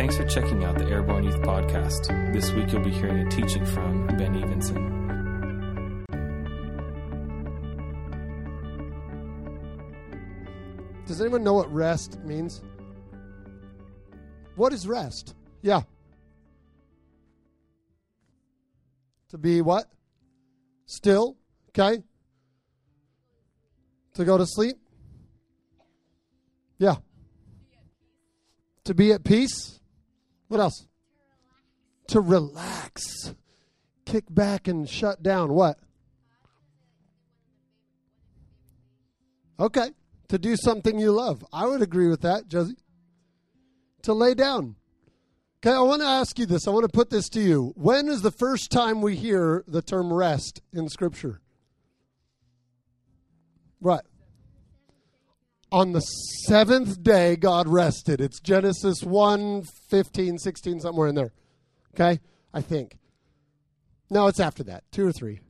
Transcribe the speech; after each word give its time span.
Thanks 0.00 0.16
for 0.16 0.24
checking 0.24 0.64
out 0.64 0.78
the 0.78 0.86
Airborne 0.86 1.24
Youth 1.24 1.42
Podcast. 1.42 2.32
This 2.32 2.50
week 2.52 2.72
you'll 2.72 2.82
be 2.82 2.90
hearing 2.90 3.18
a 3.18 3.28
teaching 3.28 3.66
from 3.66 4.06
Ben 4.16 4.34
Evenson. 4.34 4.78
Does 11.06 11.20
anyone 11.20 11.44
know 11.44 11.52
what 11.52 11.70
rest 11.70 12.18
means? 12.20 12.62
What 14.56 14.72
is 14.72 14.88
rest? 14.88 15.34
Yeah. 15.60 15.82
To 19.28 19.36
be 19.36 19.60
what? 19.60 19.84
Still? 20.86 21.36
Okay. 21.68 22.02
To 24.14 24.24
go 24.24 24.38
to 24.38 24.46
sleep? 24.46 24.78
Yeah. 26.78 26.94
To 28.84 28.94
be 28.94 29.12
at 29.12 29.24
peace? 29.24 29.79
What 30.50 30.58
else? 30.58 30.84
To 32.08 32.20
relax. 32.20 33.32
Kick 34.04 34.24
back 34.28 34.66
and 34.66 34.88
shut 34.88 35.22
down. 35.22 35.52
What? 35.52 35.78
Okay. 39.60 39.90
To 40.26 40.38
do 40.38 40.56
something 40.56 40.98
you 40.98 41.12
love. 41.12 41.44
I 41.52 41.66
would 41.66 41.82
agree 41.82 42.08
with 42.08 42.22
that, 42.22 42.48
Josie. 42.48 42.78
To 44.02 44.12
lay 44.12 44.34
down. 44.34 44.74
Okay, 45.62 45.72
I 45.72 45.82
want 45.82 46.02
to 46.02 46.08
ask 46.08 46.36
you 46.36 46.46
this. 46.46 46.66
I 46.66 46.72
want 46.72 46.82
to 46.82 46.92
put 46.92 47.10
this 47.10 47.28
to 47.28 47.40
you. 47.40 47.72
When 47.76 48.08
is 48.08 48.22
the 48.22 48.32
first 48.32 48.72
time 48.72 49.02
we 49.02 49.14
hear 49.14 49.62
the 49.68 49.82
term 49.82 50.12
rest 50.12 50.62
in 50.72 50.88
Scripture? 50.88 51.40
Right. 53.80 54.02
On 55.72 55.92
the 55.92 56.00
seventh 56.00 57.02
day, 57.02 57.36
God 57.36 57.68
rested. 57.68 58.20
It's 58.20 58.40
Genesis 58.40 59.02
1 59.02 59.62
15, 59.88 60.38
16, 60.38 60.80
somewhere 60.80 61.08
in 61.08 61.14
there. 61.14 61.32
Okay? 61.94 62.20
I 62.52 62.60
think. 62.60 62.98
No, 64.10 64.26
it's 64.26 64.40
after 64.40 64.64
that. 64.64 64.84
Two 64.90 65.06
or 65.06 65.12
three. 65.12 65.40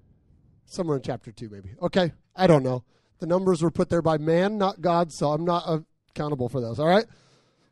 Somewhere 0.67 0.99
in 0.99 1.03
chapter 1.03 1.33
2, 1.33 1.49
maybe. 1.49 1.71
Okay? 1.81 2.13
I 2.37 2.47
don't 2.47 2.63
know. 2.63 2.85
The 3.19 3.27
numbers 3.27 3.63
were 3.63 3.71
put 3.71 3.89
there 3.89 4.03
by 4.03 4.19
man, 4.19 4.59
not 4.59 4.81
God, 4.81 5.13
so 5.13 5.33
I'm 5.33 5.45
not 5.45 5.85
accountable 6.11 6.49
for 6.49 6.61
those. 6.61 6.79
All 6.79 6.87
right? 6.87 7.07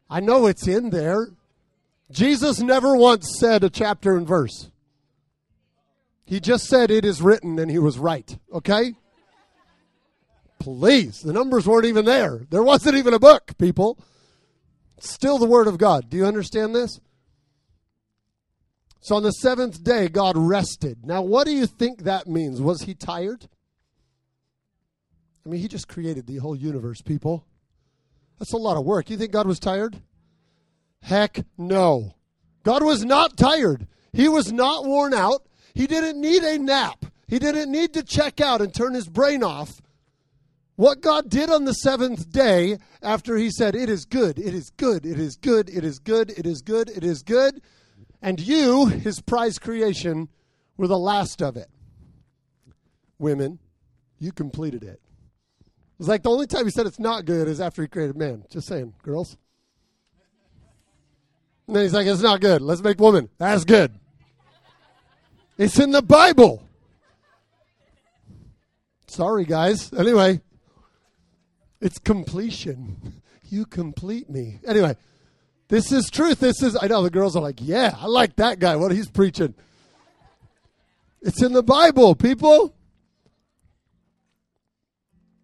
I 0.08 0.20
know 0.20 0.46
it's 0.46 0.66
in 0.66 0.90
there. 0.90 1.28
Jesus 2.10 2.60
never 2.60 2.96
once 2.96 3.36
said 3.38 3.62
a 3.62 3.70
chapter 3.70 4.16
and 4.16 4.26
verse. 4.26 4.70
He 6.24 6.40
just 6.40 6.66
said 6.66 6.90
it 6.90 7.04
is 7.04 7.22
written 7.22 7.58
and 7.58 7.70
he 7.70 7.78
was 7.78 7.98
right. 7.98 8.38
Okay? 8.52 8.94
Please. 10.58 11.20
The 11.20 11.32
numbers 11.32 11.66
weren't 11.66 11.86
even 11.86 12.04
there. 12.04 12.46
There 12.50 12.62
wasn't 12.62 12.96
even 12.96 13.14
a 13.14 13.18
book, 13.18 13.56
people. 13.58 13.98
It's 14.96 15.10
still 15.10 15.38
the 15.38 15.46
Word 15.46 15.68
of 15.68 15.78
God. 15.78 16.10
Do 16.10 16.16
you 16.16 16.26
understand 16.26 16.74
this? 16.74 17.00
So 19.00 19.16
on 19.16 19.22
the 19.22 19.30
seventh 19.30 19.84
day, 19.84 20.08
God 20.08 20.36
rested. 20.36 21.06
Now, 21.06 21.22
what 21.22 21.46
do 21.46 21.52
you 21.52 21.66
think 21.66 22.02
that 22.02 22.26
means? 22.26 22.60
Was 22.60 22.82
he 22.82 22.94
tired? 22.94 23.48
I 25.46 25.48
mean, 25.48 25.60
he 25.60 25.68
just 25.68 25.88
created 25.88 26.26
the 26.26 26.38
whole 26.38 26.56
universe, 26.56 27.00
people. 27.00 27.46
That's 28.38 28.52
a 28.52 28.58
lot 28.58 28.76
of 28.76 28.84
work. 28.84 29.08
You 29.08 29.16
think 29.16 29.32
God 29.32 29.46
was 29.46 29.58
tired? 29.58 29.96
Heck 31.00 31.44
no. 31.56 32.14
God 32.64 32.82
was 32.82 33.04
not 33.04 33.36
tired. 33.36 33.86
He 34.12 34.28
was 34.28 34.52
not 34.52 34.84
worn 34.84 35.14
out. 35.14 35.46
He 35.74 35.86
didn't 35.86 36.20
need 36.20 36.42
a 36.42 36.58
nap. 36.58 37.06
He 37.26 37.38
didn't 37.38 37.70
need 37.70 37.94
to 37.94 38.02
check 38.02 38.40
out 38.40 38.60
and 38.60 38.74
turn 38.74 38.94
his 38.94 39.08
brain 39.08 39.42
off. 39.42 39.80
What 40.78 41.00
God 41.00 41.28
did 41.28 41.50
on 41.50 41.64
the 41.64 41.72
seventh 41.72 42.30
day, 42.30 42.78
after 43.02 43.36
he 43.36 43.50
said, 43.50 43.74
It 43.74 43.88
is 43.88 44.04
good, 44.04 44.38
it 44.38 44.54
is 44.54 44.70
good, 44.70 45.04
it 45.04 45.18
is 45.18 45.34
good, 45.34 45.68
it 45.68 45.84
is 45.84 45.98
good, 45.98 46.30
it 46.30 46.46
is 46.46 46.62
good, 46.62 46.88
it 46.88 47.02
is 47.02 47.24
good, 47.24 47.60
and 48.22 48.38
you, 48.38 48.86
his 48.86 49.20
prize 49.20 49.58
creation, 49.58 50.28
were 50.76 50.86
the 50.86 50.96
last 50.96 51.42
of 51.42 51.56
it. 51.56 51.66
Women, 53.18 53.58
you 54.20 54.30
completed 54.30 54.84
it. 54.84 55.00
It's 55.98 56.06
like 56.06 56.22
the 56.22 56.30
only 56.30 56.46
time 56.46 56.64
he 56.64 56.70
said 56.70 56.86
it's 56.86 57.00
not 57.00 57.24
good 57.24 57.48
is 57.48 57.60
after 57.60 57.82
he 57.82 57.88
created 57.88 58.16
man. 58.16 58.44
Just 58.48 58.68
saying, 58.68 58.94
girls. 59.02 59.36
And 61.66 61.74
then 61.74 61.82
he's 61.82 61.92
like, 61.92 62.06
it's 62.06 62.22
not 62.22 62.40
good. 62.40 62.62
Let's 62.62 62.82
make 62.82 63.00
woman. 63.00 63.30
That's 63.38 63.64
good. 63.64 63.98
It's 65.58 65.80
in 65.80 65.90
the 65.90 66.02
Bible. 66.02 66.62
Sorry, 69.08 69.44
guys. 69.44 69.92
Anyway, 69.92 70.40
it's 71.80 71.98
completion. 71.98 73.22
You 73.48 73.64
complete 73.64 74.28
me. 74.28 74.60
Anyway, 74.66 74.96
this 75.68 75.92
is 75.92 76.10
truth. 76.10 76.40
This 76.40 76.62
is, 76.62 76.76
I 76.80 76.86
know 76.86 77.02
the 77.02 77.10
girls 77.10 77.36
are 77.36 77.42
like, 77.42 77.60
yeah, 77.60 77.94
I 77.96 78.06
like 78.06 78.36
that 78.36 78.58
guy, 78.58 78.76
what 78.76 78.92
he's 78.92 79.10
preaching. 79.10 79.54
It's 81.20 81.42
in 81.42 81.52
the 81.52 81.62
Bible, 81.62 82.14
people. 82.14 82.74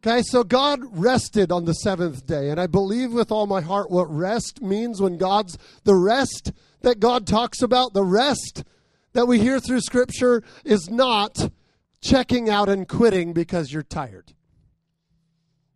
Okay, 0.06 0.22
so 0.22 0.44
God 0.44 0.80
rested 0.92 1.50
on 1.50 1.64
the 1.64 1.72
seventh 1.72 2.26
day. 2.26 2.50
And 2.50 2.60
I 2.60 2.66
believe 2.66 3.12
with 3.12 3.32
all 3.32 3.46
my 3.46 3.62
heart 3.62 3.90
what 3.90 4.14
rest 4.14 4.60
means 4.60 5.00
when 5.00 5.16
God's, 5.16 5.56
the 5.84 5.94
rest 5.94 6.52
that 6.82 7.00
God 7.00 7.26
talks 7.26 7.62
about, 7.62 7.94
the 7.94 8.04
rest 8.04 8.64
that 9.14 9.26
we 9.26 9.40
hear 9.40 9.60
through 9.60 9.80
Scripture 9.80 10.42
is 10.62 10.90
not 10.90 11.50
checking 12.02 12.50
out 12.50 12.68
and 12.68 12.86
quitting 12.86 13.32
because 13.32 13.72
you're 13.72 13.82
tired. 13.82 14.33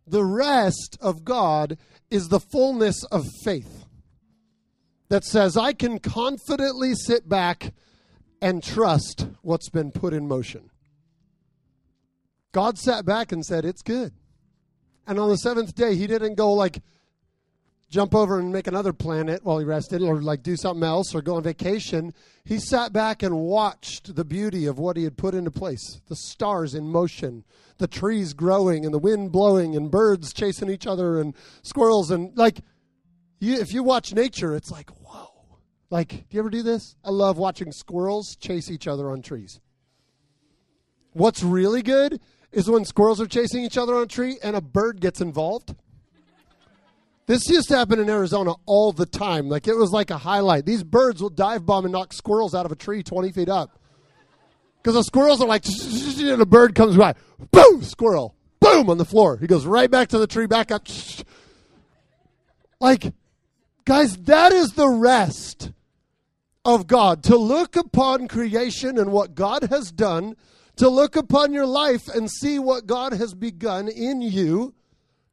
The 0.09 0.25
rest 0.25 0.97
of 1.01 1.23
God 1.23 1.77
is 2.09 2.29
the 2.29 2.39
fullness 2.39 3.03
of 3.05 3.27
faith 3.43 3.85
that 5.09 5.23
says, 5.23 5.55
I 5.55 5.73
can 5.73 5.99
confidently 5.99 6.93
sit 6.95 7.29
back 7.29 7.73
and 8.41 8.63
trust 8.63 9.27
what's 9.41 9.69
been 9.69 9.91
put 9.91 10.13
in 10.13 10.27
motion. 10.27 10.71
God 12.51 12.79
sat 12.79 13.05
back 13.05 13.31
and 13.31 13.45
said, 13.45 13.65
It's 13.65 13.83
good. 13.83 14.13
And 15.05 15.19
on 15.19 15.29
the 15.29 15.37
seventh 15.37 15.75
day, 15.75 15.95
he 15.95 16.07
didn't 16.07 16.35
go 16.35 16.53
like 16.53 16.81
jump 17.89 18.13
over 18.13 18.39
and 18.39 18.51
make 18.51 18.67
another 18.67 18.93
planet 18.93 19.43
while 19.43 19.57
he 19.57 19.65
rested 19.65 20.01
or 20.01 20.21
like 20.21 20.43
do 20.43 20.55
something 20.55 20.83
else 20.83 21.15
or 21.15 21.21
go 21.21 21.35
on 21.35 21.43
vacation. 21.43 22.13
He 22.45 22.59
sat 22.59 22.93
back 22.93 23.23
and 23.23 23.35
watched 23.35 24.15
the 24.15 24.25
beauty 24.25 24.65
of 24.65 24.77
what 24.77 24.95
he 24.95 25.03
had 25.03 25.17
put 25.17 25.33
into 25.33 25.51
place 25.51 26.01
the 26.07 26.15
stars 26.15 26.75
in 26.75 26.87
motion, 26.87 27.43
the 27.77 27.87
trees 27.87 28.33
growing, 28.33 28.85
and 28.85 28.93
the 28.93 28.99
wind 28.99 29.31
blowing, 29.31 29.75
and 29.75 29.89
birds 29.89 30.33
chasing 30.33 30.69
each 30.69 30.87
other, 30.87 31.19
and 31.19 31.35
squirrels. 31.63 32.11
And 32.11 32.37
like, 32.37 32.59
you, 33.39 33.55
if 33.55 33.73
you 33.73 33.83
watch 33.83 34.13
nature, 34.13 34.55
it's 34.55 34.71
like, 34.71 34.89
whoa. 35.01 35.27
Like, 35.89 36.09
do 36.09 36.25
you 36.31 36.39
ever 36.39 36.49
do 36.49 36.61
this? 36.61 36.95
I 37.03 37.09
love 37.09 37.37
watching 37.37 37.71
squirrels 37.71 38.35
chase 38.35 38.69
each 38.69 38.87
other 38.87 39.09
on 39.09 39.21
trees. 39.21 39.59
What's 41.13 41.41
really 41.41 41.81
good 41.81 42.21
is 42.51 42.69
when 42.69 42.85
squirrels 42.85 43.19
are 43.19 43.27
chasing 43.27 43.63
each 43.63 43.77
other 43.77 43.95
on 43.95 44.03
a 44.03 44.07
tree 44.07 44.37
and 44.43 44.55
a 44.55 44.61
bird 44.61 45.01
gets 45.01 45.21
involved. 45.21 45.75
This 47.29 47.47
used 47.47 47.67
to 47.67 47.77
happen 47.77 47.99
in 47.99 48.09
Arizona 48.09 48.55
all 48.65 48.91
the 48.91 49.05
time. 49.05 49.49
Like 49.49 49.67
it 49.67 49.75
was 49.75 49.91
like 49.91 50.09
a 50.09 50.17
highlight. 50.17 50.65
These 50.65 50.83
birds 50.83 51.21
will 51.21 51.29
dive 51.29 51.63
bomb 51.63 51.85
and 51.85 51.91
knock 51.91 52.11
squirrels 52.11 52.55
out 52.55 52.65
of 52.65 52.71
a 52.71 52.75
tree 52.75 53.03
20 53.03 53.31
feet 53.31 53.49
up. 53.49 53.77
Because 54.81 54.95
the 54.95 55.03
squirrels 55.03 55.39
are 55.39 55.47
like, 55.47 55.63
and 56.17 56.41
a 56.41 56.45
bird 56.47 56.73
comes 56.73 56.97
by, 56.97 57.13
boom, 57.51 57.83
squirrel, 57.83 58.35
boom, 58.59 58.89
on 58.89 58.97
the 58.97 59.05
floor. 59.05 59.37
He 59.37 59.45
goes 59.45 59.67
right 59.67 59.91
back 59.91 60.07
to 60.07 60.17
the 60.17 60.25
tree, 60.25 60.47
back 60.47 60.71
up. 60.71 60.87
Like, 62.81 63.13
guys, 63.83 64.15
that 64.15 64.53
is 64.53 64.69
the 64.69 64.87
rest 64.87 65.73
of 66.63 66.87
God. 66.87 67.23
To 67.25 67.35
look 67.35 67.75
upon 67.75 68.29
creation 68.29 68.97
and 68.97 69.11
what 69.11 69.35
God 69.35 69.63
has 69.69 69.91
done 69.91 70.37
to 70.77 70.87
look 70.87 71.17
upon 71.17 71.51
your 71.51 71.65
life 71.65 72.07
and 72.07 72.31
see 72.31 72.57
what 72.57 72.87
God 72.87 73.11
has 73.11 73.33
begun 73.33 73.89
in 73.89 74.21
you, 74.21 74.73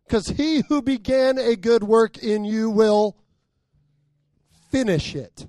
because 0.07 0.29
he 0.29 0.63
who 0.69 0.83
began 0.83 1.39
a 1.39 1.57
good 1.57 1.83
work 1.83 2.19
in 2.19 2.45
you 2.45 2.71
will 2.71 3.17
finish 4.71 5.15
it. 5.15 5.47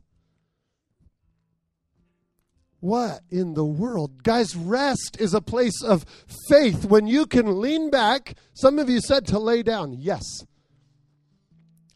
What 2.79 3.21
in 3.29 3.53
the 3.53 3.65
world? 3.65 4.23
Guys, 4.23 4.55
rest 4.55 5.17
is 5.19 5.33
a 5.33 5.41
place 5.41 5.83
of 5.83 6.05
faith 6.47 6.85
when 6.85 7.07
you 7.07 7.25
can 7.25 7.59
lean 7.59 7.89
back. 7.89 8.35
Some 8.53 8.79
of 8.79 8.89
you 8.89 9.01
said 9.01 9.25
to 9.27 9.39
lay 9.39 9.63
down. 9.63 9.93
Yes. 9.93 10.23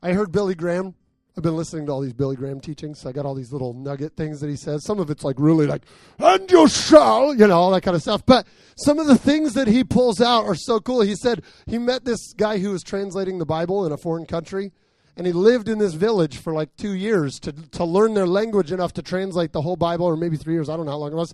I 0.01 0.13
heard 0.13 0.31
Billy 0.31 0.55
Graham 0.55 0.95
I've 1.37 1.43
been 1.43 1.55
listening 1.55 1.85
to 1.85 1.93
all 1.93 2.01
these 2.01 2.11
Billy 2.11 2.35
Graham 2.35 2.59
teachings. 2.59 3.05
I 3.05 3.13
got 3.13 3.25
all 3.25 3.35
these 3.35 3.53
little 3.53 3.73
nugget 3.73 4.17
things 4.17 4.41
that 4.41 4.49
he 4.49 4.57
says. 4.57 4.83
Some 4.83 4.99
of 4.99 5.09
it's 5.09 5.23
like 5.23 5.37
really 5.39 5.65
like, 5.65 5.83
and 6.19 6.49
you 6.51 6.67
shall, 6.67 7.33
you 7.33 7.47
know, 7.47 7.57
all 7.57 7.71
that 7.71 7.81
kind 7.81 7.95
of 7.95 8.01
stuff. 8.01 8.25
But 8.25 8.45
some 8.75 8.99
of 8.99 9.07
the 9.07 9.17
things 9.17 9.53
that 9.53 9.69
he 9.69 9.85
pulls 9.85 10.19
out 10.19 10.45
are 10.45 10.55
so 10.55 10.81
cool. 10.81 11.01
He 11.01 11.15
said 11.15 11.43
he 11.67 11.77
met 11.77 12.03
this 12.03 12.33
guy 12.33 12.57
who 12.57 12.71
was 12.71 12.83
translating 12.83 13.39
the 13.39 13.45
Bible 13.45 13.85
in 13.85 13.93
a 13.93 13.97
foreign 13.97 14.25
country, 14.25 14.73
and 15.15 15.25
he 15.25 15.31
lived 15.31 15.69
in 15.69 15.77
this 15.77 15.93
village 15.93 16.37
for 16.37 16.53
like 16.53 16.75
two 16.75 16.93
years 16.93 17.39
to, 17.39 17.53
to 17.53 17.85
learn 17.85 18.13
their 18.13 18.27
language 18.27 18.73
enough 18.73 18.91
to 18.93 19.01
translate 19.01 19.53
the 19.53 19.61
whole 19.61 19.77
Bible, 19.77 20.05
or 20.05 20.17
maybe 20.17 20.35
three 20.35 20.53
years. 20.53 20.67
I 20.67 20.75
don't 20.75 20.85
know 20.85 20.91
how 20.91 20.97
long 20.97 21.13
it 21.13 21.15
was. 21.15 21.33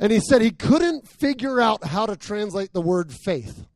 And 0.00 0.10
he 0.10 0.18
said 0.18 0.42
he 0.42 0.50
couldn't 0.50 1.06
figure 1.06 1.60
out 1.60 1.84
how 1.84 2.06
to 2.06 2.16
translate 2.16 2.72
the 2.72 2.82
word 2.82 3.12
faith. 3.12 3.66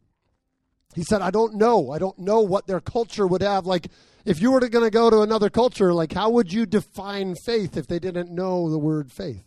He 0.94 1.02
said, 1.04 1.22
I 1.22 1.30
don't 1.30 1.54
know. 1.54 1.90
I 1.92 1.98
don't 1.98 2.18
know 2.18 2.40
what 2.40 2.66
their 2.66 2.80
culture 2.80 3.26
would 3.26 3.42
have. 3.42 3.64
Like, 3.66 3.88
if 4.24 4.40
you 4.40 4.50
were 4.50 4.60
going 4.60 4.84
to 4.84 4.90
go 4.90 5.08
to 5.08 5.22
another 5.22 5.50
culture, 5.50 5.94
like, 5.94 6.12
how 6.12 6.30
would 6.30 6.52
you 6.52 6.66
define 6.66 7.34
faith 7.44 7.76
if 7.76 7.86
they 7.86 7.98
didn't 7.98 8.30
know 8.30 8.68
the 8.68 8.78
word 8.78 9.12
faith? 9.12 9.44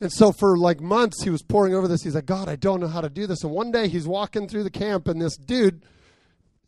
And 0.00 0.12
so 0.12 0.32
for 0.32 0.58
like 0.58 0.80
months, 0.80 1.22
he 1.22 1.30
was 1.30 1.42
pouring 1.42 1.74
over 1.74 1.88
this. 1.88 2.02
He's 2.02 2.14
like, 2.14 2.26
God, 2.26 2.48
I 2.48 2.56
don't 2.56 2.80
know 2.80 2.88
how 2.88 3.00
to 3.00 3.08
do 3.08 3.26
this. 3.26 3.42
And 3.42 3.52
one 3.52 3.70
day 3.70 3.88
he's 3.88 4.06
walking 4.06 4.48
through 4.48 4.64
the 4.64 4.70
camp, 4.70 5.08
and 5.08 5.20
this 5.20 5.36
dude 5.36 5.82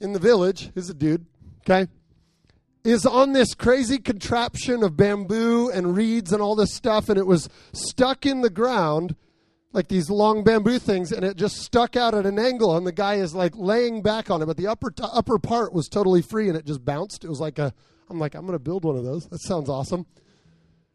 in 0.01 0.13
the 0.13 0.19
village 0.19 0.71
is 0.75 0.89
a 0.89 0.95
dude, 0.95 1.27
okay, 1.61 1.89
is 2.85 3.05
on 3.05 3.33
this 3.33 3.53
crazy 3.53 3.99
contraption 3.99 4.83
of 4.83 4.97
bamboo 4.97 5.69
and 5.71 5.97
reeds 5.97 6.33
and 6.33 6.41
all 6.41 6.55
this 6.55 6.73
stuff, 6.73 7.09
and 7.09 7.19
it 7.19 7.27
was 7.27 7.49
stuck 7.73 8.25
in 8.25 8.43
the 8.43 8.51
ground 8.51 9.17
like 9.77 9.89
these 9.89 10.09
long 10.09 10.43
bamboo 10.43 10.79
things, 10.79 11.13
and 11.13 11.23
it 11.23 11.37
just 11.37 11.59
stuck 11.59 11.97
out 11.97 12.15
at 12.15 12.25
an 12.25 12.39
angle, 12.39 12.79
and 12.79 12.87
the 12.87 12.93
guy 12.93 13.17
is 13.17 13.35
like 13.35 13.53
laying 13.55 14.01
back 14.01 14.31
on 14.31 14.41
it, 14.41 14.47
but 14.47 14.57
the 14.57 14.67
upper 14.67 14.91
t- 14.91 15.05
upper 15.13 15.39
part 15.39 15.75
was 15.75 15.87
totally 15.87 16.23
free, 16.23 16.49
and 16.49 16.57
it 16.57 16.65
just 16.65 16.83
bounced. 16.83 17.25
It 17.25 17.29
was 17.29 17.41
like 17.41 17.59
a, 17.59 17.75
I'm 18.09 18.19
like, 18.19 18.35
I'm 18.35 18.47
gonna 18.47 18.59
build 18.59 18.85
one 18.85 18.97
of 18.97 19.05
those. 19.05 19.27
That 19.27 19.43
sounds 19.43 19.69
awesome. 19.69 20.07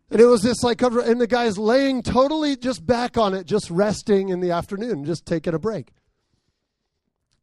And 0.09 0.19
it 0.19 0.25
was 0.25 0.41
this 0.41 0.63
like 0.63 0.79
cover, 0.79 0.99
and 0.99 1.21
the 1.21 1.27
guy's 1.27 1.59
laying 1.59 2.01
totally 2.01 2.57
just 2.57 2.83
back 2.83 3.19
on 3.19 3.35
it, 3.35 3.45
just 3.45 3.69
resting 3.69 4.29
in 4.29 4.39
the 4.39 4.49
afternoon, 4.49 5.05
just 5.05 5.27
taking 5.27 5.53
a 5.53 5.59
break. 5.59 5.91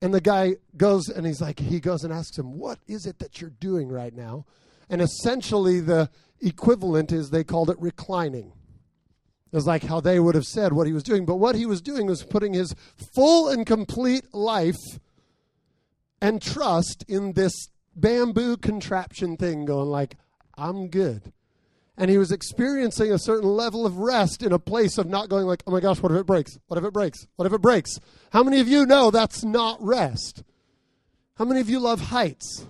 And 0.02 0.12
the 0.12 0.20
guy 0.20 0.56
goes 0.76 1.08
and 1.08 1.24
he's 1.24 1.40
like, 1.40 1.60
he 1.60 1.78
goes 1.78 2.02
and 2.02 2.12
asks 2.12 2.36
him, 2.36 2.58
What 2.58 2.80
is 2.88 3.06
it 3.06 3.20
that 3.20 3.40
you're 3.40 3.50
doing 3.50 3.88
right 3.88 4.14
now? 4.14 4.44
And 4.90 5.00
essentially, 5.00 5.78
the 5.78 6.10
equivalent 6.40 7.12
is 7.12 7.30
they 7.30 7.44
called 7.44 7.70
it 7.70 7.78
reclining. 7.78 8.52
It 9.50 9.56
was 9.56 9.66
like 9.66 9.84
how 9.84 10.00
they 10.00 10.20
would 10.20 10.34
have 10.34 10.44
said 10.44 10.72
what 10.72 10.86
he 10.86 10.92
was 10.92 11.02
doing. 11.02 11.24
But 11.24 11.36
what 11.36 11.54
he 11.54 11.66
was 11.66 11.80
doing 11.80 12.06
was 12.06 12.22
putting 12.22 12.52
his 12.52 12.74
full 13.14 13.48
and 13.48 13.66
complete 13.66 14.34
life 14.34 14.76
and 16.20 16.42
trust 16.42 17.04
in 17.08 17.32
this 17.32 17.52
bamboo 17.96 18.56
contraption 18.56 19.36
thing, 19.36 19.64
going 19.64 19.88
like, 19.88 20.16
I'm 20.56 20.88
good 20.88 21.32
and 21.98 22.10
he 22.10 22.16
was 22.16 22.30
experiencing 22.30 23.12
a 23.12 23.18
certain 23.18 23.48
level 23.48 23.84
of 23.84 23.98
rest 23.98 24.42
in 24.42 24.52
a 24.52 24.58
place 24.58 24.96
of 24.98 25.06
not 25.08 25.28
going 25.28 25.46
like, 25.46 25.64
"Oh 25.66 25.72
my 25.72 25.80
gosh, 25.80 26.00
what 26.00 26.12
if 26.12 26.18
it 26.18 26.26
breaks? 26.26 26.56
What 26.68 26.78
if 26.78 26.84
it 26.84 26.92
breaks? 26.92 27.26
What 27.34 27.46
if 27.46 27.52
it 27.52 27.60
breaks?" 27.60 27.98
How 28.30 28.44
many 28.44 28.60
of 28.60 28.68
you 28.68 28.86
know 28.86 29.10
that's 29.10 29.44
not 29.44 29.82
rest? 29.82 30.44
How 31.34 31.44
many 31.44 31.60
of 31.60 31.68
you 31.68 31.80
love 31.80 32.00
heights? 32.00 32.66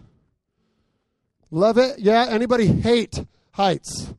Love 1.50 1.78
it? 1.78 1.98
Yeah, 1.98 2.26
anybody 2.28 2.66
hate 2.66 3.26
heights? 3.52 4.14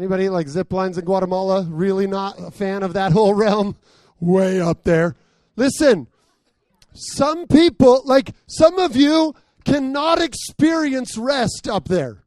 Anybody 0.00 0.30
like 0.30 0.48
zip 0.48 0.72
lines 0.72 0.96
in 0.96 1.04
Guatemala? 1.04 1.66
Really 1.68 2.06
not 2.06 2.40
a 2.40 2.50
fan 2.50 2.82
of 2.82 2.94
that 2.94 3.12
whole 3.12 3.34
realm? 3.34 3.76
Way 4.18 4.58
up 4.58 4.84
there. 4.84 5.14
Listen, 5.56 6.06
some 6.94 7.46
people, 7.46 8.00
like 8.06 8.30
some 8.46 8.78
of 8.78 8.96
you, 8.96 9.34
cannot 9.66 10.22
experience 10.22 11.18
rest 11.18 11.68
up 11.68 11.88
there. 11.88 12.24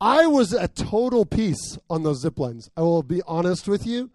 I 0.00 0.28
was 0.28 0.54
a 0.54 0.66
total 0.66 1.26
peace 1.26 1.76
on 1.90 2.04
those 2.04 2.22
zip 2.22 2.38
lines. 2.38 2.70
I 2.74 2.80
will 2.80 3.02
be 3.02 3.20
honest 3.26 3.68
with 3.68 3.86
you. 3.86 4.10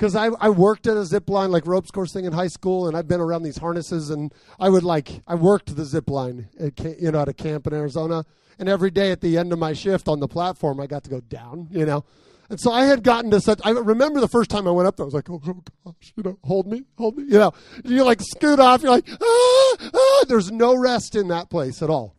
Because 0.00 0.16
I, 0.16 0.30
I 0.40 0.48
worked 0.48 0.86
at 0.86 0.96
a 0.96 1.04
zip 1.04 1.28
line, 1.28 1.50
like 1.50 1.66
ropes 1.66 1.90
course 1.90 2.10
thing 2.10 2.24
in 2.24 2.32
high 2.32 2.46
school, 2.46 2.88
and 2.88 2.96
I've 2.96 3.06
been 3.06 3.20
around 3.20 3.42
these 3.42 3.58
harnesses, 3.58 4.08
and 4.08 4.32
I 4.58 4.70
would 4.70 4.82
like, 4.82 5.20
I 5.26 5.34
worked 5.34 5.76
the 5.76 5.84
zip 5.84 6.08
line, 6.08 6.48
at, 6.58 6.80
you 6.98 7.10
know, 7.10 7.20
at 7.20 7.28
a 7.28 7.34
camp 7.34 7.66
in 7.66 7.74
Arizona. 7.74 8.24
And 8.58 8.66
every 8.66 8.90
day 8.90 9.10
at 9.10 9.20
the 9.20 9.36
end 9.36 9.52
of 9.52 9.58
my 9.58 9.74
shift 9.74 10.08
on 10.08 10.18
the 10.18 10.26
platform, 10.26 10.80
I 10.80 10.86
got 10.86 11.04
to 11.04 11.10
go 11.10 11.20
down, 11.20 11.68
you 11.70 11.84
know. 11.84 12.06
And 12.48 12.58
so 12.58 12.72
I 12.72 12.86
had 12.86 13.02
gotten 13.02 13.30
to 13.32 13.42
such. 13.42 13.60
I 13.62 13.72
remember 13.72 14.20
the 14.20 14.28
first 14.28 14.48
time 14.48 14.66
I 14.66 14.70
went 14.70 14.88
up 14.88 14.96
there, 14.96 15.04
I 15.04 15.08
was 15.08 15.12
like, 15.12 15.28
oh, 15.28 15.38
oh 15.46 15.62
gosh, 15.84 16.14
you 16.16 16.22
know, 16.22 16.38
hold 16.44 16.66
me, 16.66 16.84
hold 16.96 17.18
me, 17.18 17.24
you 17.24 17.38
know. 17.38 17.52
You 17.84 18.02
like 18.02 18.22
scoot 18.22 18.58
off, 18.58 18.80
you're 18.80 18.92
like, 18.92 19.06
ah, 19.06 19.76
ah. 19.92 20.24
There's 20.28 20.50
no 20.50 20.78
rest 20.78 21.14
in 21.14 21.28
that 21.28 21.50
place 21.50 21.82
at 21.82 21.90
all. 21.90 22.16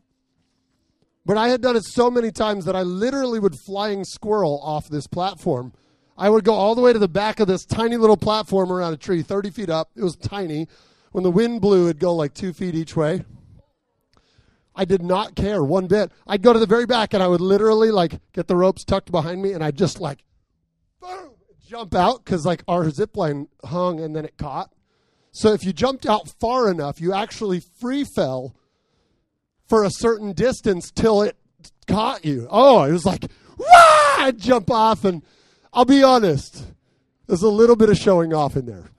But 1.26 1.38
I 1.38 1.50
had 1.50 1.62
done 1.62 1.76
it 1.76 1.86
so 1.86 2.12
many 2.12 2.30
times 2.30 2.66
that 2.66 2.76
I 2.76 2.84
literally 2.84 3.40
would 3.40 3.56
flying 3.66 4.04
squirrel 4.04 4.62
off 4.64 4.88
this 4.88 5.08
platform. 5.08 5.74
I 6.22 6.30
would 6.30 6.44
go 6.44 6.54
all 6.54 6.76
the 6.76 6.82
way 6.82 6.94
to 6.94 7.00
the 7.00 7.08
back 7.08 7.40
of 7.40 7.48
this 7.48 7.66
tiny 7.66 7.98
little 7.98 8.16
platform 8.16 8.72
around 8.72 8.94
a 8.94 8.98
tree, 8.98 9.24
30 9.24 9.50
feet 9.50 9.70
up. 9.72 9.90
It 9.96 10.04
was 10.04 10.16
tiny. 10.16 10.68
When 11.14 11.24
the 11.24 11.32
wind 11.32 11.62
blew, 11.62 11.86
it'd 11.86 11.98
go 11.98 12.14
like 12.14 12.36
two 12.36 12.54
feet 12.54 12.76
each 12.76 12.96
way. 12.96 13.26
I 14.76 14.86
did 14.86 15.02
not 15.02 15.34
care 15.36 15.64
one 15.64 15.88
bit. 15.88 16.12
I'd 16.28 16.44
go 16.44 16.54
to 16.54 16.60
the 16.60 16.68
very 16.68 16.86
back 16.86 17.16
and 17.16 17.24
I 17.24 17.28
would 17.28 17.42
literally 17.42 17.90
like 17.90 18.20
get 18.34 18.48
the 18.48 18.56
ropes 18.56 18.84
tucked 18.84 19.12
behind 19.12 19.42
me 19.42 19.54
and 19.54 19.64
I'd 19.64 19.76
just 19.76 20.00
like 20.00 20.24
boom, 21.00 21.32
jump 21.68 21.96
out 21.96 22.24
because 22.24 22.46
like 22.46 22.64
our 22.68 22.92
zip 22.92 23.18
line 23.18 23.48
hung 23.66 24.00
and 24.00 24.16
then 24.16 24.24
it 24.24 24.38
caught. 24.38 24.72
So 25.32 25.54
if 25.54 25.66
you 25.66 25.74
jumped 25.74 26.06
out 26.06 26.30
far 26.40 26.70
enough, 26.70 27.02
you 27.02 27.14
actually 27.14 27.64
free 27.80 28.04
fell 28.04 28.56
for 29.68 29.84
a 29.84 29.90
certain 29.90 30.34
distance 30.34 30.92
till 30.92 31.24
it 31.24 31.36
caught 31.88 32.24
you. 32.24 32.48
Oh, 32.52 32.84
it 32.84 32.92
was 32.92 33.08
like, 33.08 33.26
wah! 33.58 33.66
I'd 34.18 34.38
jump 34.38 34.70
off, 34.70 35.04
and 35.04 35.24
I'll 35.74 35.86
be 35.86 36.04
honest, 36.04 36.66
there's 37.28 37.44
a 37.44 37.50
little 37.50 37.76
bit 37.76 37.90
of 37.90 37.98
showing 37.98 38.34
off 38.34 38.56
in 38.56 38.66
there. 38.66 38.92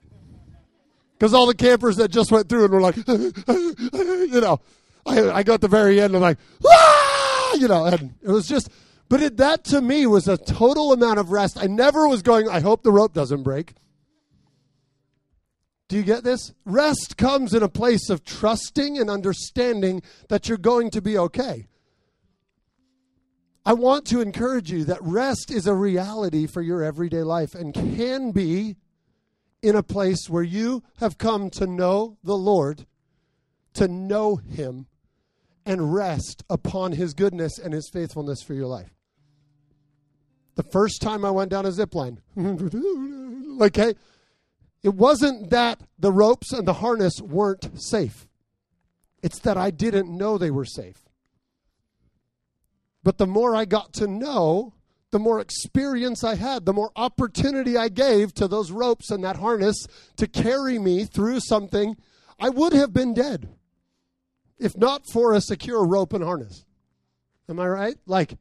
Because 1.19 1.35
all 1.35 1.47
the 1.47 1.55
campers 1.55 1.97
that 1.97 2.11
just 2.11 2.33
went 2.33 2.49
through 2.49 2.65
and 2.65 2.73
were 2.73 2.81
like, 2.81 2.97
you 3.07 4.41
know, 4.41 4.61
I, 5.07 5.31
I 5.31 5.43
got 5.43 5.61
the 5.61 5.69
very 5.69 6.01
end 6.01 6.15
and 6.15 6.23
like, 6.23 6.39
ah! 6.67 7.55
you 7.55 7.69
know, 7.69 7.85
and 7.85 8.15
it 8.23 8.29
was 8.29 8.49
just, 8.49 8.71
but 9.09 9.23
it, 9.23 9.37
that 9.37 9.65
to 9.65 9.81
me 9.81 10.07
was 10.07 10.27
a 10.27 10.37
total 10.37 10.93
amount 10.93 11.19
of 11.19 11.31
rest. 11.31 11.59
I 11.61 11.67
never 11.67 12.09
was 12.09 12.23
going, 12.23 12.49
I 12.49 12.61
hope 12.61 12.83
the 12.83 12.91
rope 12.93 13.13
doesn't 13.13 13.43
break. 13.43 13.75
Do 15.89 15.97
you 15.97 16.03
get 16.03 16.25
this? 16.25 16.55
Rest 16.65 17.19
comes 17.19 17.53
in 17.53 17.63
a 17.63 17.69
place 17.69 18.09
of 18.09 18.25
trusting 18.25 18.99
and 18.99 19.11
understanding 19.11 20.03
that 20.29 20.49
you're 20.49 20.57
going 20.57 20.91
to 20.91 21.03
be 21.03 21.19
okay. 21.19 21.67
I 23.65 23.75
want 23.75 24.07
to 24.07 24.21
encourage 24.21 24.73
you 24.73 24.85
that 24.85 25.03
rest 25.03 25.53
is 25.53 25.67
a 25.69 25.75
reality 25.75 26.47
for 26.47 26.63
your 26.63 26.83
everyday 26.83 27.23
life 27.23 27.55
and 27.55 27.73
can 27.73 28.33
be 28.33 28.77
in 29.63 29.77
a 29.77 29.85
place 29.85 30.29
where 30.29 30.43
you 30.43 30.83
have 30.97 31.17
come 31.17 31.49
to 31.51 31.67
know 31.67 32.19
the 32.25 32.37
Lord, 32.37 32.87
to 33.75 33.87
know 33.87 34.35
Him, 34.35 34.89
and 35.65 35.95
rest 35.95 36.43
upon 36.51 36.93
His 36.93 37.15
goodness 37.15 37.57
and 37.57 37.73
His 37.73 37.89
faithfulness 37.89 38.43
for 38.43 38.55
your 38.55 38.67
life. 38.67 38.93
The 40.57 40.65
first 40.65 41.01
time 41.01 41.25
I 41.25 41.31
went 41.31 41.53
down 41.53 41.65
a 41.65 41.71
zip 41.71 41.95
line, 41.95 42.21
hey, 42.37 43.95
it 44.83 44.95
wasn't 44.95 45.51
that 45.51 45.81
the 46.01 46.13
ropes 46.13 46.53
and 46.53 46.67
the 46.67 46.75
harness 46.75 47.21
weren't 47.21 47.81
safe, 47.81 48.27
it's 49.23 49.39
that 49.39 49.57
I 49.57 49.71
didn't 49.71 50.11
know 50.11 50.37
they 50.37 50.51
were 50.51 50.65
safe. 50.65 50.99
But 53.03 53.19
the 53.19 53.27
more 53.27 53.55
I 53.55 53.65
got 53.65 53.93
to 53.95 54.07
know, 54.07 54.75
the 55.11 55.19
more 55.19 55.41
experience 55.41 56.25
I 56.25 56.37
had, 56.37 56.65
the 56.65 56.73
more 56.73 56.93
opportunity 56.97 57.77
I 57.77 57.89
gave 57.89 58.33
to 58.35 58.49
those 58.49 58.71
ropes 58.71 59.11
and 59.11 59.25
that 59.25 59.37
harness 59.37 59.87
to 60.17 60.27
carry 60.27 60.79
me 60.79 61.05
through 61.05 61.41
something, 61.41 61.97
I 62.39 62.49
would 62.49 62.73
have 62.73 62.93
been 62.93 63.15
dead 63.15 63.49
if 64.59 64.77
not 64.77 65.03
for 65.13 65.33
a 65.33 65.41
secure 65.41 65.85
rope 65.85 66.13
and 66.13 66.23
harness. 66.23 66.65
Am 67.49 67.59
I 67.59 67.67
right? 67.67 67.97
Like, 68.07 68.39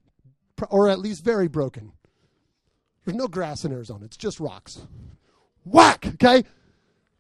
or 0.70 0.88
at 0.88 1.00
least 1.00 1.26
very 1.26 1.48
broken. 1.48 1.92
There's 3.04 3.18
no 3.18 3.28
grass 3.28 3.66
in 3.66 3.72
Arizona, 3.72 4.06
it's 4.06 4.18
just 4.18 4.40
rocks 4.40 4.80
whack, 5.64 6.06
okay? 6.14 6.44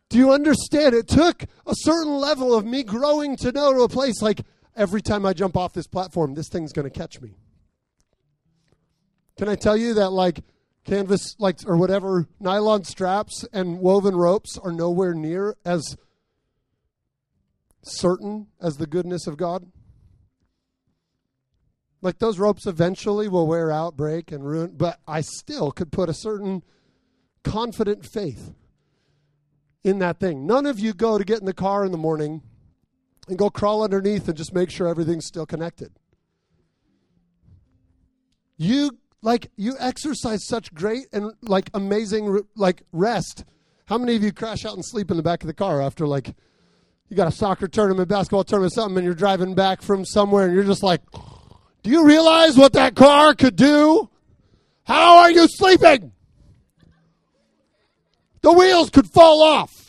Do 0.09 0.17
you 0.17 0.31
understand? 0.31 0.93
It 0.93 1.07
took 1.07 1.43
a 1.65 1.73
certain 1.73 2.13
level 2.13 2.53
of 2.53 2.65
me 2.65 2.83
growing 2.83 3.37
to 3.37 3.51
know 3.51 3.73
to 3.73 3.81
a 3.81 3.89
place 3.89 4.21
like 4.21 4.41
every 4.75 5.01
time 5.01 5.25
I 5.25 5.33
jump 5.33 5.57
off 5.57 5.73
this 5.73 5.87
platform, 5.87 6.33
this 6.33 6.49
thing's 6.49 6.73
going 6.73 6.89
to 6.89 6.99
catch 6.99 7.21
me. 7.21 7.35
Can 9.37 9.49
I 9.49 9.55
tell 9.55 9.77
you 9.77 9.93
that, 9.95 10.09
like, 10.09 10.41
canvas, 10.85 11.35
like, 11.39 11.59
or 11.65 11.77
whatever, 11.77 12.27
nylon 12.39 12.83
straps 12.83 13.45
and 13.53 13.79
woven 13.79 14.15
ropes 14.15 14.57
are 14.57 14.71
nowhere 14.71 15.13
near 15.13 15.55
as 15.65 15.97
certain 17.81 18.47
as 18.61 18.77
the 18.77 18.87
goodness 18.87 19.27
of 19.27 19.37
God? 19.37 19.71
Like, 22.01 22.19
those 22.19 22.39
ropes 22.39 22.65
eventually 22.65 23.27
will 23.27 23.47
wear 23.47 23.71
out, 23.71 23.95
break, 23.95 24.31
and 24.31 24.45
ruin, 24.45 24.73
but 24.75 24.99
I 25.07 25.21
still 25.21 25.71
could 25.71 25.91
put 25.91 26.09
a 26.09 26.13
certain 26.13 26.63
confident 27.43 28.05
faith 28.05 28.53
in 29.83 29.99
that 29.99 30.19
thing. 30.19 30.45
None 30.45 30.65
of 30.65 30.79
you 30.79 30.93
go 30.93 31.17
to 31.17 31.23
get 31.23 31.39
in 31.39 31.45
the 31.45 31.53
car 31.53 31.85
in 31.85 31.91
the 31.91 31.97
morning 31.97 32.41
and 33.27 33.37
go 33.37 33.49
crawl 33.49 33.83
underneath 33.83 34.27
and 34.27 34.37
just 34.37 34.53
make 34.53 34.69
sure 34.69 34.87
everything's 34.87 35.25
still 35.25 35.45
connected. 35.45 35.91
You 38.57 38.97
like 39.21 39.51
you 39.55 39.75
exercise 39.79 40.45
such 40.45 40.73
great 40.73 41.07
and 41.13 41.33
like 41.41 41.69
amazing 41.73 42.41
like 42.55 42.83
rest. 42.91 43.43
How 43.85 43.97
many 43.97 44.15
of 44.15 44.23
you 44.23 44.31
crash 44.31 44.65
out 44.65 44.73
and 44.73 44.85
sleep 44.85 45.11
in 45.11 45.17
the 45.17 45.23
back 45.23 45.43
of 45.43 45.47
the 45.47 45.53
car 45.53 45.81
after 45.81 46.07
like 46.07 46.33
you 47.09 47.17
got 47.17 47.27
a 47.27 47.31
soccer 47.31 47.67
tournament, 47.67 48.07
basketball 48.07 48.43
tournament, 48.43 48.73
something, 48.73 48.97
and 48.97 49.05
you're 49.05 49.13
driving 49.13 49.53
back 49.53 49.81
from 49.81 50.05
somewhere 50.05 50.45
and 50.45 50.55
you're 50.55 50.63
just 50.63 50.83
like, 50.83 51.01
do 51.83 51.89
you 51.89 52.05
realize 52.05 52.55
what 52.55 52.73
that 52.73 52.95
car 52.95 53.33
could 53.33 53.55
do? 53.55 54.09
How 54.85 55.17
are 55.17 55.31
you 55.31 55.47
sleeping? 55.49 56.13
The 58.41 58.51
wheels 58.53 58.89
could 58.89 59.07
fall 59.07 59.41
off. 59.43 59.80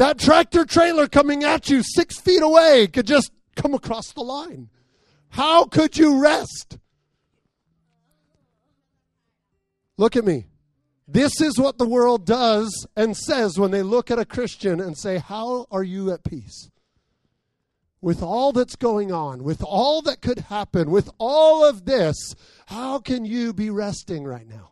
That 0.00 0.18
tractor 0.18 0.64
trailer 0.64 1.06
coming 1.08 1.44
at 1.44 1.68
you 1.68 1.82
six 1.82 2.18
feet 2.18 2.40
away 2.42 2.86
could 2.86 3.06
just 3.06 3.32
come 3.54 3.74
across 3.74 4.14
the 4.14 4.22
line. 4.22 4.70
How 5.28 5.66
could 5.66 5.98
you 5.98 6.22
rest? 6.22 6.78
Look 9.98 10.16
at 10.16 10.24
me. 10.24 10.46
This 11.06 11.42
is 11.42 11.58
what 11.58 11.76
the 11.76 11.86
world 11.86 12.24
does 12.24 12.86
and 12.96 13.14
says 13.14 13.58
when 13.58 13.72
they 13.72 13.82
look 13.82 14.10
at 14.10 14.18
a 14.18 14.24
Christian 14.24 14.80
and 14.80 14.96
say, 14.96 15.18
How 15.18 15.66
are 15.70 15.84
you 15.84 16.10
at 16.12 16.24
peace? 16.24 16.70
With 18.00 18.22
all 18.22 18.52
that's 18.52 18.76
going 18.76 19.12
on, 19.12 19.44
with 19.44 19.62
all 19.62 20.00
that 20.00 20.22
could 20.22 20.38
happen, 20.38 20.90
with 20.90 21.10
all 21.18 21.62
of 21.62 21.84
this, 21.84 22.16
how 22.68 23.00
can 23.00 23.26
you 23.26 23.52
be 23.52 23.68
resting 23.68 24.24
right 24.24 24.48
now? 24.48 24.70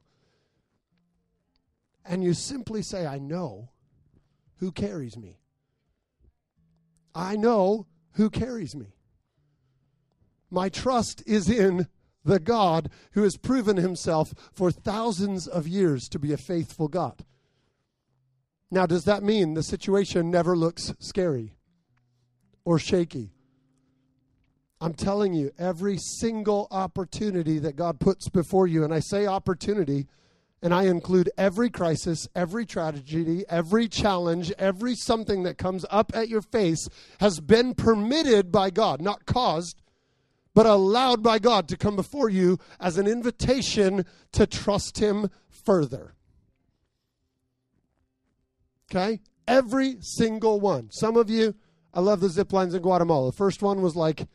And 2.06 2.24
you 2.24 2.32
simply 2.32 2.80
say, 2.80 3.06
I 3.06 3.18
know 3.18 3.68
who 4.58 4.72
carries 4.72 5.16
me. 5.16 5.38
I 7.14 7.36
know 7.36 7.86
who 8.12 8.30
carries 8.30 8.76
me. 8.76 8.94
My 10.50 10.68
trust 10.68 11.22
is 11.26 11.48
in 11.48 11.88
the 12.24 12.38
God 12.38 12.90
who 13.12 13.22
has 13.22 13.36
proven 13.36 13.76
himself 13.76 14.34
for 14.52 14.70
thousands 14.70 15.46
of 15.46 15.66
years 15.66 16.08
to 16.08 16.18
be 16.18 16.32
a 16.32 16.36
faithful 16.36 16.88
God. 16.88 17.24
Now, 18.70 18.86
does 18.86 19.04
that 19.04 19.22
mean 19.22 19.54
the 19.54 19.62
situation 19.62 20.30
never 20.30 20.56
looks 20.56 20.94
scary 20.98 21.54
or 22.64 22.78
shaky? 22.78 23.32
I'm 24.80 24.94
telling 24.94 25.32
you, 25.32 25.50
every 25.58 25.96
single 25.96 26.68
opportunity 26.70 27.58
that 27.58 27.76
God 27.76 27.98
puts 27.98 28.28
before 28.28 28.66
you, 28.66 28.84
and 28.84 28.94
I 28.94 29.00
say 29.00 29.26
opportunity, 29.26 30.06
and 30.62 30.74
I 30.74 30.84
include 30.84 31.30
every 31.38 31.70
crisis, 31.70 32.26
every 32.34 32.66
tragedy, 32.66 33.44
every 33.48 33.88
challenge, 33.88 34.52
every 34.58 34.94
something 34.94 35.44
that 35.44 35.58
comes 35.58 35.84
up 35.90 36.10
at 36.14 36.28
your 36.28 36.42
face, 36.42 36.88
has 37.20 37.40
been 37.40 37.74
permitted 37.74 38.50
by 38.50 38.70
God, 38.70 39.00
not 39.00 39.24
caused, 39.24 39.80
but 40.54 40.66
allowed 40.66 41.22
by 41.22 41.38
God 41.38 41.68
to 41.68 41.76
come 41.76 41.94
before 41.94 42.28
you 42.28 42.58
as 42.80 42.98
an 42.98 43.06
invitation 43.06 44.04
to 44.32 44.46
trust 44.46 44.98
Him 44.98 45.30
further. 45.48 46.14
Okay? 48.90 49.20
Every 49.46 49.98
single 50.00 50.60
one. 50.60 50.90
Some 50.90 51.16
of 51.16 51.30
you, 51.30 51.54
I 51.94 52.00
love 52.00 52.20
the 52.20 52.28
zip 52.28 52.52
lines 52.52 52.74
in 52.74 52.82
Guatemala. 52.82 53.30
The 53.30 53.36
first 53.36 53.62
one 53.62 53.80
was 53.80 53.94
like, 53.94 54.26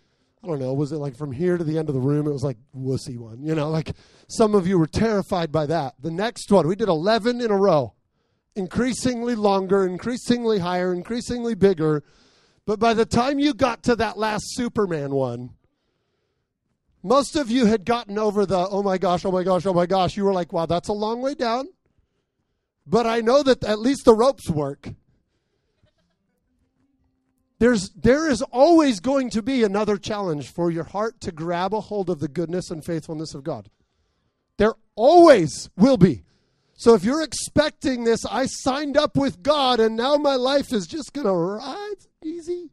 I 0.43 0.47
don't 0.47 0.59
know, 0.59 0.73
was 0.73 0.91
it 0.91 0.97
like 0.97 1.15
from 1.15 1.31
here 1.31 1.57
to 1.57 1.63
the 1.63 1.77
end 1.77 1.87
of 1.87 1.95
the 1.95 2.01
room? 2.01 2.27
It 2.27 2.33
was 2.33 2.43
like 2.43 2.57
wussy 2.75 3.17
one, 3.17 3.43
you 3.43 3.55
know, 3.55 3.69
like 3.69 3.93
some 4.27 4.55
of 4.55 4.67
you 4.67 4.77
were 4.77 4.87
terrified 4.87 5.51
by 5.51 5.65
that. 5.67 5.93
The 6.01 6.11
next 6.11 6.51
one, 6.51 6.67
we 6.67 6.75
did 6.75 6.89
11 6.89 7.39
in 7.39 7.49
a 7.49 7.57
row, 7.57 7.93
increasingly 8.55 9.35
longer, 9.35 9.85
increasingly 9.85 10.59
higher, 10.59 10.93
increasingly 10.93 11.55
bigger. 11.55 12.03
But 12.65 12.79
by 12.79 12.93
the 12.93 13.05
time 13.05 13.39
you 13.39 13.53
got 13.53 13.83
to 13.83 13.95
that 13.95 14.17
last 14.17 14.43
Superman 14.55 15.11
one, 15.11 15.51
most 17.03 17.35
of 17.35 17.49
you 17.49 17.65
had 17.65 17.85
gotten 17.85 18.17
over 18.17 18.45
the, 18.45 18.67
oh 18.69 18.83
my 18.83 18.97
gosh, 18.97 19.23
oh 19.25 19.31
my 19.31 19.43
gosh, 19.43 19.65
oh 19.65 19.73
my 19.73 19.85
gosh. 19.85 20.17
You 20.17 20.25
were 20.25 20.33
like, 20.33 20.51
wow, 20.51 20.65
that's 20.65 20.89
a 20.89 20.93
long 20.93 21.21
way 21.21 21.35
down. 21.35 21.67
But 22.85 23.05
I 23.05 23.21
know 23.21 23.43
that 23.43 23.63
at 23.63 23.79
least 23.79 24.05
the 24.05 24.15
ropes 24.15 24.49
work. 24.49 24.89
There's, 27.63 27.91
there 27.91 28.29
is 28.29 28.41
always 28.41 28.99
going 28.99 29.29
to 29.29 29.41
be 29.41 29.63
another 29.63 29.95
challenge 29.95 30.51
for 30.51 30.69
your 30.69 30.83
heart 30.83 31.21
to 31.21 31.31
grab 31.31 31.73
a 31.73 31.79
hold 31.79 32.09
of 32.09 32.19
the 32.19 32.27
goodness 32.27 32.69
and 32.69 32.83
faithfulness 32.83 33.33
of 33.33 33.45
God. 33.45 33.69
There 34.57 34.73
always 34.95 35.69
will 35.77 35.95
be. 35.95 36.23
So 36.73 36.93
if 36.93 37.05
you're 37.05 37.23
expecting 37.23 38.03
this, 38.03 38.25
I 38.25 38.47
signed 38.47 38.97
up 38.97 39.15
with 39.15 39.43
God 39.43 39.79
and 39.79 39.95
now 39.95 40.17
my 40.17 40.35
life 40.35 40.73
is 40.73 40.85
just 40.87 41.13
going 41.13 41.25
to 41.25 41.31
ride 41.31 42.05
easy. 42.21 42.69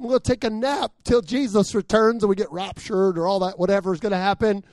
I'm 0.00 0.08
going 0.08 0.18
to 0.18 0.28
take 0.28 0.42
a 0.42 0.50
nap 0.50 0.90
till 1.04 1.22
Jesus 1.22 1.72
returns 1.72 2.24
and 2.24 2.28
we 2.28 2.34
get 2.34 2.50
raptured 2.50 3.16
or 3.16 3.28
all 3.28 3.38
that, 3.38 3.56
whatever 3.56 3.94
is 3.94 4.00
going 4.00 4.10
to 4.10 4.18
happen. 4.18 4.64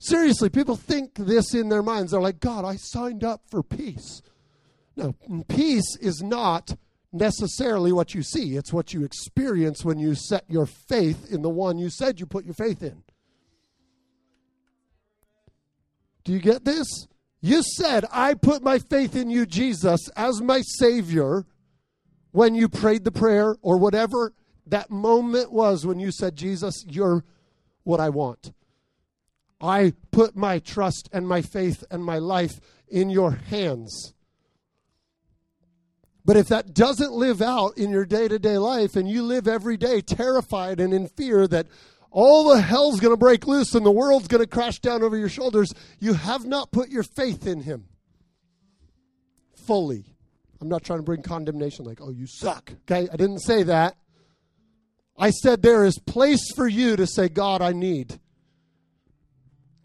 Seriously, 0.00 0.48
people 0.48 0.74
think 0.74 1.14
this 1.14 1.54
in 1.54 1.68
their 1.68 1.84
minds. 1.84 2.10
They're 2.10 2.20
like, 2.20 2.40
God, 2.40 2.64
I 2.64 2.78
signed 2.78 3.22
up 3.22 3.42
for 3.48 3.62
peace. 3.62 4.22
No, 4.96 5.14
peace 5.46 5.96
is 6.00 6.20
not 6.20 6.74
necessarily 7.12 7.92
what 7.92 8.14
you 8.14 8.22
see, 8.22 8.56
it's 8.56 8.72
what 8.72 8.92
you 8.92 9.04
experience 9.04 9.84
when 9.84 9.98
you 9.98 10.14
set 10.14 10.44
your 10.48 10.66
faith 10.66 11.30
in 11.30 11.42
the 11.42 11.48
one 11.48 11.78
you 11.78 11.90
said 11.90 12.20
you 12.20 12.26
put 12.26 12.44
your 12.44 12.54
faith 12.54 12.82
in. 12.82 13.02
Do 16.24 16.32
you 16.32 16.40
get 16.40 16.64
this? 16.64 16.86
You 17.40 17.62
said, 17.62 18.04
I 18.10 18.34
put 18.34 18.62
my 18.62 18.78
faith 18.78 19.16
in 19.16 19.30
you, 19.30 19.46
Jesus, 19.46 20.08
as 20.16 20.42
my 20.42 20.60
Savior 20.62 21.46
when 22.32 22.54
you 22.54 22.68
prayed 22.68 23.04
the 23.04 23.12
prayer 23.12 23.56
or 23.62 23.78
whatever 23.78 24.34
that 24.66 24.90
moment 24.90 25.50
was 25.52 25.86
when 25.86 25.98
you 25.98 26.12
said, 26.12 26.36
Jesus, 26.36 26.84
you're 26.86 27.24
what 27.84 28.00
I 28.00 28.10
want. 28.10 28.52
I 29.60 29.94
put 30.10 30.36
my 30.36 30.58
trust 30.58 31.08
and 31.12 31.26
my 31.26 31.42
faith 31.42 31.82
and 31.90 32.04
my 32.04 32.18
life 32.18 32.60
in 32.86 33.10
your 33.10 33.32
hands. 33.32 34.14
But 36.24 36.36
if 36.36 36.48
that 36.48 36.74
doesn't 36.74 37.12
live 37.12 37.40
out 37.40 37.78
in 37.78 37.90
your 37.90 38.04
day 38.04 38.28
to 38.28 38.38
day 38.38 38.58
life 38.58 38.96
and 38.96 39.08
you 39.08 39.22
live 39.22 39.48
every 39.48 39.76
day 39.76 40.00
terrified 40.00 40.80
and 40.80 40.92
in 40.92 41.08
fear 41.08 41.46
that 41.48 41.66
all 42.10 42.48
the 42.48 42.60
hell's 42.60 43.00
going 43.00 43.12
to 43.12 43.18
break 43.18 43.46
loose 43.46 43.74
and 43.74 43.84
the 43.84 43.90
world's 43.90 44.28
going 44.28 44.42
to 44.42 44.48
crash 44.48 44.78
down 44.80 45.02
over 45.02 45.16
your 45.16 45.28
shoulders, 45.28 45.72
you 46.00 46.14
have 46.14 46.44
not 46.44 46.70
put 46.72 46.88
your 46.88 47.02
faith 47.02 47.46
in 47.46 47.62
Him 47.62 47.86
fully. 49.66 50.04
I'm 50.60 50.68
not 50.68 50.82
trying 50.82 50.98
to 50.98 51.04
bring 51.04 51.22
condemnation 51.22 51.84
like, 51.84 52.00
oh, 52.00 52.10
you 52.10 52.26
suck. 52.26 52.72
Okay? 52.90 53.08
I 53.12 53.16
didn't 53.16 53.40
say 53.40 53.62
that. 53.64 53.96
I 55.16 55.30
said 55.30 55.62
there 55.62 55.84
is 55.84 55.98
place 55.98 56.52
for 56.54 56.66
you 56.66 56.96
to 56.96 57.06
say, 57.06 57.28
God, 57.28 57.60
I 57.60 57.72
need 57.72 58.18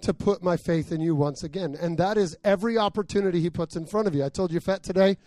to 0.01 0.13
put 0.13 0.43
my 0.43 0.57
faith 0.57 0.91
in 0.91 1.01
you 1.01 1.15
once 1.15 1.43
again. 1.43 1.75
And 1.79 1.97
that 1.97 2.17
is 2.17 2.35
every 2.43 2.77
opportunity 2.77 3.39
he 3.39 3.49
puts 3.49 3.75
in 3.75 3.85
front 3.85 4.07
of 4.07 4.15
you. 4.15 4.23
I 4.23 4.29
told 4.29 4.51
you, 4.51 4.59
Fet, 4.59 4.83
today, 4.83 5.17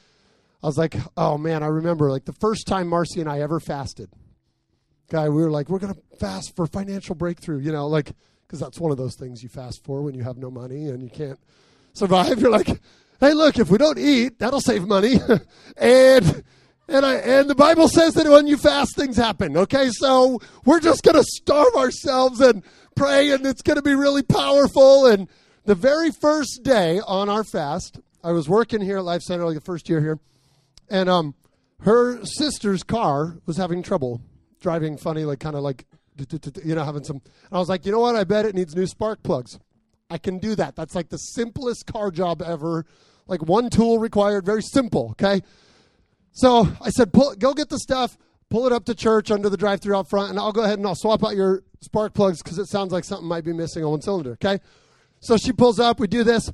I 0.66 0.68
was 0.68 0.76
like, 0.76 0.96
oh 1.16 1.38
man, 1.38 1.62
I 1.62 1.68
remember 1.68 2.10
like 2.10 2.24
the 2.24 2.32
first 2.32 2.66
time 2.66 2.88
Marcy 2.88 3.20
and 3.20 3.30
I 3.30 3.38
ever 3.38 3.60
fasted. 3.60 4.10
Guy, 5.08 5.28
we 5.28 5.40
were 5.40 5.50
like, 5.52 5.68
we're 5.68 5.78
going 5.78 5.94
to 5.94 6.00
fast 6.18 6.56
for 6.56 6.66
financial 6.66 7.14
breakthrough, 7.14 7.60
you 7.60 7.70
know, 7.70 7.86
like, 7.86 8.10
because 8.42 8.58
that's 8.58 8.80
one 8.80 8.90
of 8.90 8.98
those 8.98 9.14
things 9.14 9.44
you 9.44 9.48
fast 9.48 9.84
for 9.84 10.02
when 10.02 10.12
you 10.12 10.24
have 10.24 10.38
no 10.38 10.50
money 10.50 10.88
and 10.88 11.04
you 11.04 11.08
can't 11.08 11.38
survive. 11.92 12.40
You're 12.40 12.50
like, 12.50 12.80
hey, 13.20 13.32
look, 13.32 13.60
if 13.60 13.70
we 13.70 13.78
don't 13.78 13.96
eat, 13.96 14.40
that'll 14.40 14.60
save 14.60 14.88
money. 14.88 15.20
and 15.76 16.42
and 16.88 17.06
I 17.06 17.14
and 17.14 17.48
the 17.48 17.54
Bible 17.54 17.86
says 17.86 18.14
that 18.14 18.26
when 18.26 18.48
you 18.48 18.56
fast, 18.56 18.96
things 18.96 19.16
happen. 19.16 19.56
Okay, 19.56 19.90
so 19.92 20.40
we're 20.64 20.80
just 20.80 21.04
gonna 21.04 21.22
starve 21.22 21.76
ourselves 21.76 22.40
and 22.40 22.64
pray, 22.96 23.30
and 23.30 23.46
it's 23.46 23.62
gonna 23.62 23.82
be 23.82 23.94
really 23.94 24.24
powerful. 24.24 25.06
And 25.06 25.28
the 25.64 25.76
very 25.76 26.10
first 26.10 26.64
day 26.64 27.00
on 27.06 27.28
our 27.28 27.44
fast, 27.44 28.00
I 28.24 28.32
was 28.32 28.48
working 28.48 28.80
here 28.80 28.96
at 28.96 29.04
Life 29.04 29.22
Center, 29.22 29.44
like 29.44 29.54
the 29.54 29.60
first 29.60 29.88
year 29.88 30.00
here, 30.00 30.18
and 30.88 31.08
um, 31.08 31.34
her 31.80 32.24
sister's 32.24 32.82
car 32.82 33.38
was 33.46 33.56
having 33.56 33.82
trouble 33.82 34.20
driving 34.60 34.96
funny, 34.96 35.24
like 35.24 35.40
kind 35.40 35.56
of 35.56 35.62
like 35.62 35.86
you 36.64 36.74
know 36.74 36.84
having 36.84 37.04
some. 37.04 37.20
I 37.52 37.58
was 37.58 37.68
like, 37.68 37.86
you 37.86 37.92
know 37.92 38.00
what? 38.00 38.16
I 38.16 38.24
bet 38.24 38.46
it 38.46 38.54
needs 38.54 38.74
new 38.74 38.86
spark 38.86 39.22
plugs. 39.22 39.58
I 40.08 40.18
can 40.18 40.38
do 40.38 40.54
that. 40.54 40.76
That's 40.76 40.94
like 40.94 41.08
the 41.08 41.18
simplest 41.18 41.86
car 41.86 42.10
job 42.10 42.42
ever. 42.42 42.86
Like 43.26 43.42
one 43.42 43.70
tool 43.70 43.98
required, 43.98 44.46
very 44.46 44.62
simple, 44.62 45.10
okay? 45.12 45.42
So 46.32 46.68
I 46.80 46.90
said, 46.90 47.12
pull, 47.12 47.34
go 47.34 47.54
get 47.54 47.68
the 47.68 47.78
stuff, 47.78 48.16
pull 48.50 48.66
it 48.66 48.72
up 48.72 48.84
to 48.84 48.94
church 48.94 49.32
under 49.32 49.48
the 49.48 49.56
drive 49.56 49.80
through 49.80 49.96
out 49.96 50.08
front, 50.08 50.30
and 50.30 50.38
I'll 50.38 50.52
go 50.52 50.62
ahead 50.62 50.78
and 50.78 50.86
I'll 50.86 50.94
swap 50.94 51.24
out 51.24 51.34
your 51.34 51.64
spark 51.80 52.14
plugs 52.14 52.40
because 52.40 52.58
it 52.58 52.66
sounds 52.66 52.92
like 52.92 53.04
something 53.04 53.26
might 53.26 53.44
be 53.44 53.52
missing 53.52 53.84
on 53.84 53.90
one 53.90 54.02
cylinder, 54.02 54.32
okay? 54.32 54.60
So 55.20 55.36
she 55.36 55.52
pulls 55.52 55.80
up, 55.80 55.98
we 55.98 56.06
do 56.06 56.22
this. 56.22 56.52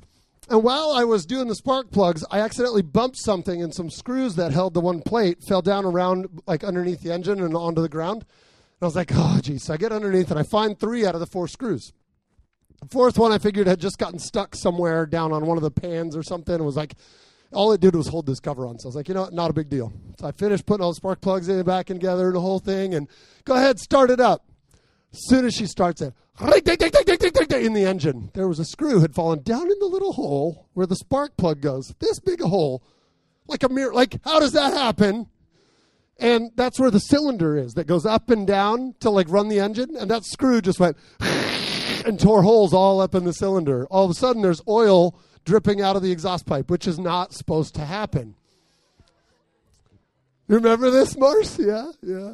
And 0.49 0.61
while 0.63 0.91
I 0.91 1.05
was 1.05 1.25
doing 1.25 1.47
the 1.47 1.55
spark 1.55 1.89
plugs, 1.91 2.25
I 2.29 2.41
accidentally 2.41 2.81
bumped 2.81 3.17
something, 3.17 3.63
and 3.63 3.73
some 3.73 3.89
screws 3.89 4.35
that 4.35 4.51
held 4.51 4.73
the 4.73 4.81
one 4.81 5.01
plate 5.01 5.41
fell 5.41 5.61
down 5.61 5.85
around, 5.85 6.41
like 6.45 6.63
underneath 6.63 7.01
the 7.01 7.13
engine 7.13 7.41
and 7.41 7.55
onto 7.55 7.81
the 7.81 7.89
ground. 7.89 8.23
And 8.23 8.83
I 8.83 8.85
was 8.85 8.95
like, 8.95 9.11
oh, 9.13 9.39
geez. 9.41 9.63
So 9.63 9.73
I 9.73 9.77
get 9.77 9.91
underneath, 9.91 10.29
and 10.31 10.39
I 10.39 10.43
find 10.43 10.77
three 10.77 11.05
out 11.05 11.15
of 11.15 11.21
the 11.21 11.27
four 11.27 11.47
screws. 11.47 11.93
The 12.81 12.89
fourth 12.89 13.17
one 13.17 13.31
I 13.31 13.37
figured 13.37 13.67
had 13.67 13.79
just 13.79 13.97
gotten 13.97 14.19
stuck 14.19 14.55
somewhere 14.55 15.05
down 15.05 15.31
on 15.31 15.45
one 15.45 15.57
of 15.57 15.63
the 15.63 15.71
pans 15.71 16.17
or 16.17 16.23
something. 16.23 16.53
It 16.53 16.63
was 16.63 16.75
like, 16.75 16.95
all 17.53 17.71
it 17.71 17.79
did 17.79 17.95
was 17.95 18.09
hold 18.09 18.25
this 18.25 18.41
cover 18.41 18.67
on. 18.67 18.79
So 18.79 18.87
I 18.87 18.89
was 18.89 18.95
like, 18.95 19.07
you 19.07 19.13
know, 19.13 19.29
not 19.31 19.49
a 19.49 19.53
big 19.53 19.69
deal. 19.69 19.93
So 20.19 20.27
I 20.27 20.31
finished 20.31 20.65
putting 20.65 20.83
all 20.83 20.91
the 20.91 20.95
spark 20.95 21.21
plugs 21.21 21.47
in 21.47 21.63
back 21.63 21.89
and 21.89 21.99
together 21.99 22.31
the 22.31 22.41
whole 22.41 22.59
thing, 22.59 22.93
and 22.93 23.07
go 23.45 23.55
ahead, 23.55 23.79
start 23.79 24.09
it 24.09 24.19
up. 24.19 24.45
Soon 25.13 25.45
as 25.45 25.53
she 25.53 25.67
starts 25.67 26.01
it, 26.01 26.13
in 26.41 27.73
the 27.73 27.85
engine, 27.85 28.31
there 28.33 28.47
was 28.47 28.57
a 28.57 28.65
screw 28.65 28.99
had 28.99 29.13
fallen 29.13 29.43
down 29.43 29.71
in 29.71 29.79
the 29.79 29.85
little 29.85 30.13
hole 30.13 30.67
where 30.73 30.87
the 30.87 30.95
spark 30.95 31.37
plug 31.37 31.61
goes. 31.61 31.93
This 31.99 32.19
big 32.19 32.41
a 32.41 32.47
hole, 32.47 32.83
like 33.47 33.61
a 33.61 33.69
mirror. 33.69 33.93
Like, 33.93 34.17
how 34.23 34.39
does 34.39 34.53
that 34.53 34.73
happen? 34.73 35.27
And 36.17 36.51
that's 36.55 36.79
where 36.79 36.89
the 36.89 36.99
cylinder 36.99 37.55
is 37.55 37.73
that 37.75 37.85
goes 37.85 38.07
up 38.07 38.31
and 38.31 38.47
down 38.47 38.95
to 39.01 39.11
like 39.11 39.29
run 39.29 39.49
the 39.49 39.59
engine, 39.59 39.95
and 39.95 40.09
that 40.09 40.25
screw 40.25 40.61
just 40.61 40.79
went 40.79 40.97
and 42.05 42.19
tore 42.19 42.41
holes 42.41 42.73
all 42.73 42.99
up 42.99 43.13
in 43.13 43.23
the 43.23 43.33
cylinder. 43.33 43.85
All 43.91 44.05
of 44.05 44.11
a 44.11 44.15
sudden, 44.15 44.41
there's 44.41 44.61
oil 44.67 45.19
dripping 45.45 45.81
out 45.81 45.95
of 45.95 46.01
the 46.01 46.11
exhaust 46.11 46.47
pipe, 46.47 46.71
which 46.71 46.87
is 46.87 46.97
not 46.97 47.33
supposed 47.33 47.75
to 47.75 47.85
happen. 47.85 48.33
You 50.47 50.55
remember 50.55 50.89
this, 50.89 51.15
Marcia? 51.17 51.61
Yeah, 51.61 51.91
yeah. 52.01 52.33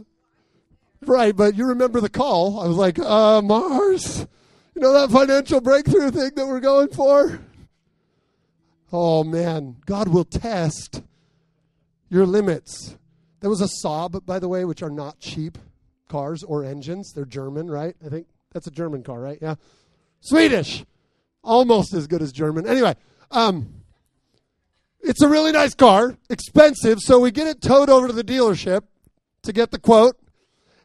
Right, 1.06 1.36
but 1.36 1.56
you 1.56 1.68
remember 1.68 2.02
the 2.02 2.10
call. 2.10 2.60
I 2.60 2.68
was 2.68 2.78
like, 2.78 3.00
uh, 3.00 3.42
Mars, 3.42 4.28
you 4.76 4.82
know 4.82 4.94
that 4.94 5.12
financial 5.12 5.62
breakthrough 5.62 6.12
thing 6.12 6.32
that 6.36 6.48
we're 6.48 6.60
going 6.60 6.90
for? 6.90 7.40
Oh, 8.92 9.24
man. 9.24 9.78
God 9.86 10.10
will 10.10 10.26
test 10.26 11.04
your 12.10 12.26
limits. 12.26 12.98
There 13.40 13.50
was 13.50 13.62
a 13.62 13.70
Saab, 13.86 14.26
by 14.26 14.40
the 14.40 14.50
way, 14.50 14.66
which 14.66 14.84
are 14.84 14.90
not 14.90 15.20
cheap 15.20 15.58
cars 16.10 16.44
or 16.44 16.66
engines. 16.66 17.14
They're 17.14 17.26
German, 17.26 17.70
right? 17.70 17.96
I 18.06 18.10
think 18.10 18.28
that's 18.52 18.68
a 18.68 18.72
German 18.72 19.04
car, 19.04 19.20
right? 19.20 19.38
Yeah. 19.42 19.56
Swedish. 20.20 20.84
Almost 21.44 21.94
as 21.94 22.08
good 22.08 22.22
as 22.22 22.34
German. 22.34 22.68
Anyway, 22.68 22.96
um, 23.32 23.70
it's 25.00 25.22
a 25.22 25.30
really 25.30 25.54
nice 25.54 25.74
car, 25.74 26.18
expensive, 26.30 27.00
so 27.00 27.20
we 27.20 27.32
get 27.32 27.48
it 27.48 27.62
towed 27.62 27.90
over 27.90 28.08
to 28.08 28.14
the 28.14 28.24
dealership 28.24 28.82
to 29.44 29.54
get 29.54 29.72
the 29.72 29.80
quote. 29.80 30.18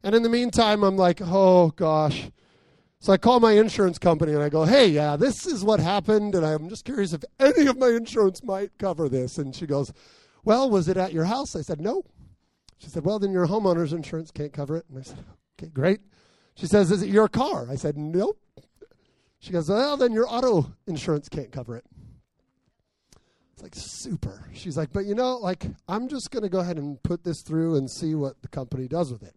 And 0.04 0.14
in 0.14 0.22
the 0.22 0.28
meantime, 0.28 0.84
I'm 0.84 0.98
like, 0.98 1.20
oh 1.22 1.70
gosh. 1.70 2.30
So 3.00 3.12
I 3.12 3.16
call 3.16 3.40
my 3.40 3.52
insurance 3.52 3.98
company 3.98 4.34
and 4.34 4.42
I 4.42 4.50
go, 4.50 4.64
hey, 4.64 4.86
yeah, 4.86 5.16
this 5.16 5.46
is 5.46 5.64
what 5.64 5.80
happened. 5.80 6.34
And 6.34 6.44
I'm 6.44 6.68
just 6.68 6.84
curious 6.84 7.14
if 7.14 7.24
any 7.40 7.66
of 7.66 7.78
my 7.78 7.88
insurance 7.88 8.44
might 8.44 8.76
cover 8.78 9.08
this. 9.08 9.38
And 9.38 9.56
she 9.56 9.66
goes, 9.66 9.92
well, 10.44 10.68
was 10.68 10.88
it 10.88 10.98
at 10.98 11.14
your 11.14 11.24
house? 11.24 11.56
I 11.56 11.62
said, 11.62 11.80
no. 11.80 12.02
She 12.76 12.90
said, 12.90 13.04
well, 13.04 13.18
then 13.18 13.32
your 13.32 13.46
homeowner's 13.46 13.94
insurance 13.94 14.30
can't 14.30 14.52
cover 14.52 14.76
it. 14.76 14.84
And 14.90 14.98
I 14.98 15.02
said, 15.02 15.24
okay, 15.58 15.70
great. 15.70 16.00
She 16.54 16.66
says, 16.66 16.90
is 16.90 17.02
it 17.02 17.08
your 17.08 17.28
car? 17.28 17.66
I 17.70 17.76
said, 17.76 17.96
nope. 17.96 18.38
She 19.38 19.52
goes, 19.52 19.70
well, 19.70 19.96
then 19.96 20.12
your 20.12 20.26
auto 20.28 20.74
insurance 20.86 21.30
can't 21.30 21.50
cover 21.50 21.76
it. 21.76 21.84
It's 23.54 23.62
like 23.62 23.74
super. 23.74 24.50
She's 24.52 24.76
like, 24.76 24.92
but 24.92 25.06
you 25.06 25.14
know, 25.14 25.36
like, 25.38 25.66
I'm 25.88 26.08
just 26.08 26.30
going 26.30 26.42
to 26.42 26.50
go 26.50 26.60
ahead 26.60 26.76
and 26.76 27.02
put 27.02 27.24
this 27.24 27.40
through 27.40 27.76
and 27.76 27.90
see 27.90 28.14
what 28.14 28.42
the 28.42 28.48
company 28.48 28.86
does 28.86 29.10
with 29.10 29.22
it. 29.22 29.34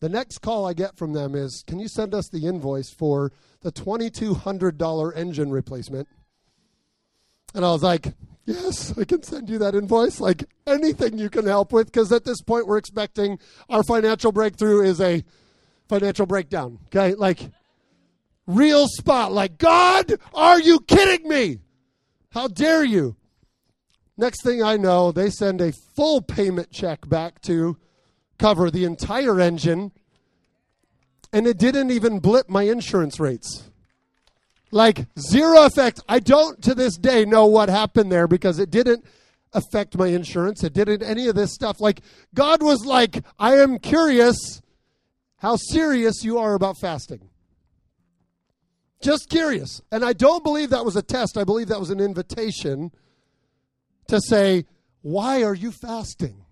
The 0.00 0.08
next 0.08 0.38
call 0.38 0.66
I 0.66 0.74
get 0.74 0.96
from 0.96 1.12
them 1.12 1.34
is, 1.34 1.64
can 1.66 1.78
you 1.78 1.88
send 1.88 2.14
us 2.14 2.28
the 2.28 2.46
invoice 2.46 2.90
for 2.90 3.32
the 3.62 3.72
$2,200 3.72 5.16
engine 5.16 5.50
replacement? 5.50 6.08
And 7.54 7.64
I 7.64 7.72
was 7.72 7.82
like, 7.82 8.14
yes, 8.44 8.96
I 8.98 9.04
can 9.04 9.22
send 9.22 9.48
you 9.48 9.58
that 9.58 9.74
invoice. 9.74 10.20
Like 10.20 10.44
anything 10.66 11.18
you 11.18 11.30
can 11.30 11.46
help 11.46 11.72
with, 11.72 11.86
because 11.86 12.12
at 12.12 12.24
this 12.24 12.42
point 12.42 12.66
we're 12.66 12.76
expecting 12.76 13.38
our 13.70 13.82
financial 13.82 14.32
breakthrough 14.32 14.82
is 14.82 15.00
a 15.00 15.24
financial 15.88 16.26
breakdown. 16.26 16.78
Okay, 16.86 17.14
like 17.14 17.50
real 18.46 18.86
spot. 18.88 19.32
Like, 19.32 19.58
God, 19.58 20.12
are 20.34 20.60
you 20.60 20.80
kidding 20.80 21.28
me? 21.28 21.60
How 22.30 22.48
dare 22.48 22.84
you? 22.84 23.16
Next 24.18 24.42
thing 24.42 24.62
I 24.62 24.76
know, 24.76 25.12
they 25.12 25.30
send 25.30 25.60
a 25.60 25.72
full 25.94 26.20
payment 26.20 26.70
check 26.70 27.08
back 27.08 27.40
to 27.42 27.76
cover 28.38 28.70
the 28.70 28.84
entire 28.84 29.40
engine, 29.40 29.92
and 31.32 31.46
it 31.46 31.58
didn't 31.58 31.90
even 31.90 32.20
blip 32.20 32.48
my 32.48 32.62
insurance 32.62 33.18
rates. 33.18 33.70
Like 34.70 35.06
zero 35.18 35.64
effect. 35.64 36.00
I 36.08 36.18
don't 36.18 36.62
to 36.62 36.74
this 36.74 36.96
day 36.96 37.24
know 37.24 37.46
what 37.46 37.68
happened 37.68 38.10
there 38.10 38.26
because 38.26 38.58
it 38.58 38.70
didn't 38.70 39.04
affect 39.52 39.96
my 39.96 40.08
insurance. 40.08 40.62
It 40.64 40.72
didn't 40.72 41.02
any 41.02 41.28
of 41.28 41.34
this 41.34 41.54
stuff. 41.54 41.80
Like 41.80 42.00
God 42.34 42.62
was 42.62 42.84
like, 42.84 43.24
I 43.38 43.54
am 43.54 43.78
curious 43.78 44.60
how 45.38 45.56
serious 45.56 46.24
you 46.24 46.38
are 46.38 46.54
about 46.54 46.76
fasting. 46.78 47.28
Just 49.00 49.28
curious. 49.28 49.82
And 49.92 50.04
I 50.04 50.12
don't 50.12 50.42
believe 50.42 50.70
that 50.70 50.84
was 50.84 50.96
a 50.96 51.02
test. 51.02 51.36
I 51.36 51.44
believe 51.44 51.68
that 51.68 51.80
was 51.80 51.90
an 51.90 52.00
invitation 52.00 52.90
to 54.08 54.20
say, 54.20 54.64
why 55.02 55.42
are 55.44 55.54
you 55.54 55.70
fasting? 55.70 56.45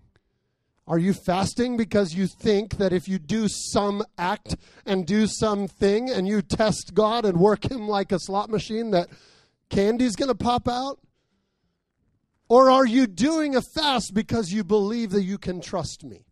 Are 0.87 0.99
you 0.99 1.13
fasting 1.13 1.77
because 1.77 2.13
you 2.13 2.27
think 2.27 2.77
that 2.77 2.93
if 2.93 3.07
you 3.07 3.17
do 3.17 3.47
some 3.47 4.03
act 4.17 4.55
and 4.85 5.05
do 5.05 5.25
something 5.25 6.11
and 6.11 6.27
you 6.27 6.43
test 6.43 6.93
God 6.93 7.25
and 7.25 7.39
work 7.39 7.69
Him 7.69 7.87
like 7.87 8.11
a 8.11 8.19
slot 8.19 8.49
machine 8.49 8.91
that 8.91 9.09
candy's 9.69 10.15
going 10.15 10.29
to 10.29 10.35
pop 10.35 10.67
out? 10.67 10.99
Or 12.47 12.69
are 12.69 12.85
you 12.85 13.07
doing 13.07 13.55
a 13.55 13.61
fast 13.73 14.13
because 14.13 14.51
you 14.51 14.63
believe 14.63 15.09
that 15.11 15.23
you 15.23 15.39
can 15.39 15.59
trust 15.59 16.03
me? 16.03 16.25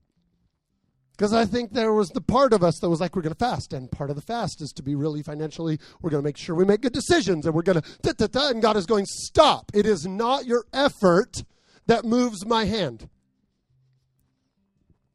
Because 1.18 1.34
I 1.34 1.46
think 1.46 1.74
there 1.74 1.94
was 1.94 2.10
the 2.10 2.22
part 2.22 2.54
of 2.54 2.64
us 2.64 2.80
that 2.80 2.90
was 2.90 3.00
like, 3.00 3.16
we're 3.16 3.22
going 3.24 3.34
to 3.34 3.40
fast. 3.40 3.74
And 3.74 3.92
part 3.92 4.12
of 4.12 4.16
the 4.16 4.22
fast 4.22 4.62
is 4.62 4.72
to 4.74 4.84
be 4.84 4.94
really 4.94 5.24
financially, 5.24 5.80
we're 6.02 6.10
going 6.12 6.22
to 6.22 6.28
make 6.28 6.38
sure 6.38 6.56
we 6.56 6.66
make 6.66 6.82
good 6.82 6.94
decisions. 6.94 7.46
And 7.46 7.56
we're 7.56 7.64
going 7.64 7.82
to, 7.82 8.50
and 8.50 8.62
God 8.62 8.78
is 8.78 8.86
going, 8.86 9.06
stop. 9.08 9.72
It 9.74 9.86
is 9.88 10.06
not 10.06 10.46
your 10.46 10.66
effort 10.74 11.44
that 11.88 12.06
moves 12.06 12.46
my 12.46 12.66
hand. 12.66 13.10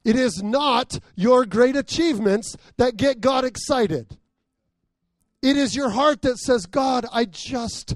It 0.08 0.16
is 0.16 0.42
not 0.42 1.00
your 1.16 1.44
great 1.44 1.76
achievements 1.76 2.56
that 2.78 2.96
get 2.96 3.20
God 3.20 3.44
excited. 3.44 4.16
It 5.42 5.58
is 5.58 5.76
your 5.76 5.90
heart 5.90 6.22
that 6.22 6.38
says, 6.38 6.64
God, 6.64 7.04
I 7.12 7.26
just 7.26 7.94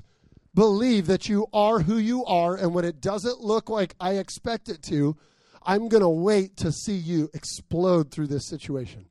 believe 0.55 1.07
that 1.07 1.31
you 1.31 1.47
are 1.55 1.79
who 1.79 1.97
you 1.97 2.23
are, 2.27 2.55
and 2.55 2.75
when 2.75 2.85
it 2.85 3.01
doesn't 3.01 3.41
look 3.41 3.71
like 3.71 3.95
I 3.99 4.17
expect 4.17 4.69
it 4.69 4.83
to, 4.91 5.17
I'm 5.63 5.89
going 5.89 6.03
to 6.03 6.09
wait 6.11 6.59
to 6.59 6.71
see 6.71 6.97
you 6.97 7.31
explode 7.33 8.11
through 8.11 8.27
this 8.27 8.47
situation. 8.47 9.07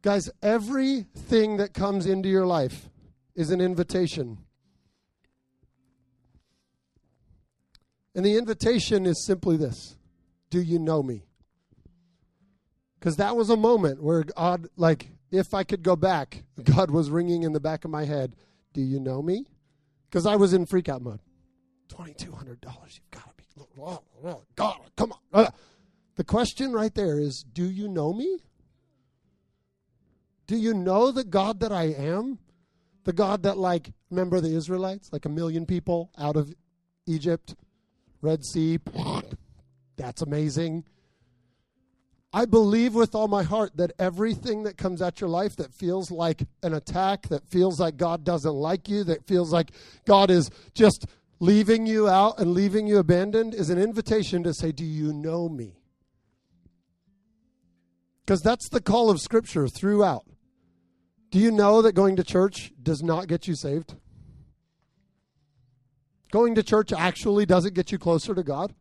Guys, 0.00 0.30
everything 0.42 1.58
that 1.58 1.74
comes 1.74 2.06
into 2.06 2.30
your 2.30 2.46
life 2.46 2.88
is 3.34 3.50
an 3.50 3.60
invitation. 3.60 4.38
And 8.14 8.24
the 8.24 8.38
invitation 8.38 9.04
is 9.04 9.26
simply 9.26 9.58
this 9.58 9.98
Do 10.48 10.62
you 10.62 10.78
know 10.78 11.02
me? 11.02 11.26
Because 13.02 13.16
that 13.16 13.34
was 13.34 13.50
a 13.50 13.56
moment 13.56 14.00
where 14.00 14.22
God, 14.22 14.68
like, 14.76 15.10
if 15.32 15.54
I 15.54 15.64
could 15.64 15.82
go 15.82 15.96
back, 15.96 16.44
God 16.62 16.92
was 16.92 17.10
ringing 17.10 17.42
in 17.42 17.52
the 17.52 17.58
back 17.58 17.84
of 17.84 17.90
my 17.90 18.04
head, 18.04 18.36
Do 18.72 18.80
you 18.80 19.00
know 19.00 19.20
me? 19.20 19.44
Because 20.08 20.24
I 20.24 20.36
was 20.36 20.52
in 20.52 20.66
freakout 20.66 21.00
mode. 21.00 21.18
$2,200. 21.88 22.28
You've 22.28 23.10
got 23.10 23.24
to 23.24 23.34
be, 23.36 23.44
God, 24.54 24.76
come 24.96 25.10
on. 25.10 25.18
Uh, 25.32 25.50
the 26.14 26.22
question 26.22 26.72
right 26.72 26.94
there 26.94 27.18
is 27.18 27.42
Do 27.42 27.64
you 27.64 27.88
know 27.88 28.12
me? 28.12 28.38
Do 30.46 30.56
you 30.56 30.72
know 30.72 31.10
the 31.10 31.24
God 31.24 31.58
that 31.58 31.72
I 31.72 31.86
am? 31.86 32.38
The 33.02 33.12
God 33.12 33.42
that, 33.42 33.58
like, 33.58 33.90
remember 34.10 34.40
the 34.40 34.54
Israelites? 34.54 35.12
Like 35.12 35.24
a 35.24 35.28
million 35.28 35.66
people 35.66 36.12
out 36.16 36.36
of 36.36 36.54
Egypt, 37.06 37.56
Red 38.20 38.44
Sea. 38.44 38.78
That's 39.96 40.22
amazing. 40.22 40.84
I 42.32 42.46
believe 42.46 42.94
with 42.94 43.14
all 43.14 43.28
my 43.28 43.42
heart 43.42 43.76
that 43.76 43.92
everything 43.98 44.62
that 44.62 44.78
comes 44.78 45.02
at 45.02 45.20
your 45.20 45.28
life 45.28 45.56
that 45.56 45.74
feels 45.74 46.10
like 46.10 46.42
an 46.62 46.72
attack, 46.72 47.28
that 47.28 47.46
feels 47.46 47.78
like 47.78 47.98
God 47.98 48.24
doesn't 48.24 48.54
like 48.54 48.88
you, 48.88 49.04
that 49.04 49.26
feels 49.26 49.52
like 49.52 49.72
God 50.06 50.30
is 50.30 50.50
just 50.74 51.06
leaving 51.40 51.86
you 51.86 52.08
out 52.08 52.38
and 52.38 52.54
leaving 52.54 52.86
you 52.86 52.98
abandoned, 52.98 53.54
is 53.54 53.68
an 53.68 53.78
invitation 53.78 54.42
to 54.44 54.54
say, 54.54 54.72
Do 54.72 54.84
you 54.84 55.12
know 55.12 55.48
me? 55.48 55.74
Because 58.24 58.40
that's 58.40 58.68
the 58.70 58.80
call 58.80 59.10
of 59.10 59.20
Scripture 59.20 59.68
throughout. 59.68 60.24
Do 61.30 61.38
you 61.38 61.50
know 61.50 61.82
that 61.82 61.92
going 61.94 62.16
to 62.16 62.24
church 62.24 62.72
does 62.82 63.02
not 63.02 63.26
get 63.26 63.46
you 63.46 63.54
saved? 63.54 63.94
Going 66.30 66.54
to 66.54 66.62
church 66.62 66.94
actually 66.94 67.44
doesn't 67.44 67.74
get 67.74 67.92
you 67.92 67.98
closer 67.98 68.34
to 68.34 68.42
God? 68.42 68.74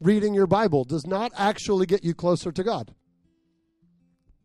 Reading 0.00 0.34
your 0.34 0.46
Bible 0.46 0.84
does 0.84 1.06
not 1.06 1.32
actually 1.36 1.86
get 1.86 2.04
you 2.04 2.14
closer 2.14 2.52
to 2.52 2.62
God. 2.62 2.94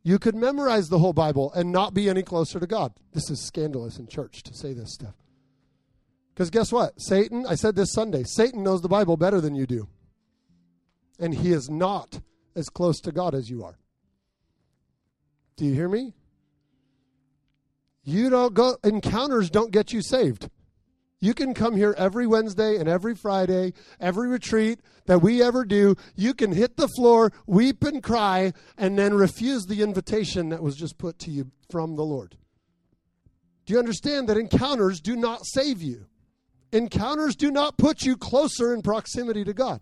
You 0.04 0.18
could 0.18 0.36
memorize 0.36 0.90
the 0.90 1.00
whole 1.00 1.14
Bible 1.14 1.52
and 1.54 1.72
not 1.72 1.94
be 1.94 2.10
any 2.10 2.24
closer 2.24 2.60
to 2.60 2.68
God. 2.68 2.94
This 3.14 3.30
is 3.30 3.40
scandalous 3.40 4.00
in 4.00 4.08
church 4.08 4.42
to 4.44 4.54
say 4.54 4.74
this 4.74 4.94
stuff. 4.94 5.16
Because 6.34 6.50
guess 6.50 6.72
what? 6.72 7.00
Satan, 7.00 7.46
I 7.48 7.56
said 7.56 7.76
this 7.76 7.94
Sunday, 7.94 8.24
Satan 8.24 8.64
knows 8.64 8.82
the 8.82 8.90
Bible 8.90 9.18
better 9.18 9.40
than 9.42 9.54
you 9.54 9.68
do. 9.68 9.88
And 11.20 11.36
he 11.36 11.52
is 11.52 11.70
not 11.70 12.22
as 12.56 12.70
close 12.70 13.00
to 13.02 13.12
God 13.12 13.36
as 13.36 13.50
you 13.50 13.64
are. 13.64 13.78
Do 15.56 15.66
you 15.66 15.74
hear 15.76 15.90
me? 15.90 16.16
You 18.04 18.32
don't 18.32 18.56
go, 18.56 18.78
encounters 18.84 19.52
don't 19.52 19.72
get 19.72 19.94
you 19.94 20.02
saved. 20.02 20.50
You 21.24 21.36
can 21.36 21.54
come 21.54 21.78
here 21.78 21.94
every 22.00 22.26
Wednesday 22.26 22.78
and 22.78 22.90
every 22.90 23.14
Friday, 23.14 23.74
every 24.00 24.28
retreat 24.28 24.80
that 25.06 25.22
we 25.22 25.44
ever 25.44 25.64
do. 25.64 25.96
You 26.16 26.34
can 26.34 26.52
hit 26.52 26.78
the 26.78 26.88
floor, 26.88 27.32
weep 27.46 27.84
and 27.84 28.02
cry, 28.02 28.54
and 28.76 28.98
then 28.98 29.14
refuse 29.14 29.66
the 29.66 29.84
invitation 29.84 30.50
that 30.50 30.64
was 30.64 30.76
just 30.76 30.98
put 30.98 31.20
to 31.20 31.32
you 31.32 31.52
from 31.70 31.96
the 31.96 32.04
Lord. 32.04 32.38
Do 33.68 33.74
you 33.74 33.80
understand 33.80 34.30
that 34.30 34.38
encounters 34.38 35.00
do 35.00 35.16
not 35.16 35.46
save 35.46 35.84
you? 35.84 36.08
Encounters 36.72 37.36
do 37.36 37.52
not 37.52 37.78
put 37.78 38.02
you 38.02 38.18
closer 38.18 38.74
in 38.74 38.82
proximity 38.82 39.44
to 39.44 39.54
God. 39.54 39.82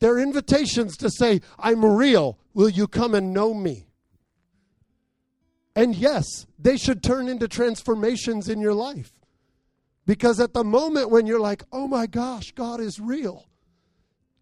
They're 0.00 0.18
invitations 0.18 0.98
to 0.98 1.08
say, 1.08 1.40
I'm 1.58 1.82
real. 1.82 2.38
Will 2.52 2.68
you 2.68 2.86
come 2.86 3.14
and 3.14 3.32
know 3.32 3.54
me? 3.54 3.86
And 5.74 5.96
yes, 5.96 6.46
they 6.58 6.76
should 6.76 7.02
turn 7.02 7.26
into 7.26 7.48
transformations 7.48 8.50
in 8.50 8.60
your 8.60 8.74
life. 8.74 9.15
Because 10.06 10.38
at 10.40 10.54
the 10.54 10.64
moment 10.64 11.10
when 11.10 11.26
you're 11.26 11.40
like, 11.40 11.64
oh 11.72 11.88
my 11.88 12.06
gosh, 12.06 12.52
God 12.52 12.80
is 12.80 13.00
real, 13.00 13.46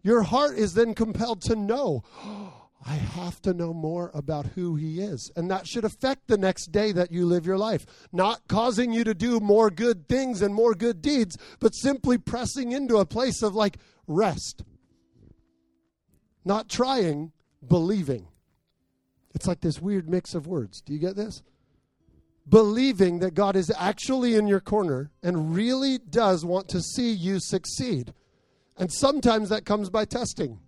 your 0.03 0.21
heart 0.21 0.57
is 0.57 0.75
then 0.75 0.93
compelled 0.93 1.41
to 1.43 1.55
know. 1.55 2.03
Oh, 2.23 2.69
I 2.85 2.93
have 2.93 3.41
to 3.41 3.53
know 3.53 3.73
more 3.73 4.11
about 4.13 4.45
who 4.45 4.75
he 4.75 5.01
is. 5.01 5.31
And 5.35 5.49
that 5.49 5.67
should 5.67 5.83
affect 5.83 6.27
the 6.27 6.37
next 6.37 6.71
day 6.71 6.91
that 6.91 7.11
you 7.11 7.25
live 7.25 7.47
your 7.47 7.57
life. 7.57 7.87
Not 8.11 8.47
causing 8.47 8.93
you 8.93 9.03
to 9.03 9.15
do 9.15 9.39
more 9.39 9.71
good 9.71 10.07
things 10.07 10.43
and 10.43 10.53
more 10.53 10.75
good 10.75 11.01
deeds, 11.01 11.35
but 11.59 11.73
simply 11.73 12.19
pressing 12.19 12.71
into 12.71 12.97
a 12.97 13.05
place 13.05 13.41
of 13.41 13.55
like 13.55 13.77
rest. 14.05 14.63
Not 16.43 16.69
trying, 16.69 17.31
believing. 17.67 18.27
It's 19.33 19.47
like 19.47 19.61
this 19.61 19.81
weird 19.81 20.07
mix 20.07 20.35
of 20.35 20.45
words. 20.45 20.81
Do 20.81 20.93
you 20.93 20.99
get 20.99 21.15
this? 21.15 21.41
Believing 22.47 23.19
that 23.19 23.33
God 23.33 23.55
is 23.55 23.71
actually 23.77 24.35
in 24.35 24.47
your 24.47 24.59
corner 24.59 25.11
and 25.23 25.55
really 25.55 25.97
does 25.97 26.45
want 26.45 26.69
to 26.69 26.81
see 26.81 27.11
you 27.11 27.39
succeed. 27.39 28.13
And 28.77 28.91
sometimes 28.91 29.49
that 29.49 29.65
comes 29.65 29.89
by 29.89 30.05
testing 30.05 30.59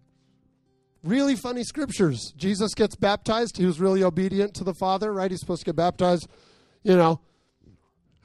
really 1.04 1.36
funny 1.36 1.64
scriptures. 1.64 2.34
Jesus 2.38 2.74
gets 2.74 2.96
baptized. 2.96 3.58
He 3.58 3.66
was 3.66 3.80
really 3.80 4.04
obedient 4.04 4.54
to 4.56 4.64
the 4.64 4.74
Father, 4.74 5.14
right? 5.14 5.32
He's 5.32 5.40
supposed 5.40 5.62
to 5.62 5.66
get 5.66 5.76
baptized, 5.76 6.28
you 6.84 6.96
know. 6.96 7.22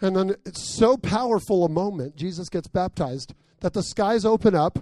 And 0.01 0.17
then 0.17 0.37
it's 0.45 0.77
so 0.77 0.97
powerful 0.97 1.65
a 1.65 1.69
moment, 1.69 2.17
Jesus 2.17 2.49
gets 2.49 2.67
baptized, 2.67 3.35
that 3.61 3.73
the 3.73 3.85
skies 3.85 4.25
open 4.25 4.55
up, 4.55 4.81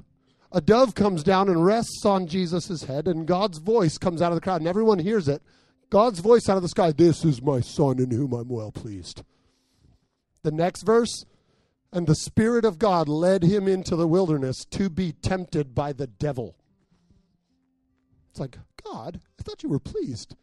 a 0.50 0.60
dove 0.60 0.94
comes 0.94 1.22
down 1.22 1.48
and 1.48 1.64
rests 1.64 2.04
on 2.06 2.26
Jesus' 2.26 2.84
head, 2.84 3.06
and 3.06 3.26
God's 3.26 3.58
voice 3.58 3.98
comes 3.98 4.22
out 4.22 4.32
of 4.32 4.36
the 4.36 4.40
crowd, 4.40 4.62
and 4.62 4.68
everyone 4.68 4.98
hears 4.98 5.28
it. 5.28 5.42
God's 5.90 6.20
voice 6.20 6.48
out 6.48 6.56
of 6.56 6.62
the 6.62 6.68
sky, 6.68 6.92
This 6.92 7.24
is 7.24 7.42
my 7.42 7.60
Son 7.60 7.98
in 7.98 8.10
whom 8.10 8.32
I'm 8.32 8.48
well 8.48 8.70
pleased. 8.70 9.22
The 10.42 10.52
next 10.52 10.82
verse, 10.82 11.24
and 11.92 12.06
the 12.06 12.14
Spirit 12.14 12.64
of 12.64 12.78
God 12.78 13.08
led 13.08 13.42
him 13.42 13.66
into 13.66 13.96
the 13.96 14.06
wilderness 14.06 14.64
to 14.70 14.88
be 14.88 15.12
tempted 15.12 15.74
by 15.74 15.92
the 15.92 16.06
devil. 16.06 16.56
It's 18.30 18.38
like, 18.38 18.58
God, 18.84 19.20
I 19.38 19.42
thought 19.42 19.62
you 19.64 19.68
were 19.68 19.80
pleased. 19.80 20.36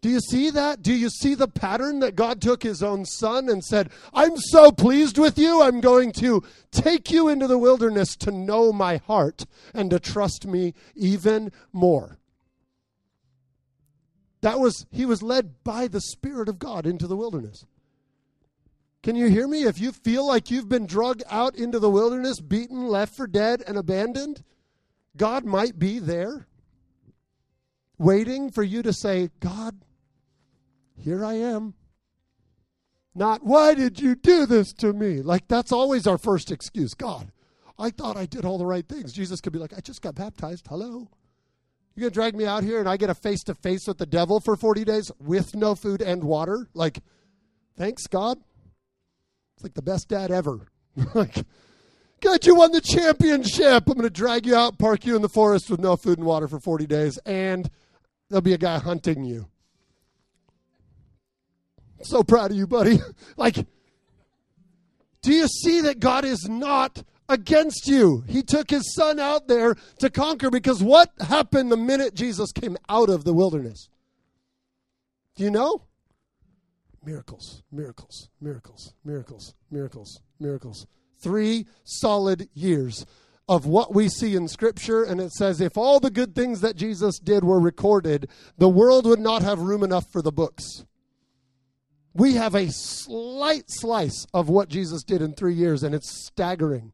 Do 0.00 0.08
you 0.08 0.20
see 0.20 0.48
that? 0.48 0.80
Do 0.80 0.94
you 0.94 1.10
see 1.10 1.34
the 1.34 1.46
pattern 1.46 2.00
that 2.00 2.16
God 2.16 2.40
took 2.40 2.62
his 2.62 2.82
own 2.82 3.04
son 3.04 3.50
and 3.50 3.62
said, 3.62 3.90
I'm 4.14 4.38
so 4.38 4.72
pleased 4.72 5.18
with 5.18 5.38
you, 5.38 5.60
I'm 5.62 5.82
going 5.82 6.12
to 6.12 6.42
take 6.70 7.10
you 7.10 7.28
into 7.28 7.46
the 7.46 7.58
wilderness 7.58 8.16
to 8.16 8.30
know 8.30 8.72
my 8.72 8.96
heart 8.96 9.44
and 9.74 9.90
to 9.90 10.00
trust 10.00 10.46
me 10.46 10.72
even 10.94 11.52
more? 11.70 12.19
That 14.42 14.58
was, 14.58 14.86
he 14.90 15.04
was 15.04 15.22
led 15.22 15.62
by 15.64 15.86
the 15.86 16.00
Spirit 16.00 16.48
of 16.48 16.58
God 16.58 16.86
into 16.86 17.06
the 17.06 17.16
wilderness. 17.16 17.66
Can 19.02 19.16
you 19.16 19.28
hear 19.28 19.48
me? 19.48 19.64
If 19.64 19.80
you 19.80 19.92
feel 19.92 20.26
like 20.26 20.50
you've 20.50 20.68
been 20.68 20.86
drugged 20.86 21.22
out 21.30 21.56
into 21.56 21.78
the 21.78 21.90
wilderness, 21.90 22.40
beaten, 22.40 22.86
left 22.86 23.14
for 23.14 23.26
dead, 23.26 23.62
and 23.66 23.76
abandoned, 23.76 24.42
God 25.16 25.44
might 25.44 25.78
be 25.78 25.98
there 25.98 26.46
waiting 27.98 28.50
for 28.50 28.62
you 28.62 28.82
to 28.82 28.92
say, 28.92 29.30
God, 29.40 29.82
here 30.96 31.24
I 31.24 31.34
am. 31.34 31.74
Not, 33.14 33.44
why 33.44 33.74
did 33.74 34.00
you 34.00 34.14
do 34.14 34.46
this 34.46 34.72
to 34.74 34.92
me? 34.92 35.20
Like, 35.20 35.48
that's 35.48 35.72
always 35.72 36.06
our 36.06 36.18
first 36.18 36.50
excuse. 36.50 36.94
God, 36.94 37.32
I 37.78 37.90
thought 37.90 38.16
I 38.16 38.26
did 38.26 38.44
all 38.44 38.58
the 38.58 38.66
right 38.66 38.86
things. 38.86 39.12
Jesus 39.12 39.40
could 39.40 39.52
be 39.52 39.58
like, 39.58 39.76
I 39.76 39.80
just 39.80 40.02
got 40.02 40.14
baptized. 40.14 40.66
Hello? 40.68 41.08
You're 41.94 42.02
going 42.02 42.10
to 42.10 42.14
drag 42.14 42.36
me 42.36 42.46
out 42.46 42.62
here 42.62 42.78
and 42.78 42.88
I 42.88 42.96
get 42.96 43.10
a 43.10 43.14
face 43.14 43.42
to 43.44 43.54
face 43.54 43.86
with 43.86 43.98
the 43.98 44.06
devil 44.06 44.40
for 44.40 44.56
40 44.56 44.84
days 44.84 45.10
with 45.18 45.54
no 45.54 45.74
food 45.74 46.00
and 46.00 46.22
water? 46.22 46.68
Like, 46.72 47.00
thanks, 47.76 48.06
God. 48.06 48.38
It's 49.54 49.64
like 49.64 49.74
the 49.74 49.82
best 49.82 50.08
dad 50.08 50.30
ever. 50.30 50.68
like, 51.14 51.44
God, 52.20 52.44
you 52.46 52.54
won 52.54 52.72
the 52.72 52.80
championship. 52.80 53.84
I'm 53.86 53.94
going 53.94 54.02
to 54.02 54.10
drag 54.10 54.46
you 54.46 54.54
out, 54.54 54.78
park 54.78 55.04
you 55.04 55.16
in 55.16 55.22
the 55.22 55.28
forest 55.28 55.70
with 55.70 55.80
no 55.80 55.96
food 55.96 56.18
and 56.18 56.26
water 56.26 56.48
for 56.48 56.60
40 56.60 56.86
days, 56.86 57.18
and 57.24 57.68
there'll 58.28 58.42
be 58.42 58.52
a 58.52 58.58
guy 58.58 58.78
hunting 58.78 59.24
you. 59.24 59.48
So 62.02 62.22
proud 62.22 62.50
of 62.50 62.56
you, 62.56 62.66
buddy. 62.66 62.98
like, 63.36 63.66
do 65.22 65.32
you 65.32 65.46
see 65.48 65.82
that 65.82 66.00
God 66.00 66.24
is 66.24 66.46
not 66.48 67.02
against 67.30 67.86
you? 67.86 68.24
He 68.26 68.42
took 68.42 68.70
his 68.70 68.94
son 68.94 69.18
out 69.18 69.48
there 69.48 69.76
to 70.00 70.10
conquer 70.10 70.50
because 70.50 70.82
what 70.82 71.10
happened 71.20 71.72
the 71.72 71.76
minute 71.76 72.14
Jesus 72.14 72.52
came 72.52 72.76
out 72.88 73.08
of 73.08 73.24
the 73.24 73.32
wilderness? 73.32 73.88
Do 75.36 75.44
you 75.44 75.50
know? 75.50 75.84
Miracles, 77.04 77.62
miracles, 77.72 78.28
miracles, 78.40 78.92
miracles, 79.04 79.54
miracles, 79.70 80.20
miracles 80.38 80.86
three 81.20 81.66
solid 81.84 82.48
years 82.54 83.06
of 83.48 83.66
what 83.66 83.94
we 83.94 84.08
see 84.08 84.34
in 84.34 84.48
Scripture. 84.48 85.02
And 85.02 85.20
it 85.20 85.32
says, 85.32 85.60
if 85.60 85.76
all 85.76 86.00
the 86.00 86.10
good 86.10 86.34
things 86.34 86.60
that 86.60 86.76
Jesus 86.76 87.18
did 87.18 87.44
were 87.44 87.60
recorded, 87.60 88.28
the 88.58 88.68
world 88.68 89.06
would 89.06 89.20
not 89.20 89.42
have 89.42 89.60
room 89.60 89.82
enough 89.82 90.10
for 90.10 90.22
the 90.22 90.32
books. 90.32 90.84
We 92.14 92.34
have 92.34 92.54
a 92.54 92.70
slight 92.70 93.64
slice 93.68 94.26
of 94.34 94.48
what 94.48 94.68
Jesus 94.68 95.04
did 95.04 95.22
in 95.22 95.32
three 95.32 95.54
years, 95.54 95.82
and 95.82 95.94
it's 95.94 96.26
staggering. 96.26 96.92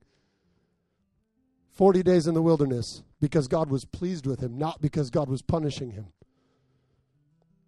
40 1.76 2.02
days 2.02 2.26
in 2.26 2.34
the 2.34 2.42
wilderness 2.42 3.02
because 3.20 3.48
God 3.48 3.70
was 3.70 3.84
pleased 3.84 4.26
with 4.26 4.40
him, 4.40 4.58
not 4.58 4.80
because 4.80 5.10
God 5.10 5.28
was 5.28 5.42
punishing 5.42 5.92
him. 5.92 6.08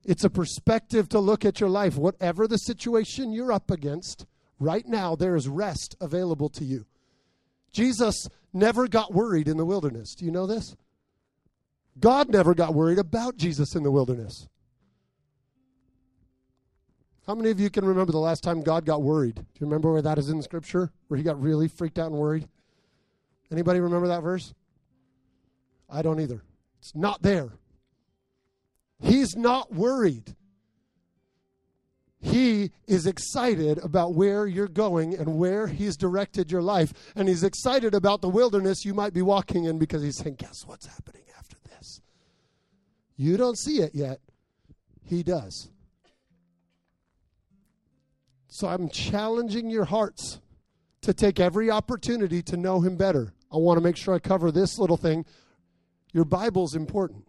It's 0.05 0.25
a 0.25 0.31
perspective 0.31 1.09
to 1.11 1.21
look 1.21 1.45
at 1.45 1.61
your 1.61 1.69
life, 1.69 1.97
whatever 1.97 2.49
the 2.49 2.57
situation 2.57 3.33
you're 3.33 3.53
up 3.53 3.71
against 3.71 4.27
Right 4.61 4.87
now, 4.87 5.15
there 5.15 5.37
is 5.37 5.49
rest 5.49 5.97
available 6.01 6.49
to 6.51 6.65
you. 6.65 6.87
Jesus 7.73 8.29
never 8.53 8.89
got 8.89 9.15
worried 9.15 9.47
in 9.47 9.57
the 9.57 9.65
wilderness. 9.65 10.15
Do 10.15 10.25
you 10.25 10.33
know 10.33 10.47
this? 10.47 10.75
God 12.01 12.29
never 12.31 12.55
got 12.55 12.75
worried 12.75 12.99
about 12.99 13.37
Jesus 13.37 13.75
in 13.75 13.83
the 13.83 13.91
wilderness. 13.91 14.49
How 17.27 17.35
many 17.35 17.51
of 17.51 17.61
you 17.61 17.71
can 17.71 17.85
remember 17.85 18.11
the 18.11 18.19
last 18.19 18.43
time 18.43 18.63
God 18.63 18.85
got 18.85 19.03
worried? 19.03 19.35
Do 19.37 19.43
you 19.61 19.67
remember 19.67 19.93
where 19.93 20.03
that 20.03 20.19
is 20.19 20.31
in 20.31 20.43
Scripture? 20.43 20.91
Where 21.09 21.19
he 21.19 21.25
got 21.25 21.41
really 21.41 21.69
freaked 21.69 21.99
out 21.99 22.11
and 22.11 22.17
worried? 22.17 22.49
Anybody 23.51 23.81
remember 23.81 24.09
that 24.09 24.23
verse? 24.23 24.55
I 25.89 26.03
don't 26.03 26.21
either. 26.21 26.43
It's 26.81 26.95
not 26.95 27.23
there. 27.23 27.51
He's 29.01 29.37
not 29.37 29.73
worried. 29.73 30.35
He 32.21 32.73
is 32.87 33.07
excited 33.07 33.79
about 33.79 34.15
where 34.15 34.47
you're 34.47 34.69
going 34.69 35.15
and 35.15 35.39
where 35.39 35.69
He's 35.69 35.97
directed 35.97 36.51
your 36.51 36.63
life. 36.63 36.93
And 37.15 37.29
He's 37.29 37.45
excited 37.45 37.95
about 37.95 38.21
the 38.21 38.29
wilderness 38.29 38.85
you 38.85 38.93
might 38.93 39.15
be 39.15 39.23
walking 39.23 39.65
in 39.65 39.79
because 39.79 40.03
He's 40.03 40.19
saying, 40.19 40.35
Guess 40.37 40.65
what's 40.67 40.87
happening 40.87 41.23
after 41.39 41.57
this? 41.71 42.01
You 43.17 43.37
don't 43.37 43.57
see 43.57 43.81
it 43.81 43.95
yet. 43.95 44.19
He 45.05 45.23
does. 45.23 45.71
So 48.49 48.67
I'm 48.67 48.89
challenging 48.89 49.71
your 49.71 49.85
hearts 49.85 50.41
to 51.03 51.15
take 51.15 51.39
every 51.39 51.71
opportunity 51.71 52.43
to 52.43 52.57
know 52.57 52.81
Him 52.81 52.97
better. 52.97 53.33
I 53.53 53.57
want 53.57 53.79
to 53.79 53.85
make 53.85 53.97
sure 53.97 54.15
I 54.15 54.19
cover 54.19 54.51
this 54.51 54.79
little 54.79 54.97
thing. 54.97 55.25
Your 56.13 56.25
Bible's 56.25 56.75
important. 56.75 57.27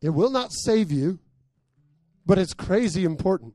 It 0.00 0.10
will 0.10 0.30
not 0.30 0.52
save 0.52 0.90
you, 0.90 1.18
but 2.26 2.38
it's 2.38 2.54
crazy 2.54 3.04
important. 3.04 3.54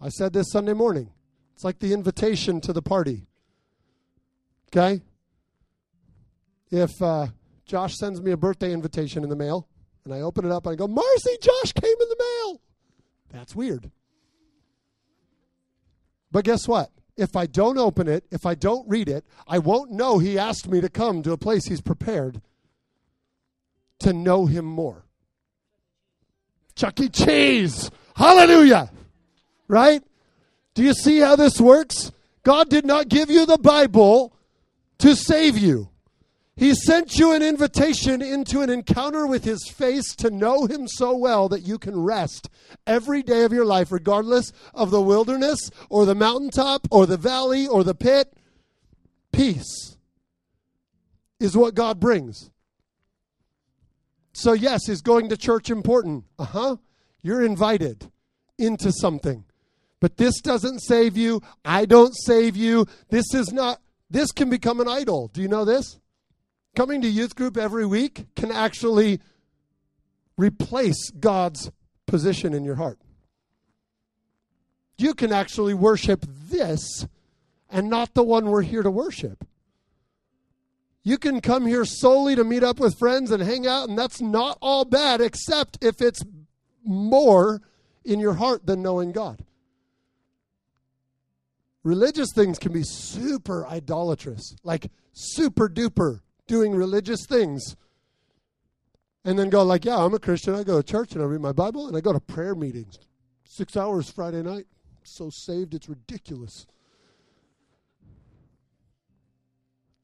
I 0.00 0.08
said 0.08 0.32
this 0.32 0.50
Sunday 0.50 0.74
morning. 0.74 1.10
It's 1.54 1.64
like 1.64 1.78
the 1.78 1.92
invitation 1.92 2.60
to 2.62 2.72
the 2.72 2.82
party. 2.82 3.26
Okay? 4.68 5.02
If 6.70 6.90
uh, 7.00 7.28
Josh 7.64 7.96
sends 7.96 8.20
me 8.20 8.32
a 8.32 8.36
birthday 8.36 8.72
invitation 8.72 9.22
in 9.22 9.30
the 9.30 9.36
mail, 9.36 9.68
and 10.04 10.14
I 10.14 10.20
open 10.20 10.44
it 10.44 10.52
up 10.52 10.66
and 10.66 10.72
I 10.72 10.76
go, 10.76 10.86
Marcy, 10.86 11.36
Josh 11.40 11.72
came 11.72 11.84
in 11.84 12.08
the 12.08 12.16
mail. 12.18 12.60
That's 13.30 13.54
weird. 13.54 13.90
But 16.30 16.44
guess 16.44 16.68
what? 16.68 16.90
If 17.18 17.34
I 17.34 17.46
don't 17.46 17.78
open 17.78 18.08
it, 18.08 18.24
if 18.30 18.46
I 18.46 18.54
don't 18.54 18.88
read 18.88 19.08
it, 19.08 19.24
I 19.46 19.58
won't 19.58 19.90
know 19.90 20.18
he 20.18 20.38
asked 20.38 20.68
me 20.68 20.80
to 20.80 20.88
come 20.88 21.22
to 21.24 21.32
a 21.32 21.36
place 21.36 21.66
he's 21.66 21.80
prepared 21.80 22.40
to 23.98 24.12
know 24.12 24.46
him 24.46 24.64
more. 24.64 25.04
Chuck 26.76 27.00
E. 27.00 27.08
Cheese. 27.08 27.90
Hallelujah. 28.14 28.90
Right? 29.66 30.02
Do 30.74 30.84
you 30.84 30.94
see 30.94 31.18
how 31.18 31.34
this 31.34 31.60
works? 31.60 32.12
God 32.44 32.70
did 32.70 32.86
not 32.86 33.08
give 33.08 33.30
you 33.30 33.46
the 33.46 33.58
Bible 33.58 34.32
to 34.98 35.16
save 35.16 35.58
you. 35.58 35.90
He 36.58 36.74
sent 36.74 37.14
you 37.14 37.32
an 37.32 37.42
invitation 37.42 38.20
into 38.20 38.62
an 38.62 38.68
encounter 38.68 39.28
with 39.28 39.44
His 39.44 39.68
face 39.68 40.14
to 40.16 40.28
know 40.28 40.66
Him 40.66 40.88
so 40.88 41.16
well 41.16 41.48
that 41.50 41.62
you 41.62 41.78
can 41.78 42.00
rest 42.00 42.50
every 42.84 43.22
day 43.22 43.44
of 43.44 43.52
your 43.52 43.64
life, 43.64 43.92
regardless 43.92 44.52
of 44.74 44.90
the 44.90 45.00
wilderness 45.00 45.70
or 45.88 46.04
the 46.04 46.16
mountaintop 46.16 46.88
or 46.90 47.06
the 47.06 47.16
valley 47.16 47.68
or 47.68 47.84
the 47.84 47.94
pit. 47.94 48.34
Peace 49.30 49.96
is 51.38 51.56
what 51.56 51.76
God 51.76 52.00
brings. 52.00 52.50
So, 54.32 54.52
yes, 54.52 54.88
is 54.88 55.00
going 55.00 55.28
to 55.28 55.36
church 55.36 55.70
important? 55.70 56.24
Uh 56.40 56.44
huh. 56.44 56.76
You're 57.22 57.44
invited 57.44 58.10
into 58.58 58.90
something. 58.92 59.44
But 60.00 60.16
this 60.16 60.40
doesn't 60.40 60.80
save 60.80 61.16
you. 61.16 61.40
I 61.64 61.84
don't 61.84 62.14
save 62.16 62.56
you. 62.56 62.86
This 63.10 63.32
is 63.32 63.52
not 63.52 63.80
This 64.10 64.32
can 64.32 64.50
become 64.50 64.80
an 64.80 64.88
idol. 64.88 65.28
Do 65.28 65.40
you 65.40 65.48
know 65.48 65.64
this? 65.64 66.00
Coming 66.74 67.02
to 67.02 67.08
youth 67.08 67.34
group 67.34 67.56
every 67.56 67.86
week 67.86 68.26
can 68.36 68.52
actually 68.52 69.20
replace 70.36 71.10
God's 71.10 71.70
position 72.06 72.54
in 72.54 72.64
your 72.64 72.76
heart. 72.76 72.98
You 74.96 75.14
can 75.14 75.32
actually 75.32 75.74
worship 75.74 76.24
this 76.28 77.06
and 77.70 77.88
not 77.88 78.14
the 78.14 78.22
one 78.22 78.46
we're 78.46 78.62
here 78.62 78.82
to 78.82 78.90
worship. 78.90 79.46
You 81.02 81.18
can 81.18 81.40
come 81.40 81.66
here 81.66 81.84
solely 81.84 82.36
to 82.36 82.44
meet 82.44 82.62
up 82.62 82.78
with 82.78 82.98
friends 82.98 83.30
and 83.30 83.42
hang 83.42 83.66
out, 83.66 83.88
and 83.88 83.98
that's 83.98 84.20
not 84.20 84.58
all 84.60 84.84
bad, 84.84 85.20
except 85.20 85.82
if 85.82 86.02
it's 86.02 86.22
more 86.84 87.60
in 88.04 88.20
your 88.20 88.34
heart 88.34 88.66
than 88.66 88.82
knowing 88.82 89.12
God. 89.12 89.44
Religious 91.84 92.28
things 92.34 92.58
can 92.58 92.72
be 92.72 92.82
super 92.82 93.66
idolatrous, 93.66 94.56
like 94.64 94.90
super 95.12 95.68
duper 95.68 96.20
doing 96.48 96.74
religious 96.74 97.24
things. 97.24 97.76
And 99.24 99.38
then 99.38 99.50
go 99.50 99.62
like, 99.62 99.84
yeah, 99.84 99.98
I'm 99.98 100.14
a 100.14 100.18
Christian. 100.18 100.54
I 100.54 100.64
go 100.64 100.80
to 100.80 100.82
church 100.82 101.12
and 101.12 101.22
I 101.22 101.26
read 101.26 101.40
my 101.40 101.52
Bible 101.52 101.86
and 101.86 101.96
I 101.96 102.00
go 102.00 102.12
to 102.12 102.20
prayer 102.20 102.54
meetings. 102.54 102.98
Six 103.44 103.76
hours 103.76 104.10
Friday 104.10 104.42
night. 104.42 104.66
so 105.04 105.30
saved, 105.30 105.74
it's 105.74 105.88
ridiculous. 105.88 106.66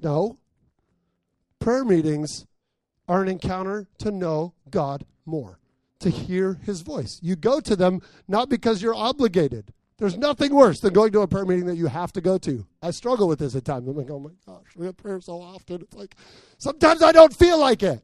No. 0.00 0.38
Prayer 1.58 1.84
meetings 1.84 2.46
are 3.08 3.22
an 3.22 3.28
encounter 3.28 3.86
to 3.98 4.10
know 4.10 4.54
God 4.70 5.04
more, 5.24 5.58
to 6.00 6.10
hear 6.10 6.54
his 6.62 6.82
voice. 6.82 7.18
You 7.22 7.36
go 7.36 7.60
to 7.60 7.76
them 7.76 8.00
not 8.28 8.48
because 8.48 8.82
you're 8.82 8.94
obligated. 8.94 9.72
There's 9.96 10.16
nothing 10.16 10.52
worse 10.52 10.80
than 10.80 10.92
going 10.92 11.12
to 11.12 11.20
a 11.20 11.28
prayer 11.28 11.44
meeting 11.44 11.66
that 11.66 11.76
you 11.76 11.86
have 11.86 12.12
to 12.12 12.20
go 12.20 12.36
to. 12.38 12.66
I 12.82 12.90
struggle 12.90 13.28
with 13.28 13.38
this 13.38 13.54
at 13.54 13.64
times. 13.64 13.86
I'm 13.86 13.96
like, 13.96 14.10
oh 14.10 14.18
my 14.18 14.30
gosh, 14.44 14.76
we 14.76 14.86
have 14.86 14.96
prayer 14.96 15.20
so 15.20 15.40
often. 15.40 15.82
It's 15.82 15.94
like 15.94 16.16
sometimes 16.58 17.02
I 17.02 17.12
don't 17.12 17.34
feel 17.34 17.58
like 17.58 17.82
it. 17.82 18.02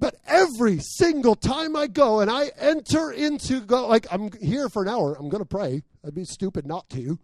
But 0.00 0.16
every 0.26 0.80
single 0.80 1.34
time 1.34 1.76
I 1.76 1.86
go 1.86 2.20
and 2.20 2.30
I 2.30 2.50
enter 2.58 3.12
into 3.12 3.60
go 3.60 3.86
like 3.86 4.06
I'm 4.10 4.30
here 4.40 4.68
for 4.68 4.82
an 4.82 4.88
hour, 4.88 5.14
I'm 5.18 5.28
going 5.28 5.42
to 5.42 5.48
pray. 5.48 5.82
I'd 6.04 6.14
be 6.14 6.24
stupid 6.24 6.66
not 6.66 6.88
to. 6.90 7.18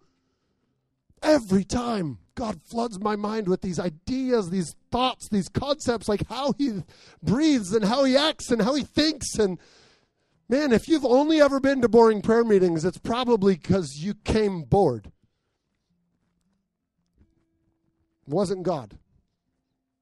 Every 1.23 1.63
time 1.63 2.19
God 2.35 2.59
floods 2.63 2.99
my 2.99 3.15
mind 3.15 3.47
with 3.47 3.61
these 3.61 3.79
ideas, 3.79 4.49
these 4.49 4.75
thoughts, 4.91 5.29
these 5.29 5.49
concepts, 5.49 6.07
like 6.07 6.27
how 6.27 6.53
He 6.57 6.83
breathes 7.21 7.73
and 7.73 7.85
how 7.85 8.03
He 8.03 8.15
acts 8.15 8.49
and 8.49 8.61
how 8.61 8.73
He 8.73 8.83
thinks. 8.83 9.35
And 9.35 9.59
man, 10.51 10.73
if 10.73 10.87
you've 10.89 11.05
only 11.05 11.41
ever 11.41 11.59
been 11.61 11.81
to 11.81 11.89
boring 11.89 12.21
prayer 12.21 12.43
meetings, 12.43 12.83
it's 12.83 12.97
probably 12.97 13.55
because 13.55 14.03
you 14.03 14.13
came 14.13 14.63
bored. 14.63 15.07
It 18.27 18.33
wasn't 18.33 18.63
God. 18.63 18.97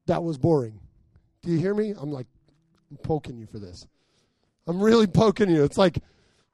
That 0.07 0.23
was 0.23 0.39
boring. 0.39 0.79
Do 1.43 1.51
you 1.51 1.59
hear 1.59 1.75
me? 1.75 1.93
I'm 1.95 2.12
like, 2.12 2.25
I'm 2.89 2.97
poking 2.97 3.38
you 3.38 3.45
for 3.45 3.59
this. 3.59 3.88
I'm 4.65 4.81
really 4.81 5.05
poking 5.07 5.51
you. 5.51 5.63
It's 5.63 5.77
like, 5.77 5.99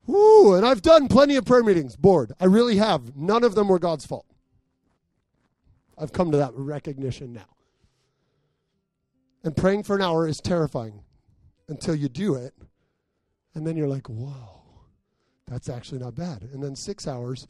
whoo, 0.06 0.56
and 0.56 0.66
I've 0.66 0.82
done 0.82 1.08
plenty 1.08 1.38
of 1.38 1.46
prayer 1.46 1.64
meetings, 1.64 1.96
bored. 1.96 2.34
I 2.40 2.46
really 2.46 2.76
have. 2.76 3.16
None 3.16 3.46
of 3.46 3.56
them 3.56 3.70
were 3.70 3.80
God's 3.80 4.06
fault. 4.06 4.26
I've 5.98 6.12
come 6.12 6.32
to 6.32 6.38
that 6.38 6.52
recognition 6.54 7.32
now. 7.32 7.48
And 9.46 9.56
praying 9.56 9.84
for 9.84 9.96
an 9.96 10.02
hour 10.02 10.28
is 10.28 10.42
terrifying 10.42 11.02
until 11.70 11.96
you 11.96 12.10
do 12.10 12.36
it. 12.36 12.54
And 13.56 13.66
then 13.66 13.78
you're 13.78 13.88
like, 13.88 14.08
whoa, 14.08 14.62
that's 15.48 15.70
actually 15.70 16.00
not 16.00 16.16
bad. 16.16 16.44
And 16.54 16.62
then 16.62 16.76
six 16.76 17.08
hours 17.08 17.48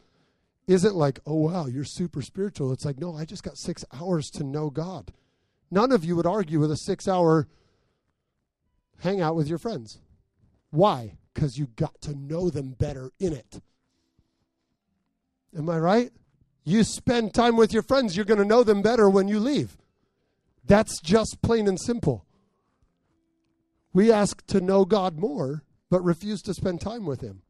isn't 0.68 0.96
like, 0.96 1.20
oh, 1.26 1.36
wow, 1.36 1.66
you're 1.66 1.84
super 1.84 2.22
spiritual. 2.22 2.72
It's 2.72 2.86
like, 2.86 3.00
no, 3.00 3.16
I 3.16 3.26
just 3.26 3.44
got 3.44 3.58
six 3.58 3.84
hours 3.94 4.30
to 4.36 4.44
know 4.44 4.70
God. 4.70 5.12
None 5.72 5.92
of 5.92 6.06
you 6.06 6.16
would 6.16 6.28
argue 6.28 6.60
with 6.60 6.72
a 6.72 6.78
six 6.78 7.08
hour 7.08 7.48
hang 9.00 9.20
out 9.20 9.36
with 9.36 9.48
your 9.48 9.58
friends. 9.58 10.00
Why? 10.70 11.18
Because 11.34 11.58
you 11.58 11.68
got 11.76 12.00
to 12.02 12.14
know 12.16 12.50
them 12.50 12.72
better 12.72 13.12
in 13.20 13.34
it. 13.34 13.62
Am 15.58 15.70
I 15.70 15.80
right? 15.80 16.12
You 16.64 16.84
spend 16.84 17.34
time 17.34 17.56
with 17.56 17.74
your 17.74 17.84
friends, 17.84 18.16
you're 18.16 18.26
going 18.26 18.40
to 18.40 18.46
know 18.46 18.64
them 18.64 18.82
better 18.82 19.10
when 19.10 19.28
you 19.28 19.40
leave. 19.40 19.78
That's 20.66 21.00
just 21.00 21.42
plain 21.42 21.68
and 21.68 21.80
simple. 21.80 22.26
We 23.94 24.12
ask 24.12 24.46
to 24.48 24.60
know 24.60 24.84
God 24.84 25.18
more, 25.18 25.64
but 25.90 26.04
refuse 26.04 26.42
to 26.44 26.54
spend 26.54 26.82
time 26.82 27.06
with 27.06 27.22
Him. 27.22 27.42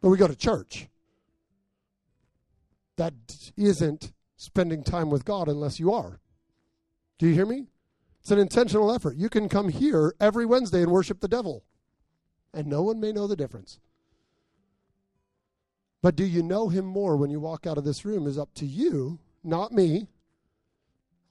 But 0.00 0.10
we 0.10 0.18
go 0.18 0.28
to 0.28 0.36
church. 0.36 0.88
That 2.96 3.14
isn't 3.56 4.12
spending 4.36 4.82
time 4.82 5.10
with 5.10 5.24
God 5.24 5.48
unless 5.48 5.78
you 5.78 5.92
are. 5.92 6.20
Do 7.18 7.26
you 7.26 7.34
hear 7.34 7.46
me? 7.46 7.66
It's 8.20 8.30
an 8.30 8.38
intentional 8.38 8.92
effort. 8.92 9.16
You 9.16 9.28
can 9.28 9.48
come 9.48 9.68
here 9.68 10.14
every 10.20 10.44
Wednesday 10.44 10.82
and 10.82 10.92
worship 10.92 11.20
the 11.20 11.28
devil, 11.28 11.64
and 12.52 12.66
no 12.66 12.82
one 12.82 13.00
may 13.00 13.12
know 13.12 13.26
the 13.26 13.36
difference. 13.36 13.78
But 16.02 16.16
do 16.16 16.24
you 16.24 16.42
know 16.42 16.68
him 16.68 16.84
more 16.84 17.16
when 17.16 17.30
you 17.30 17.40
walk 17.40 17.66
out 17.66 17.78
of 17.78 17.84
this 17.84 18.04
room 18.04 18.26
is 18.26 18.38
up 18.38 18.54
to 18.54 18.66
you, 18.66 19.18
not 19.44 19.72
me. 19.72 20.08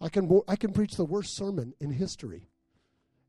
I 0.01 0.09
can 0.09 0.41
I 0.47 0.55
can 0.55 0.71
preach 0.71 0.95
the 0.95 1.05
worst 1.05 1.35
sermon 1.35 1.73
in 1.79 1.91
history. 1.91 2.49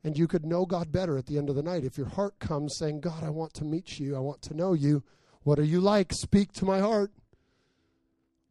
And 0.02 0.16
you 0.16 0.26
could 0.26 0.46
know 0.46 0.64
God 0.64 0.90
better 0.90 1.18
at 1.18 1.26
the 1.26 1.36
end 1.36 1.50
of 1.50 1.56
the 1.56 1.62
night 1.62 1.84
if 1.84 1.98
your 1.98 2.08
heart 2.08 2.38
comes 2.38 2.76
saying, 2.76 3.00
"God, 3.00 3.22
I 3.22 3.30
want 3.30 3.52
to 3.54 3.64
meet 3.64 3.98
you. 3.98 4.16
I 4.16 4.20
want 4.20 4.40
to 4.42 4.54
know 4.54 4.72
you. 4.72 5.02
What 5.42 5.58
are 5.58 5.64
you 5.64 5.80
like? 5.80 6.12
Speak 6.12 6.52
to 6.54 6.64
my 6.64 6.80
heart." 6.80 7.12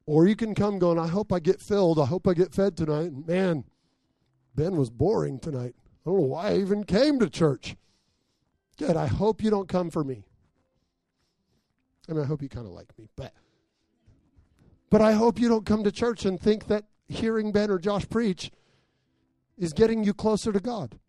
Or 0.05 0.27
you 0.27 0.35
can 0.35 0.53
come 0.55 0.79
going, 0.79 0.99
"I 0.99 1.07
hope 1.07 1.31
I 1.31 1.39
get 1.39 1.61
filled. 1.61 1.99
I 1.99 2.05
hope 2.05 2.27
I 2.27 2.33
get 2.33 2.53
fed 2.53 2.77
tonight." 2.77 3.27
Man, 3.27 3.63
Ben 4.55 4.75
was 4.75 4.89
boring 4.89 5.39
tonight. 5.39 5.75
I 6.05 6.09
don't 6.09 6.19
know 6.19 6.25
why 6.27 6.49
I 6.49 6.57
even 6.57 6.83
came 6.83 7.19
to 7.19 7.29
church. 7.29 7.75
Good. 8.77 8.95
I 8.95 9.07
hope 9.07 9.43
you 9.43 9.49
don't 9.49 9.67
come 9.67 9.89
for 9.89 10.03
me. 10.03 10.25
I 12.07 12.13
mean, 12.13 12.23
I 12.23 12.25
hope 12.25 12.41
you 12.41 12.49
kind 12.49 12.65
of 12.65 12.73
like 12.73 12.97
me, 12.97 13.07
but 13.15 13.33
but 14.89 15.01
I 15.01 15.13
hope 15.13 15.39
you 15.39 15.47
don't 15.47 15.65
come 15.65 15.83
to 15.83 15.91
church 15.91 16.25
and 16.25 16.39
think 16.39 16.67
that 16.67 16.85
hearing 17.07 17.51
Ben 17.51 17.69
or 17.69 17.77
Josh 17.77 18.07
preach 18.09 18.51
is 19.57 19.73
getting 19.73 20.03
you 20.03 20.13
closer 20.13 20.51
to 20.51 20.59
God. 20.59 20.99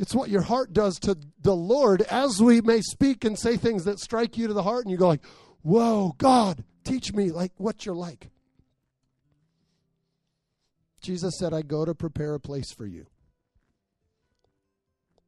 It's 0.00 0.14
what 0.14 0.30
your 0.30 0.40
heart 0.40 0.72
does 0.72 0.98
to 1.00 1.14
the 1.42 1.54
Lord 1.54 2.00
as 2.02 2.40
we 2.40 2.62
may 2.62 2.80
speak 2.80 3.22
and 3.22 3.38
say 3.38 3.58
things 3.58 3.84
that 3.84 4.00
strike 4.00 4.38
you 4.38 4.46
to 4.46 4.54
the 4.54 4.62
heart 4.62 4.86
and 4.86 4.90
you 4.90 4.96
go 4.96 5.08
like, 5.08 5.22
"Whoa, 5.60 6.14
God, 6.16 6.64
teach 6.84 7.12
me 7.12 7.30
like 7.30 7.52
what 7.58 7.84
you're 7.84 7.94
like." 7.94 8.30
Jesus 11.02 11.36
said, 11.38 11.52
I 11.52 11.60
go 11.60 11.84
to 11.84 11.94
prepare 11.94 12.32
a 12.32 12.40
place 12.40 12.72
for 12.72 12.86
you. 12.86 13.08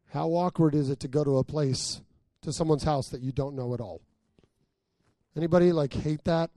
How 0.07 0.29
awkward 0.31 0.75
is 0.75 0.89
it 0.89 1.01
to 1.01 1.09
go 1.09 1.23
to 1.23 1.37
a 1.37 1.45
place, 1.45 2.01
to 2.41 2.51
someone's 2.51 2.85
house 2.85 3.11
that 3.11 3.21
you 3.21 3.31
don't 3.31 3.55
know 3.55 3.75
at 3.75 3.81
all? 3.81 4.01
Anybody 5.37 5.71
like 5.73 5.93
hate 5.93 6.25
that? 6.25 6.51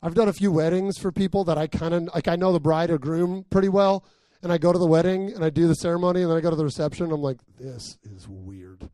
I've 0.00 0.14
done 0.14 0.28
a 0.28 0.32
few 0.32 0.52
weddings 0.52 0.98
for 0.98 1.10
people 1.10 1.42
that 1.44 1.58
I 1.58 1.66
kind 1.66 1.94
of 1.94 2.14
like 2.14 2.28
I 2.28 2.36
know 2.36 2.52
the 2.52 2.60
bride 2.60 2.90
or 2.90 2.98
groom 2.98 3.44
pretty 3.50 3.68
well, 3.68 4.04
and 4.44 4.52
I 4.52 4.58
go 4.58 4.72
to 4.72 4.78
the 4.78 4.86
wedding 4.86 5.32
and 5.32 5.44
I 5.44 5.50
do 5.50 5.66
the 5.66 5.74
ceremony 5.74 6.22
and 6.22 6.30
then 6.30 6.38
I 6.38 6.40
go 6.40 6.50
to 6.50 6.56
the 6.56 6.64
reception. 6.64 7.10
I'm 7.10 7.22
like, 7.22 7.38
this 7.58 7.98
is 8.04 8.28
weird. 8.28 8.88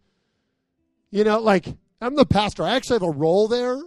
You 1.10 1.24
know, 1.24 1.40
like 1.40 1.66
I'm 2.00 2.14
the 2.14 2.24
pastor. 2.24 2.62
I 2.62 2.76
actually 2.76 2.94
have 2.94 3.02
a 3.02 3.10
role 3.10 3.46
there, 3.48 3.78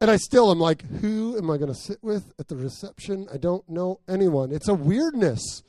and 0.00 0.10
I 0.10 0.16
still 0.16 0.50
am 0.50 0.58
like, 0.58 0.82
who 1.00 1.38
am 1.38 1.50
I 1.50 1.56
going 1.56 1.72
to 1.72 1.78
sit 1.78 2.02
with 2.02 2.34
at 2.38 2.48
the 2.48 2.56
reception? 2.56 3.28
I 3.32 3.38
don't 3.38 3.66
know 3.68 4.00
anyone. 4.08 4.52
It's 4.52 4.68
a 4.68 4.74
weirdness. 4.74 5.62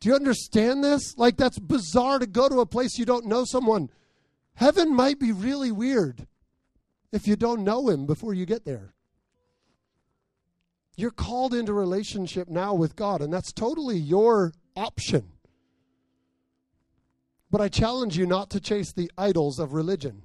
Do 0.00 0.08
you 0.08 0.14
understand 0.14 0.84
this? 0.84 1.16
Like, 1.16 1.36
that's 1.36 1.58
bizarre 1.58 2.18
to 2.18 2.26
go 2.26 2.48
to 2.48 2.60
a 2.60 2.66
place 2.66 2.98
you 2.98 3.06
don't 3.06 3.24
know 3.24 3.44
someone. 3.46 3.88
Heaven 4.54 4.94
might 4.94 5.18
be 5.18 5.32
really 5.32 5.72
weird 5.72 6.26
if 7.12 7.26
you 7.26 7.36
don't 7.36 7.64
know 7.64 7.88
Him 7.88 8.04
before 8.04 8.34
you 8.34 8.44
get 8.44 8.64
there. 8.64 8.93
You're 10.96 11.10
called 11.10 11.54
into 11.54 11.72
relationship 11.72 12.48
now 12.48 12.74
with 12.74 12.96
God, 12.96 13.20
and 13.20 13.32
that's 13.32 13.52
totally 13.52 13.96
your 13.96 14.52
option. 14.76 15.32
But 17.50 17.60
I 17.60 17.68
challenge 17.68 18.16
you 18.16 18.26
not 18.26 18.50
to 18.50 18.60
chase 18.60 18.92
the 18.92 19.10
idols 19.16 19.58
of 19.58 19.72
religion. 19.72 20.22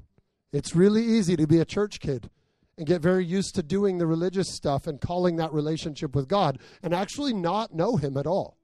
It's 0.52 0.76
really 0.76 1.04
easy 1.04 1.36
to 1.36 1.48
be 1.48 1.60
a 1.60 1.66
church 1.66 2.00
kid 2.00 2.30
and 2.78 2.88
get 2.88 3.02
very 3.02 3.26
used 3.26 3.56
to 3.56 3.64
doing 3.64 3.98
the 3.98 4.08
religious 4.08 4.56
stuff 4.56 4.88
and 4.88 5.02
calling 5.02 5.36
that 5.36 5.54
relationship 5.54 6.16
with 6.16 6.28
God 6.28 6.60
and 6.82 6.94
actually 6.94 7.34
not 7.34 7.74
know 7.74 7.98
Him 7.98 8.18
at 8.18 8.26
all. 8.26 8.58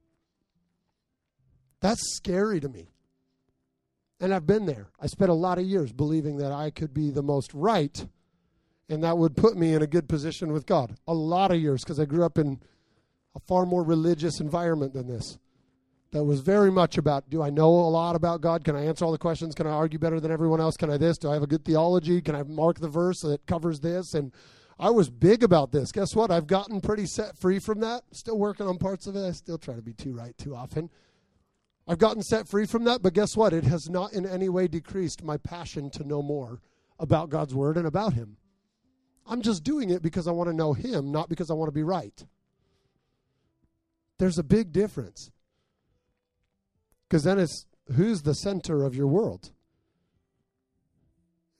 That's 1.82 2.16
scary 2.16 2.60
to 2.60 2.70
me. 2.70 2.90
And 4.20 4.34
I've 4.34 4.48
been 4.48 4.66
there. 4.66 4.88
I 5.00 5.08
spent 5.08 5.30
a 5.30 5.36
lot 5.36 5.58
of 5.58 5.66
years 5.66 5.92
believing 5.92 6.38
that 6.38 6.52
I 6.52 6.70
could 6.70 6.94
be 6.94 7.12
the 7.12 7.22
most 7.22 7.54
right 7.54 8.08
and 8.90 9.04
that 9.04 9.18
would 9.18 9.36
put 9.36 9.58
me 9.58 9.74
in 9.74 9.82
a 9.82 9.88
good 9.88 10.08
position 10.08 10.52
with 10.52 10.66
God. 10.66 10.96
A 11.08 11.14
lot 11.14 11.52
of 11.52 11.60
years 11.60 11.84
because 11.84 12.00
I 12.00 12.06
grew 12.06 12.24
up 12.24 12.38
in 12.38 12.60
a 13.36 13.40
far 13.40 13.66
more 13.66 13.84
religious 13.84 14.40
environment 14.40 14.94
than 14.94 15.08
this 15.08 15.38
that 16.16 16.24
was 16.24 16.40
very 16.40 16.72
much 16.72 16.98
about 16.98 17.30
do 17.30 17.44
I 17.44 17.50
know 17.50 17.68
a 17.68 17.92
lot 17.92 18.16
about 18.16 18.40
God? 18.40 18.64
Can 18.64 18.76
I 18.76 18.86
answer 18.86 19.04
all 19.04 19.12
the 19.12 19.18
questions? 19.18 19.54
Can 19.54 19.68
I 19.68 19.72
argue 19.72 20.00
better 20.00 20.22
than 20.22 20.32
everyone 20.32 20.62
else? 20.62 20.78
Can 20.78 20.90
I 20.90 20.96
this? 20.96 21.18
Do 21.18 21.30
I 21.30 21.34
have 21.34 21.44
a 21.44 21.48
good 21.48 21.66
theology? 21.66 22.22
Can 22.22 22.36
I 22.36 22.44
mark 22.44 22.80
the 22.80 22.88
verse 22.88 23.20
that 23.22 23.46
covers 23.46 23.82
this? 23.82 24.14
And 24.14 24.32
I 24.80 24.92
was 24.92 25.10
big 25.10 25.44
about 25.44 25.74
this. 25.74 25.92
Guess 25.92 26.16
what? 26.16 26.32
I've 26.32 26.48
gotten 26.48 26.80
pretty 26.80 27.06
set 27.06 27.38
free 27.38 27.60
from 27.60 27.82
that. 27.82 28.04
Still 28.12 28.38
working 28.38 28.66
on 28.66 28.78
parts 28.78 29.08
of 29.08 29.18
it. 29.18 29.28
I 29.28 29.32
still 29.32 29.58
try 29.58 29.76
to 29.76 29.82
be 29.82 29.92
too 29.92 30.14
right 30.14 30.38
too 30.38 30.56
often. 30.56 30.90
I've 31.86 32.00
gotten 32.00 32.24
set 32.24 32.48
free 32.48 32.66
from 32.66 32.86
that, 32.86 33.02
but 33.02 33.14
guess 33.14 33.36
what? 33.36 33.52
It 33.52 33.66
has 33.66 33.90
not 33.90 34.14
in 34.14 34.26
any 34.26 34.48
way 34.48 34.70
decreased 34.70 35.22
my 35.22 35.36
passion 35.36 35.90
to 35.92 36.08
know 36.08 36.22
more 36.22 36.62
about 36.98 37.30
God's 37.30 37.54
Word 37.54 37.76
and 37.76 37.86
about 37.86 38.14
Him. 38.14 38.38
I'm 39.26 39.42
just 39.42 39.64
doing 39.64 39.90
it 39.90 40.02
because 40.02 40.28
I 40.28 40.32
want 40.32 40.50
to 40.50 40.56
know 40.56 40.74
Him, 40.74 41.12
not 41.12 41.30
because 41.30 41.50
I 41.50 41.54
want 41.54 41.68
to 41.68 41.74
be 41.74 41.84
right. 41.84 42.24
There's 44.18 44.38
a 44.38 44.44
big 44.44 44.72
difference. 44.72 45.32
Because 47.08 47.24
then 47.24 47.40
it's 47.40 47.66
who's 47.96 48.22
the 48.22 48.34
center 48.34 48.84
of 48.84 48.96
your 48.96 49.08
world? 49.08 49.52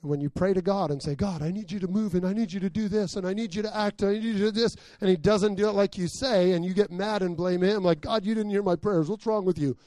when 0.06 0.22
you 0.22 0.30
pray 0.30 0.54
to 0.54 0.62
God 0.62 0.92
and 0.92 1.02
say, 1.02 1.16
God, 1.16 1.42
I 1.42 1.52
need 1.52 1.72
you 1.72 1.80
to 1.80 1.88
move 1.88 2.16
and 2.16 2.26
I 2.26 2.34
need 2.34 2.54
you 2.54 2.60
to 2.62 2.70
do 2.70 2.88
this 2.88 3.16
and 3.16 3.28
I 3.28 3.34
need 3.34 3.56
you 3.56 3.62
to 3.64 3.76
act 3.76 4.02
and 4.02 4.12
I 4.12 4.14
need 4.14 4.24
you 4.24 4.34
to 4.34 4.40
do 4.40 4.52
this, 4.52 4.76
and 5.02 5.10
He 5.10 5.16
doesn't 5.16 5.56
do 5.56 5.68
it 5.68 5.74
like 5.74 5.98
you 5.98 6.08
say, 6.08 6.52
and 6.52 6.64
you 6.64 6.74
get 6.74 6.92
mad 6.92 7.22
and 7.22 7.36
blame 7.36 7.62
Him, 7.62 7.84
like, 7.84 8.02
God, 8.02 8.26
you 8.26 8.36
didn't 8.36 8.52
hear 8.52 8.64
my 8.64 8.76
prayers. 8.76 9.10
What's 9.10 9.26
wrong 9.26 9.46
with 9.46 9.58
you? 9.58 9.78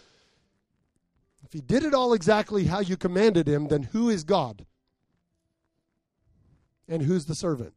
If 1.44 1.52
He 1.52 1.60
did 1.60 1.84
it 1.84 1.94
all 1.94 2.12
exactly 2.12 2.64
how 2.64 2.80
you 2.80 2.96
commanded 2.96 3.48
Him, 3.48 3.68
then 3.68 3.84
who 3.84 4.10
is 4.10 4.24
God? 4.24 4.66
And 6.88 7.02
who's 7.02 7.26
the 7.26 7.34
servant? 7.34 7.74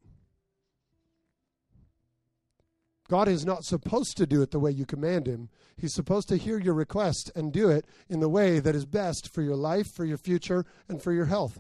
God 3.09 3.27
is 3.27 3.45
not 3.45 3.65
supposed 3.65 4.15
to 4.17 4.25
do 4.25 4.41
it 4.41 4.51
the 4.51 4.59
way 4.59 4.71
you 4.71 4.85
command 4.85 5.27
him. 5.27 5.49
He's 5.75 5.93
supposed 5.93 6.29
to 6.29 6.37
hear 6.37 6.57
your 6.57 6.73
request 6.73 7.29
and 7.35 7.51
do 7.51 7.69
it 7.69 7.85
in 8.09 8.21
the 8.21 8.29
way 8.29 8.59
that 8.59 8.73
is 8.73 8.85
best 8.85 9.33
for 9.33 9.41
your 9.41 9.57
life, 9.57 9.91
for 9.91 10.05
your 10.05 10.17
future, 10.17 10.65
and 10.87 11.01
for 11.01 11.11
your 11.11 11.25
health. 11.25 11.59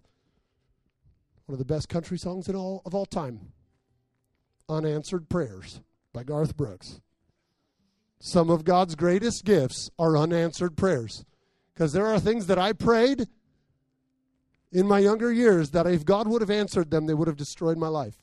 One 1.47 1.55
of 1.55 1.59
the 1.59 1.65
best 1.65 1.89
country 1.89 2.17
songs 2.17 2.47
in 2.47 2.55
all 2.55 2.81
of 2.85 2.95
all 2.95 3.05
time. 3.05 3.51
Unanswered 4.69 5.27
Prayers 5.27 5.81
by 6.13 6.23
Garth 6.23 6.55
Brooks. 6.55 7.01
Some 8.21 8.49
of 8.49 8.63
God's 8.63 8.95
greatest 8.95 9.43
gifts 9.43 9.89
are 9.99 10.15
unanswered 10.15 10.77
prayers. 10.77 11.25
Because 11.73 11.91
there 11.91 12.05
are 12.05 12.19
things 12.19 12.47
that 12.47 12.59
I 12.59 12.71
prayed 12.71 13.27
in 14.71 14.87
my 14.87 14.99
younger 14.99 15.31
years 15.31 15.71
that 15.71 15.87
if 15.87 16.05
God 16.05 16.27
would 16.27 16.41
have 16.41 16.49
answered 16.49 16.91
them, 16.91 17.05
they 17.05 17.13
would 17.13 17.27
have 17.27 17.37
destroyed 17.37 17.77
my 17.77 17.87
life. 17.87 18.15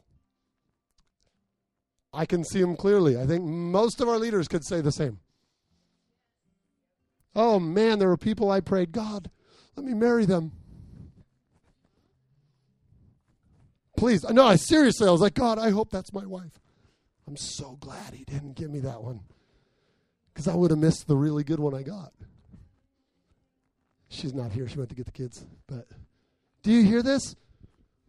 I 2.13 2.27
can 2.27 2.45
see 2.45 2.61
them 2.61 2.77
clearly. 2.77 3.19
I 3.19 3.27
think 3.27 3.45
most 3.45 4.01
of 4.01 4.09
our 4.09 4.19
leaders 4.19 4.49
could 4.49 4.65
say 4.65 4.81
the 4.81 4.93
same. 4.93 5.21
Oh 7.37 7.61
man, 7.61 7.99
there 7.99 8.09
were 8.09 8.17
people 8.17 8.51
I 8.51 8.61
prayed, 8.61 8.93
God, 8.93 9.31
let 9.77 9.85
me 9.85 9.95
marry 9.95 10.25
them. 10.25 10.53
Please. 13.97 14.25
No, 14.25 14.47
I 14.47 14.57
seriously, 14.57 15.09
I 15.09 15.11
was 15.11 15.21
like, 15.21 15.35
God, 15.35 15.59
I 15.59 15.71
hope 15.71 15.91
that's 15.91 16.13
my 16.13 16.25
wife. 16.25 16.53
I'm 17.27 17.37
so 17.37 17.77
glad 17.81 18.15
he 18.15 18.25
didn't 18.25 18.55
give 18.55 18.71
me 18.71 18.81
that 18.81 19.03
one 19.03 19.21
because 20.33 20.49
I 20.49 20.55
would 20.55 20.71
have 20.71 20.79
missed 20.79 21.07
the 21.09 21.17
really 21.17 21.45
good 21.45 21.61
one 21.61 21.75
I 21.75 21.83
got. 21.83 22.13
She's 24.09 24.33
not 24.33 24.53
here. 24.53 24.69
She 24.69 24.79
went 24.79 24.89
to 24.91 24.97
get 24.97 25.07
the 25.07 25.13
kids. 25.13 25.45
But 25.67 25.87
do 26.63 26.73
you 26.73 26.83
hear 26.83 27.03
this? 27.03 27.35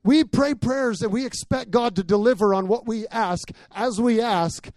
We 0.04 0.24
pray 0.24 0.54
prayers 0.54 1.02
and 1.02 1.12
we 1.12 1.26
expect 1.26 1.72
God 1.72 1.96
to 1.96 2.04
deliver 2.04 2.54
on 2.54 2.68
what 2.68 2.88
we 2.88 3.08
ask 3.08 3.52
as 3.72 4.00
we 4.00 4.22
ask, 4.22 4.70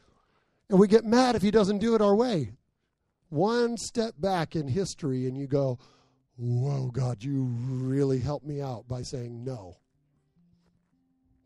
and 0.69 0.79
we 0.79 0.89
get 0.89 1.05
mad 1.05 1.37
if 1.37 1.43
He 1.43 1.51
doesn't 1.51 1.79
do 1.79 1.95
it 1.95 2.03
our 2.03 2.15
way. 2.15 2.53
One 3.29 3.77
step 3.77 4.15
back 4.19 4.57
in 4.57 4.69
history, 4.69 5.27
and 5.27 5.37
you 5.37 5.47
go, 5.47 5.79
Whoa, 6.37 6.91
God, 6.91 7.23
you 7.23 7.45
really 7.45 8.19
helped 8.19 8.47
me 8.47 8.61
out 8.61 8.89
by 8.89 9.03
saying 9.03 9.45
no 9.45 9.77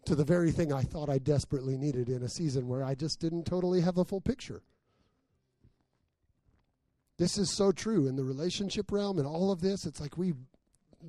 to 0.07 0.15
the 0.15 0.25
very 0.25 0.53
thing 0.53 0.73
I 0.73 0.83
thought 0.83 1.11
I 1.11 1.19
desperately 1.19 1.77
needed 1.77 2.09
in 2.09 2.23
a 2.23 2.29
season 2.29 2.69
where 2.69 2.83
I 2.85 2.95
just 2.95 3.21
didn't 3.21 3.45
totally 3.45 3.81
have 3.81 3.99
a 3.99 4.05
full 4.05 4.21
picture. 4.21 4.63
This 7.19 7.39
is 7.39 7.51
so 7.51 7.73
true 7.73 8.07
in 8.07 8.17
the 8.17 8.25
relationship 8.25 8.93
realm 8.93 9.19
and 9.19 9.27
all 9.27 9.51
of 9.51 9.61
this. 9.61 9.85
It's 9.85 10.01
like 10.01 10.17
we 10.17 10.35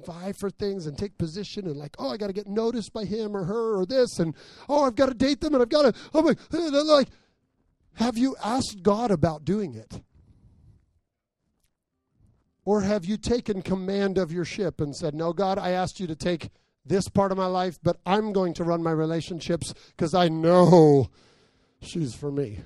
vie 0.05 0.33
for 0.33 0.49
things 0.49 0.85
and 0.85 0.97
take 0.97 1.17
position 1.17 1.67
and 1.67 1.77
like, 1.77 1.95
oh, 1.99 2.09
I 2.09 2.17
got 2.17 2.27
to 2.27 2.33
get 2.33 2.47
noticed 2.47 2.93
by 2.93 3.05
him 3.05 3.35
or 3.35 3.43
her 3.43 3.77
or 3.77 3.85
this, 3.85 4.19
and 4.19 4.35
oh, 4.69 4.83
I've 4.83 4.95
got 4.95 5.07
to 5.07 5.13
date 5.13 5.41
them 5.41 5.53
and 5.53 5.61
I've 5.61 5.69
got 5.69 5.93
to, 5.93 5.99
oh 6.13 6.21
my, 6.21 6.35
like, 6.83 7.09
have 7.93 8.17
you 8.17 8.35
asked 8.43 8.83
God 8.83 9.11
about 9.11 9.43
doing 9.43 9.73
it? 9.73 10.01
Or 12.63 12.81
have 12.81 13.05
you 13.05 13.17
taken 13.17 13.61
command 13.61 14.17
of 14.17 14.31
your 14.31 14.43
ship 14.43 14.81
and 14.81 14.95
said, 14.95 15.15
no, 15.15 15.31
God, 15.31 15.57
I 15.57 15.71
asked 15.71 15.99
you 15.99 16.07
to 16.07 16.15
take 16.15 16.49
this 16.85 17.07
part 17.07 17.31
of 17.31 17.37
my 17.37 17.45
life, 17.45 17.79
but 17.81 17.97
I'm 18.05 18.33
going 18.33 18.53
to 18.55 18.63
run 18.63 18.83
my 18.83 18.91
relationships 18.91 19.73
because 19.95 20.13
I 20.13 20.27
know 20.27 21.09
she's 21.81 22.13
for 22.13 22.31
me. 22.31 22.59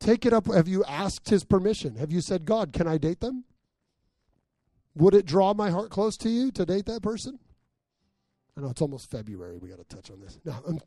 Take 0.00 0.26
it 0.26 0.32
up. 0.32 0.52
Have 0.52 0.68
you 0.68 0.84
asked 0.84 1.30
his 1.30 1.44
permission? 1.44 1.96
Have 1.96 2.12
you 2.12 2.20
said, 2.20 2.44
God, 2.44 2.72
can 2.72 2.86
I 2.86 2.98
date 2.98 3.20
them? 3.20 3.44
Would 4.96 5.14
it 5.14 5.26
draw 5.26 5.54
my 5.54 5.70
heart 5.70 5.90
close 5.90 6.16
to 6.18 6.28
you 6.28 6.50
to 6.52 6.64
date 6.64 6.86
that 6.86 7.02
person? 7.02 7.38
I 8.56 8.60
know 8.60 8.70
it's 8.70 8.82
almost 8.82 9.10
February. 9.10 9.58
We 9.58 9.68
got 9.68 9.78
to 9.78 9.96
touch 9.96 10.10
on 10.10 10.20
this. 10.20 10.38
No, 10.44 10.54
I'm, 10.66 10.80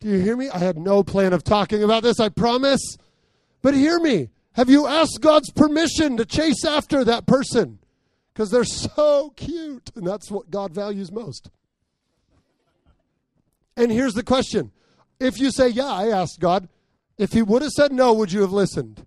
do 0.00 0.08
you 0.08 0.18
hear 0.18 0.36
me? 0.36 0.50
I 0.50 0.58
had 0.58 0.76
no 0.76 1.02
plan 1.02 1.32
of 1.32 1.42
talking 1.42 1.82
about 1.82 2.02
this, 2.02 2.20
I 2.20 2.28
promise. 2.28 2.96
But 3.62 3.74
hear 3.74 3.98
me. 3.98 4.28
Have 4.52 4.68
you 4.70 4.86
asked 4.86 5.18
God's 5.20 5.50
permission 5.50 6.16
to 6.16 6.24
chase 6.24 6.64
after 6.64 7.04
that 7.04 7.26
person? 7.26 7.78
Because 8.32 8.50
they're 8.50 8.64
so 8.64 9.32
cute, 9.36 9.90
and 9.94 10.06
that's 10.06 10.30
what 10.30 10.50
God 10.50 10.72
values 10.72 11.10
most. 11.10 11.50
And 13.76 13.90
here's 13.90 14.14
the 14.14 14.22
question 14.22 14.72
if 15.18 15.38
you 15.38 15.50
say, 15.50 15.68
Yeah, 15.68 15.86
I 15.86 16.08
asked 16.08 16.40
God, 16.40 16.68
if 17.18 17.32
He 17.32 17.42
would 17.42 17.62
have 17.62 17.70
said 17.72 17.92
no, 17.92 18.12
would 18.12 18.32
you 18.32 18.42
have 18.42 18.52
listened? 18.52 19.06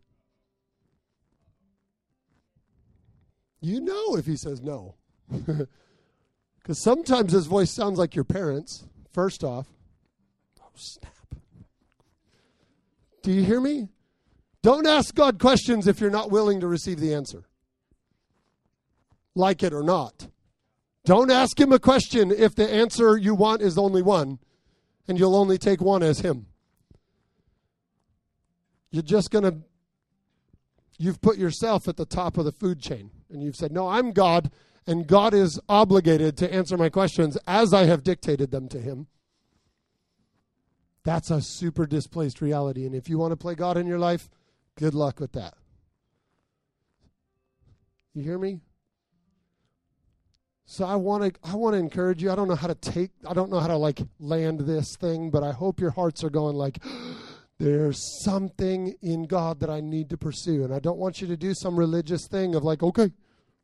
You 3.62 3.82
know 3.82 4.15
if 4.15 4.26
he 4.26 4.36
says 4.36 4.62
no. 4.62 4.95
Because 6.69 6.84
sometimes 6.84 7.32
his 7.32 7.48
voice 7.48 7.72
sounds 7.72 7.98
like 7.98 8.13
your 8.13 8.24
parents, 8.24 8.84
first 9.12 9.43
off. 9.43 9.65
Oh, 10.62 10.69
snap. 10.76 11.15
Do 13.24 13.32
you 13.32 13.43
hear 13.43 13.60
me? 13.60 13.89
Don't 14.62 14.86
ask 14.86 15.15
God 15.15 15.39
questions 15.39 15.88
if 15.88 16.00
you're 16.00 16.12
not 16.12 16.30
willing 16.30 16.60
to 16.60 16.67
receive 16.67 17.00
the 17.00 17.15
answer, 17.15 17.45
like 19.34 19.63
it 19.63 19.74
or 19.74 19.82
not. 19.82 20.28
Don't 21.06 21.32
ask 21.32 21.60
him 21.60 21.72
a 21.72 21.80
question 21.80 22.30
if 22.30 22.54
the 22.54 22.72
answer 22.72 23.17
you 23.17 23.34
want 23.34 23.63
is 23.63 23.78
only 23.78 24.04
one, 24.04 24.38
and 25.08 25.17
you'll 25.17 25.36
only 25.36 25.58
take 25.58 25.82
one 25.82 26.04
as 26.04 26.19
him. 26.19 26.45
You're 28.91 29.02
just 29.02 29.32
going 29.32 29.45
to, 29.45 29.58
you've 31.00 31.19
put 31.19 31.38
yourself 31.38 31.88
at 31.88 31.98
the 31.98 32.06
top 32.06 32.38
of 32.38 32.45
the 32.45 32.52
food 32.52 32.80
chain 32.80 33.10
and 33.29 33.43
you've 33.43 33.55
said, 33.55 33.71
No, 33.71 33.87
I'm 33.87 34.11
God, 34.11 34.51
and 34.87 35.07
God 35.07 35.33
is 35.33 35.59
obligated 35.69 36.37
to 36.37 36.53
answer 36.53 36.77
my 36.77 36.89
questions 36.89 37.37
as 37.47 37.73
I 37.73 37.85
have 37.85 38.03
dictated 38.03 38.51
them 38.51 38.67
to 38.69 38.79
Him. 38.79 39.07
That's 41.03 41.31
a 41.31 41.41
super 41.41 41.85
displaced 41.85 42.41
reality. 42.41 42.85
And 42.85 42.93
if 42.93 43.09
you 43.09 43.17
want 43.17 43.31
to 43.31 43.37
play 43.37 43.55
God 43.55 43.77
in 43.77 43.87
your 43.87 43.99
life, 43.99 44.29
good 44.75 44.93
luck 44.93 45.19
with 45.19 45.31
that. 45.33 45.55
You 48.13 48.23
hear 48.23 48.37
me? 48.37 48.61
So 50.65 50.85
I 50.85 50.95
want 50.95 51.23
to 51.23 51.39
I 51.49 51.55
want 51.55 51.73
to 51.73 51.79
encourage 51.79 52.21
you. 52.21 52.31
I 52.31 52.35
don't 52.35 52.47
know 52.47 52.55
how 52.55 52.67
to 52.67 52.75
take 52.75 53.11
I 53.27 53.33
don't 53.33 53.49
know 53.49 53.59
how 53.59 53.67
to 53.67 53.77
like 53.77 54.01
land 54.19 54.61
this 54.61 54.95
thing, 54.95 55.31
but 55.31 55.41
I 55.41 55.51
hope 55.51 55.79
your 55.79 55.89
hearts 55.89 56.23
are 56.23 56.29
going 56.29 56.55
like 56.55 56.77
there's 57.60 58.24
something 58.24 58.95
in 59.02 59.28
God 59.28 59.60
that 59.60 59.69
I 59.69 59.82
need 59.82 60.10
to 60.12 60.17
pursue. 60.17 60.63
And 60.63 60.74
I 60.74 60.80
don't 60.80 60.98
want 60.98 61.22
you 61.22 61.28
to 61.28 61.38
do 61.38 61.54
some 61.54 61.78
religious 61.78 62.26
thing 62.28 62.56
of 62.56 62.63
like, 62.63 62.82
okay, 62.82 63.12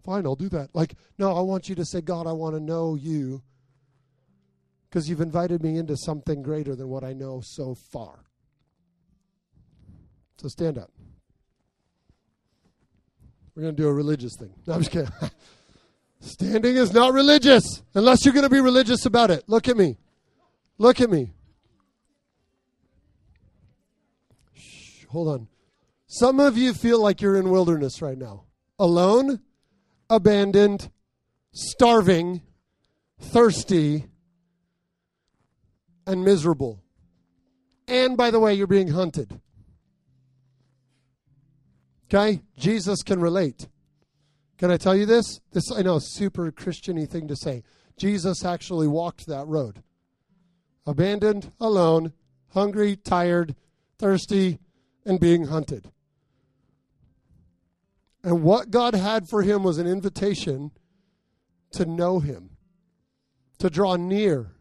fine, 0.03 0.25
I'll 0.25 0.35
do 0.35 0.49
that. 0.49 0.75
Like, 0.75 0.95
no, 1.17 1.35
I 1.35 1.41
want 1.41 1.69
you 1.69 1.75
to 1.75 1.85
say, 1.85 2.01
God, 2.01 2.27
I 2.27 2.33
want 2.33 2.55
to 2.55 2.59
know 2.59 2.95
you 2.95 3.41
because 4.89 5.09
you've 5.09 5.21
invited 5.21 5.63
me 5.63 5.77
into 5.77 5.95
something 5.95 6.43
greater 6.43 6.75
than 6.75 6.89
what 6.89 7.03
I 7.03 7.13
know 7.13 7.41
so 7.43 7.73
far. 7.91 8.25
So 10.41 10.49
stand 10.49 10.77
up. 10.77 10.91
We're 13.55 13.63
going 13.63 13.75
to 13.75 13.81
do 13.81 13.87
a 13.87 13.93
religious 13.93 14.35
thing. 14.37 14.53
No, 14.67 14.73
I'm 14.73 14.81
just 14.81 14.91
kidding. 14.91 15.09
Standing 16.19 16.75
is 16.75 16.91
not 16.91 17.13
religious 17.13 17.63
unless 17.93 18.25
you're 18.25 18.33
going 18.33 18.43
to 18.43 18.49
be 18.49 18.59
religious 18.59 19.05
about 19.05 19.31
it. 19.31 19.45
Look 19.47 19.69
at 19.69 19.77
me. 19.77 19.97
Look 20.77 20.99
at 20.99 21.09
me. 21.09 21.34
Hold 25.15 25.29
on. 25.29 25.47
Some 26.07 26.41
of 26.41 26.57
you 26.57 26.73
feel 26.73 27.01
like 27.01 27.21
you're 27.21 27.37
in 27.37 27.49
wilderness 27.49 28.01
right 28.01 28.17
now. 28.17 28.43
Alone, 28.77 29.39
abandoned, 30.09 30.91
starving, 31.53 32.41
thirsty, 33.19 34.05
and 36.05 36.23
miserable. 36.25 36.83
And 37.87 38.17
by 38.17 38.29
the 38.29 38.39
way, 38.41 38.53
you're 38.55 38.67
being 38.67 38.89
hunted. 38.89 39.39
Okay? 42.07 42.41
Jesus 42.57 43.01
can 43.01 43.21
relate. 43.21 43.69
Can 44.57 44.69
I 44.71 44.77
tell 44.77 44.95
you 44.95 45.05
this? 45.05 45.39
This 45.53 45.71
I 45.71 45.81
know 45.81 45.99
super 45.99 46.51
Christiany 46.51 47.09
thing 47.09 47.29
to 47.29 47.35
say. 47.35 47.63
Jesus 47.97 48.43
actually 48.43 48.87
walked 48.87 49.27
that 49.27 49.47
road. 49.47 49.81
abandoned, 50.85 51.51
alone, 51.59 52.13
hungry, 52.49 52.95
tired, 52.95 53.55
thirsty, 53.97 54.59
and 55.05 55.19
being 55.19 55.45
hunted. 55.45 55.91
And 58.23 58.41
what 58.41 58.71
God 58.71 58.95
had 58.95 59.29
for 59.29 59.43
him 59.43 59.63
was 59.63 59.77
an 59.77 59.85
invitation 59.85 60.71
to 61.71 61.85
know 61.85 62.19
him, 62.19 62.51
to 63.59 63.69
draw 63.69 63.95
near, 63.95 64.51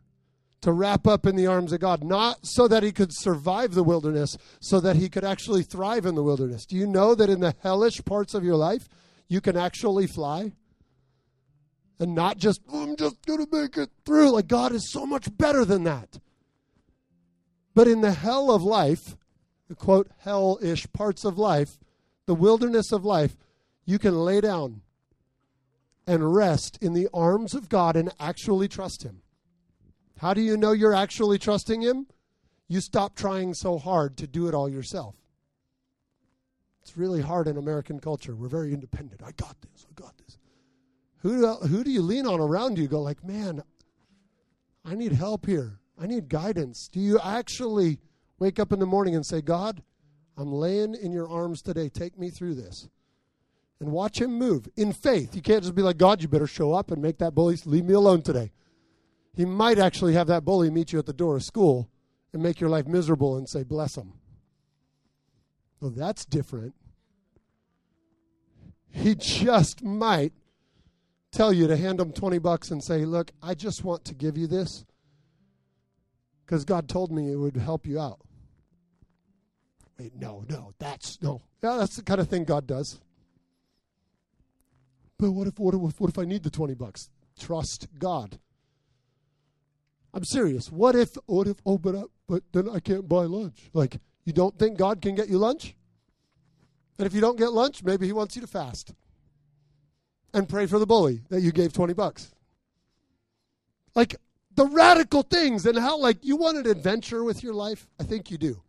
to 0.60 0.72
wrap 0.72 1.06
up 1.06 1.26
in 1.26 1.36
the 1.36 1.46
arms 1.46 1.72
of 1.72 1.80
God, 1.80 2.04
not 2.04 2.38
so 2.42 2.68
that 2.68 2.82
he 2.82 2.92
could 2.92 3.10
survive 3.12 3.74
the 3.74 3.84
wilderness, 3.84 4.36
so 4.60 4.80
that 4.80 4.96
he 4.96 5.08
could 5.08 5.24
actually 5.24 5.62
thrive 5.62 6.04
in 6.06 6.14
the 6.14 6.22
wilderness. 6.22 6.66
Do 6.66 6.76
you 6.76 6.86
know 6.86 7.14
that 7.14 7.30
in 7.30 7.40
the 7.40 7.54
hellish 7.62 8.04
parts 8.04 8.34
of 8.34 8.44
your 8.44 8.56
life, 8.56 8.88
you 9.28 9.40
can 9.40 9.56
actually 9.56 10.06
fly? 10.06 10.52
And 11.98 12.14
not 12.14 12.38
just, 12.38 12.60
oh, 12.70 12.82
I'm 12.82 12.96
just 12.96 13.24
going 13.24 13.46
to 13.46 13.62
make 13.62 13.76
it 13.76 13.90
through. 14.04 14.30
Like, 14.30 14.48
God 14.48 14.72
is 14.72 14.90
so 14.90 15.06
much 15.06 15.34
better 15.36 15.64
than 15.64 15.84
that. 15.84 16.18
But 17.74 17.88
in 17.88 18.00
the 18.00 18.12
hell 18.12 18.50
of 18.50 18.62
life, 18.62 19.16
the 19.68 19.74
quote, 19.74 20.10
hellish 20.18 20.86
parts 20.92 21.24
of 21.24 21.38
life, 21.38 21.78
the 22.26 22.34
wilderness 22.34 22.92
of 22.92 23.04
life, 23.04 23.36
you 23.84 23.98
can 23.98 24.14
lay 24.14 24.40
down 24.40 24.82
and 26.06 26.34
rest 26.34 26.78
in 26.80 26.92
the 26.92 27.08
arms 27.14 27.54
of 27.54 27.68
God 27.68 27.96
and 27.96 28.12
actually 28.20 28.68
trust 28.68 29.02
Him. 29.02 29.22
How 30.18 30.34
do 30.34 30.40
you 30.40 30.56
know 30.56 30.72
you're 30.72 30.94
actually 30.94 31.38
trusting 31.38 31.82
Him? 31.82 32.06
You 32.68 32.80
stop 32.80 33.14
trying 33.14 33.54
so 33.54 33.78
hard 33.78 34.16
to 34.18 34.26
do 34.26 34.48
it 34.48 34.54
all 34.54 34.68
yourself. 34.68 35.14
It's 36.82 36.96
really 36.96 37.22
hard 37.22 37.48
in 37.48 37.56
American 37.56 37.98
culture. 37.98 38.34
We're 38.34 38.48
very 38.48 38.74
independent. 38.74 39.22
I 39.22 39.32
got 39.32 39.56
this. 39.62 39.86
I 39.88 40.00
got 40.00 40.16
this. 40.18 40.38
Who, 41.18 41.54
who 41.56 41.82
do 41.82 41.90
you 41.90 42.02
lean 42.02 42.26
on 42.26 42.40
around 42.40 42.78
you? 42.78 42.86
Go 42.86 43.00
like, 43.00 43.24
man, 43.24 43.62
I 44.84 44.94
need 44.94 45.12
help 45.12 45.46
here. 45.46 45.80
I 45.98 46.06
need 46.06 46.28
guidance. 46.28 46.88
Do 46.92 47.00
you 47.00 47.18
actually 47.20 48.00
wake 48.38 48.58
up 48.58 48.72
in 48.72 48.78
the 48.78 48.86
morning 48.86 49.14
and 49.14 49.24
say, 49.24 49.40
God, 49.40 49.82
I'm 50.36 50.52
laying 50.52 50.94
in 50.94 51.12
your 51.12 51.28
arms 51.28 51.62
today. 51.62 51.88
Take 51.88 52.18
me 52.18 52.30
through 52.30 52.54
this 52.54 52.88
and 53.80 53.92
watch 53.92 54.20
him 54.20 54.38
move 54.38 54.68
in 54.76 54.92
faith. 54.92 55.34
You 55.34 55.42
can't 55.42 55.62
just 55.62 55.74
be 55.74 55.82
like, 55.82 55.98
God, 55.98 56.22
you 56.22 56.28
better 56.28 56.46
show 56.46 56.72
up 56.72 56.90
and 56.90 57.02
make 57.02 57.18
that 57.18 57.34
bully 57.34 57.58
leave 57.64 57.84
me 57.84 57.94
alone 57.94 58.22
today. 58.22 58.52
He 59.34 59.44
might 59.44 59.78
actually 59.78 60.14
have 60.14 60.28
that 60.28 60.44
bully 60.44 60.70
meet 60.70 60.92
you 60.92 60.98
at 60.98 61.06
the 61.06 61.12
door 61.12 61.36
of 61.36 61.42
school 61.42 61.88
and 62.32 62.42
make 62.42 62.60
your 62.60 62.70
life 62.70 62.86
miserable 62.86 63.36
and 63.36 63.48
say, 63.48 63.62
bless 63.62 63.96
him. 63.96 64.12
Well, 65.80 65.90
that's 65.90 66.24
different. 66.24 66.74
He 68.90 69.14
just 69.16 69.82
might 69.82 70.32
tell 71.32 71.52
you 71.52 71.66
to 71.66 71.76
hand 71.76 72.00
him 72.00 72.12
20 72.12 72.38
bucks 72.38 72.70
and 72.70 72.82
say, 72.82 73.04
look, 73.04 73.32
I 73.42 73.54
just 73.54 73.82
want 73.82 74.04
to 74.04 74.14
give 74.14 74.38
you 74.38 74.46
this 74.46 74.84
because 76.46 76.64
God 76.64 76.88
told 76.88 77.10
me 77.10 77.30
it 77.30 77.36
would 77.36 77.56
help 77.56 77.86
you 77.86 77.98
out. 77.98 78.20
Wait, 79.98 80.14
no, 80.16 80.44
no, 80.48 80.72
that's 80.78 81.22
no. 81.22 81.42
Yeah, 81.62 81.76
that's 81.76 81.96
the 81.96 82.02
kind 82.02 82.20
of 82.20 82.28
thing 82.28 82.44
God 82.44 82.66
does. 82.66 83.00
But 85.18 85.30
what 85.30 85.46
if, 85.46 85.58
what 85.58 85.74
if, 85.74 86.00
what 86.00 86.10
if 86.10 86.18
I 86.18 86.24
need 86.24 86.42
the 86.42 86.50
20 86.50 86.74
bucks? 86.74 87.08
Trust 87.38 87.88
God. 87.98 88.38
I'm 90.12 90.24
serious. 90.24 90.70
What 90.70 90.94
if, 90.94 91.16
what 91.26 91.46
if, 91.46 91.56
oh, 91.64 91.78
but, 91.78 91.94
I, 91.94 92.02
but 92.28 92.42
then 92.52 92.68
I 92.68 92.80
can't 92.80 93.08
buy 93.08 93.24
lunch? 93.24 93.70
Like, 93.72 93.98
you 94.24 94.32
don't 94.32 94.58
think 94.58 94.78
God 94.78 95.00
can 95.00 95.14
get 95.14 95.28
you 95.28 95.38
lunch? 95.38 95.76
And 96.98 97.06
if 97.06 97.14
you 97.14 97.20
don't 97.20 97.38
get 97.38 97.52
lunch, 97.52 97.82
maybe 97.82 98.06
He 98.06 98.12
wants 98.12 98.36
you 98.36 98.42
to 98.42 98.48
fast 98.48 98.94
and 100.32 100.48
pray 100.48 100.66
for 100.66 100.78
the 100.78 100.86
bully 100.86 101.22
that 101.30 101.40
you 101.40 101.52
gave 101.52 101.72
20 101.72 101.94
bucks. 101.94 102.32
Like, 103.94 104.16
the 104.54 104.66
radical 104.66 105.22
things 105.22 105.66
and 105.66 105.78
how, 105.78 105.98
like, 105.98 106.18
you 106.22 106.36
want 106.36 106.58
an 106.58 106.66
adventure 106.66 107.24
with 107.24 107.42
your 107.42 107.54
life? 107.54 107.88
I 107.98 108.04
think 108.04 108.30
you 108.30 108.38
do. 108.38 108.63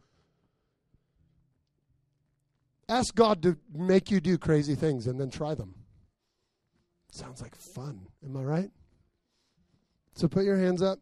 Ask 2.88 3.16
God 3.16 3.42
to 3.44 3.58
make 3.74 4.12
you 4.12 4.20
do 4.20 4.38
crazy 4.38 4.76
things 4.76 5.08
and 5.08 5.20
then 5.20 5.32
try 5.32 5.56
them. 5.56 5.74
Sounds 7.12 7.42
like 7.42 7.56
fun. 7.56 8.08
Am 8.24 8.38
I 8.38 8.44
right? 8.44 8.72
So 10.16 10.28
put 10.28 10.44
your 10.44 10.58
hands 10.58 10.82
up. 10.82 11.00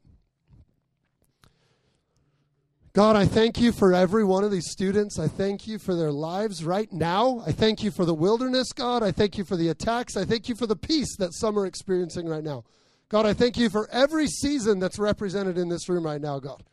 God, 2.93 3.15
I 3.15 3.25
thank 3.25 3.59
you 3.59 3.71
for 3.71 3.91
every 3.91 4.23
one 4.23 4.43
of 4.43 4.51
these 4.51 4.69
students. 4.69 5.17
I 5.17 5.27
thank 5.27 5.65
you 5.65 5.79
for 5.79 5.95
their 5.95 6.11
lives 6.11 6.63
right 6.63 6.91
now. 6.93 7.41
I 7.45 7.51
thank 7.51 7.81
you 7.81 7.89
for 7.89 8.05
the 8.05 8.13
wilderness, 8.13 8.71
God. 8.71 9.01
I 9.01 9.11
thank 9.11 9.35
you 9.35 9.43
for 9.43 9.57
the 9.57 9.69
attacks. 9.69 10.15
I 10.15 10.25
thank 10.25 10.47
you 10.47 10.53
for 10.53 10.67
the 10.67 10.75
peace 10.75 11.17
that 11.17 11.33
some 11.33 11.57
are 11.57 11.65
experiencing 11.65 12.27
right 12.27 12.43
now. 12.43 12.63
God, 13.09 13.25
I 13.25 13.33
thank 13.33 13.57
you 13.57 13.69
for 13.69 13.89
every 13.89 14.27
season 14.27 14.79
that's 14.79 14.99
represented 14.99 15.57
in 15.57 15.69
this 15.69 15.89
room 15.89 16.05
right 16.05 16.21
now, 16.21 16.37
God. 16.37 16.63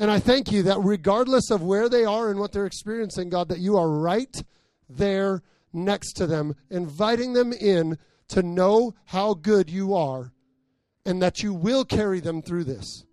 And 0.00 0.10
I 0.10 0.18
thank 0.18 0.50
you 0.50 0.62
that 0.62 0.78
regardless 0.80 1.50
of 1.50 1.62
where 1.62 1.90
they 1.90 2.06
are 2.06 2.30
and 2.30 2.40
what 2.40 2.52
they're 2.52 2.64
experiencing, 2.64 3.28
God, 3.28 3.50
that 3.50 3.58
you 3.58 3.76
are 3.76 3.90
right 3.90 4.34
there 4.88 5.42
next 5.74 6.14
to 6.14 6.26
them, 6.26 6.56
inviting 6.70 7.34
them 7.34 7.52
in 7.52 7.98
to 8.28 8.42
know 8.42 8.94
how 9.04 9.34
good 9.34 9.68
you 9.68 9.94
are 9.94 10.32
and 11.04 11.20
that 11.20 11.42
you 11.42 11.52
will 11.52 11.84
carry 11.84 12.18
them 12.18 12.40
through 12.40 12.64
this. 12.64 13.04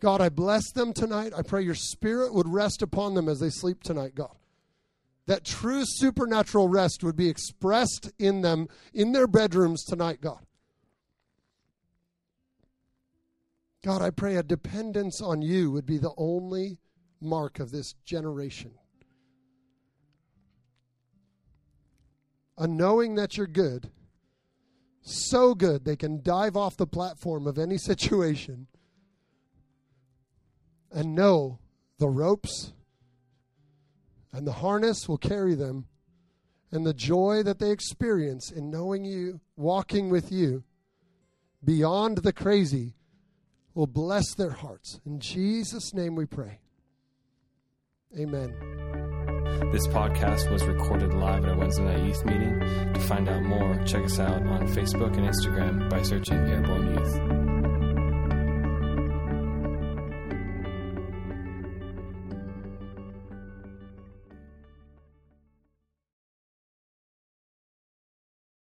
God, 0.00 0.22
I 0.22 0.30
bless 0.30 0.72
them 0.72 0.94
tonight. 0.94 1.34
I 1.36 1.42
pray 1.42 1.60
your 1.60 1.74
spirit 1.74 2.32
would 2.32 2.48
rest 2.48 2.80
upon 2.80 3.12
them 3.12 3.28
as 3.28 3.38
they 3.38 3.50
sleep 3.50 3.82
tonight, 3.82 4.14
God. 4.14 4.34
That 5.26 5.44
true 5.44 5.82
supernatural 5.84 6.68
rest 6.68 7.04
would 7.04 7.14
be 7.14 7.28
expressed 7.28 8.10
in 8.18 8.40
them 8.40 8.68
in 8.94 9.12
their 9.12 9.26
bedrooms 9.26 9.84
tonight, 9.84 10.22
God. 10.22 10.46
God, 13.82 14.00
I 14.00 14.10
pray 14.10 14.36
a 14.36 14.42
dependence 14.42 15.20
on 15.20 15.42
you 15.42 15.70
would 15.72 15.86
be 15.86 15.98
the 15.98 16.14
only 16.16 16.78
mark 17.20 17.58
of 17.58 17.70
this 17.70 17.94
generation. 18.04 18.72
a 22.58 22.66
knowing 22.68 23.16
that 23.16 23.36
you're 23.36 23.46
good, 23.46 23.90
so 25.00 25.52
good 25.54 25.84
they 25.84 25.96
can 25.96 26.22
dive 26.22 26.56
off 26.56 26.76
the 26.76 26.86
platform 26.86 27.46
of 27.46 27.58
any 27.58 27.76
situation 27.78 28.68
and 30.92 31.14
know 31.14 31.58
the 31.98 32.08
ropes 32.08 32.72
and 34.32 34.46
the 34.46 34.52
harness 34.52 35.08
will 35.08 35.18
carry 35.18 35.54
them, 35.54 35.86
and 36.70 36.86
the 36.86 36.94
joy 36.94 37.42
that 37.42 37.58
they 37.58 37.70
experience 37.70 38.50
in 38.50 38.70
knowing 38.70 39.04
you, 39.04 39.40
walking 39.56 40.08
with 40.08 40.32
you 40.32 40.64
beyond 41.62 42.16
the 42.18 42.32
crazy 42.32 42.94
will 43.74 43.86
bless 43.86 44.34
their 44.34 44.50
hearts. 44.50 45.00
In 45.06 45.18
Jesus' 45.20 45.94
name 45.94 46.14
we 46.14 46.26
pray. 46.26 46.60
Amen. 48.18 48.54
This 49.72 49.86
podcast 49.86 50.50
was 50.50 50.64
recorded 50.64 51.14
live 51.14 51.44
at 51.44 51.50
our 51.50 51.56
Wednesday 51.56 51.84
night 51.84 52.04
youth 52.04 52.24
meeting. 52.26 52.60
To 52.92 53.00
find 53.00 53.28
out 53.28 53.42
more, 53.42 53.82
check 53.86 54.04
us 54.04 54.18
out 54.18 54.46
on 54.46 54.68
Facebook 54.68 55.16
and 55.16 55.26
Instagram 55.26 55.88
by 55.88 56.02
searching 56.02 56.36
Airborne 56.36 56.94
Youth. 56.94 57.51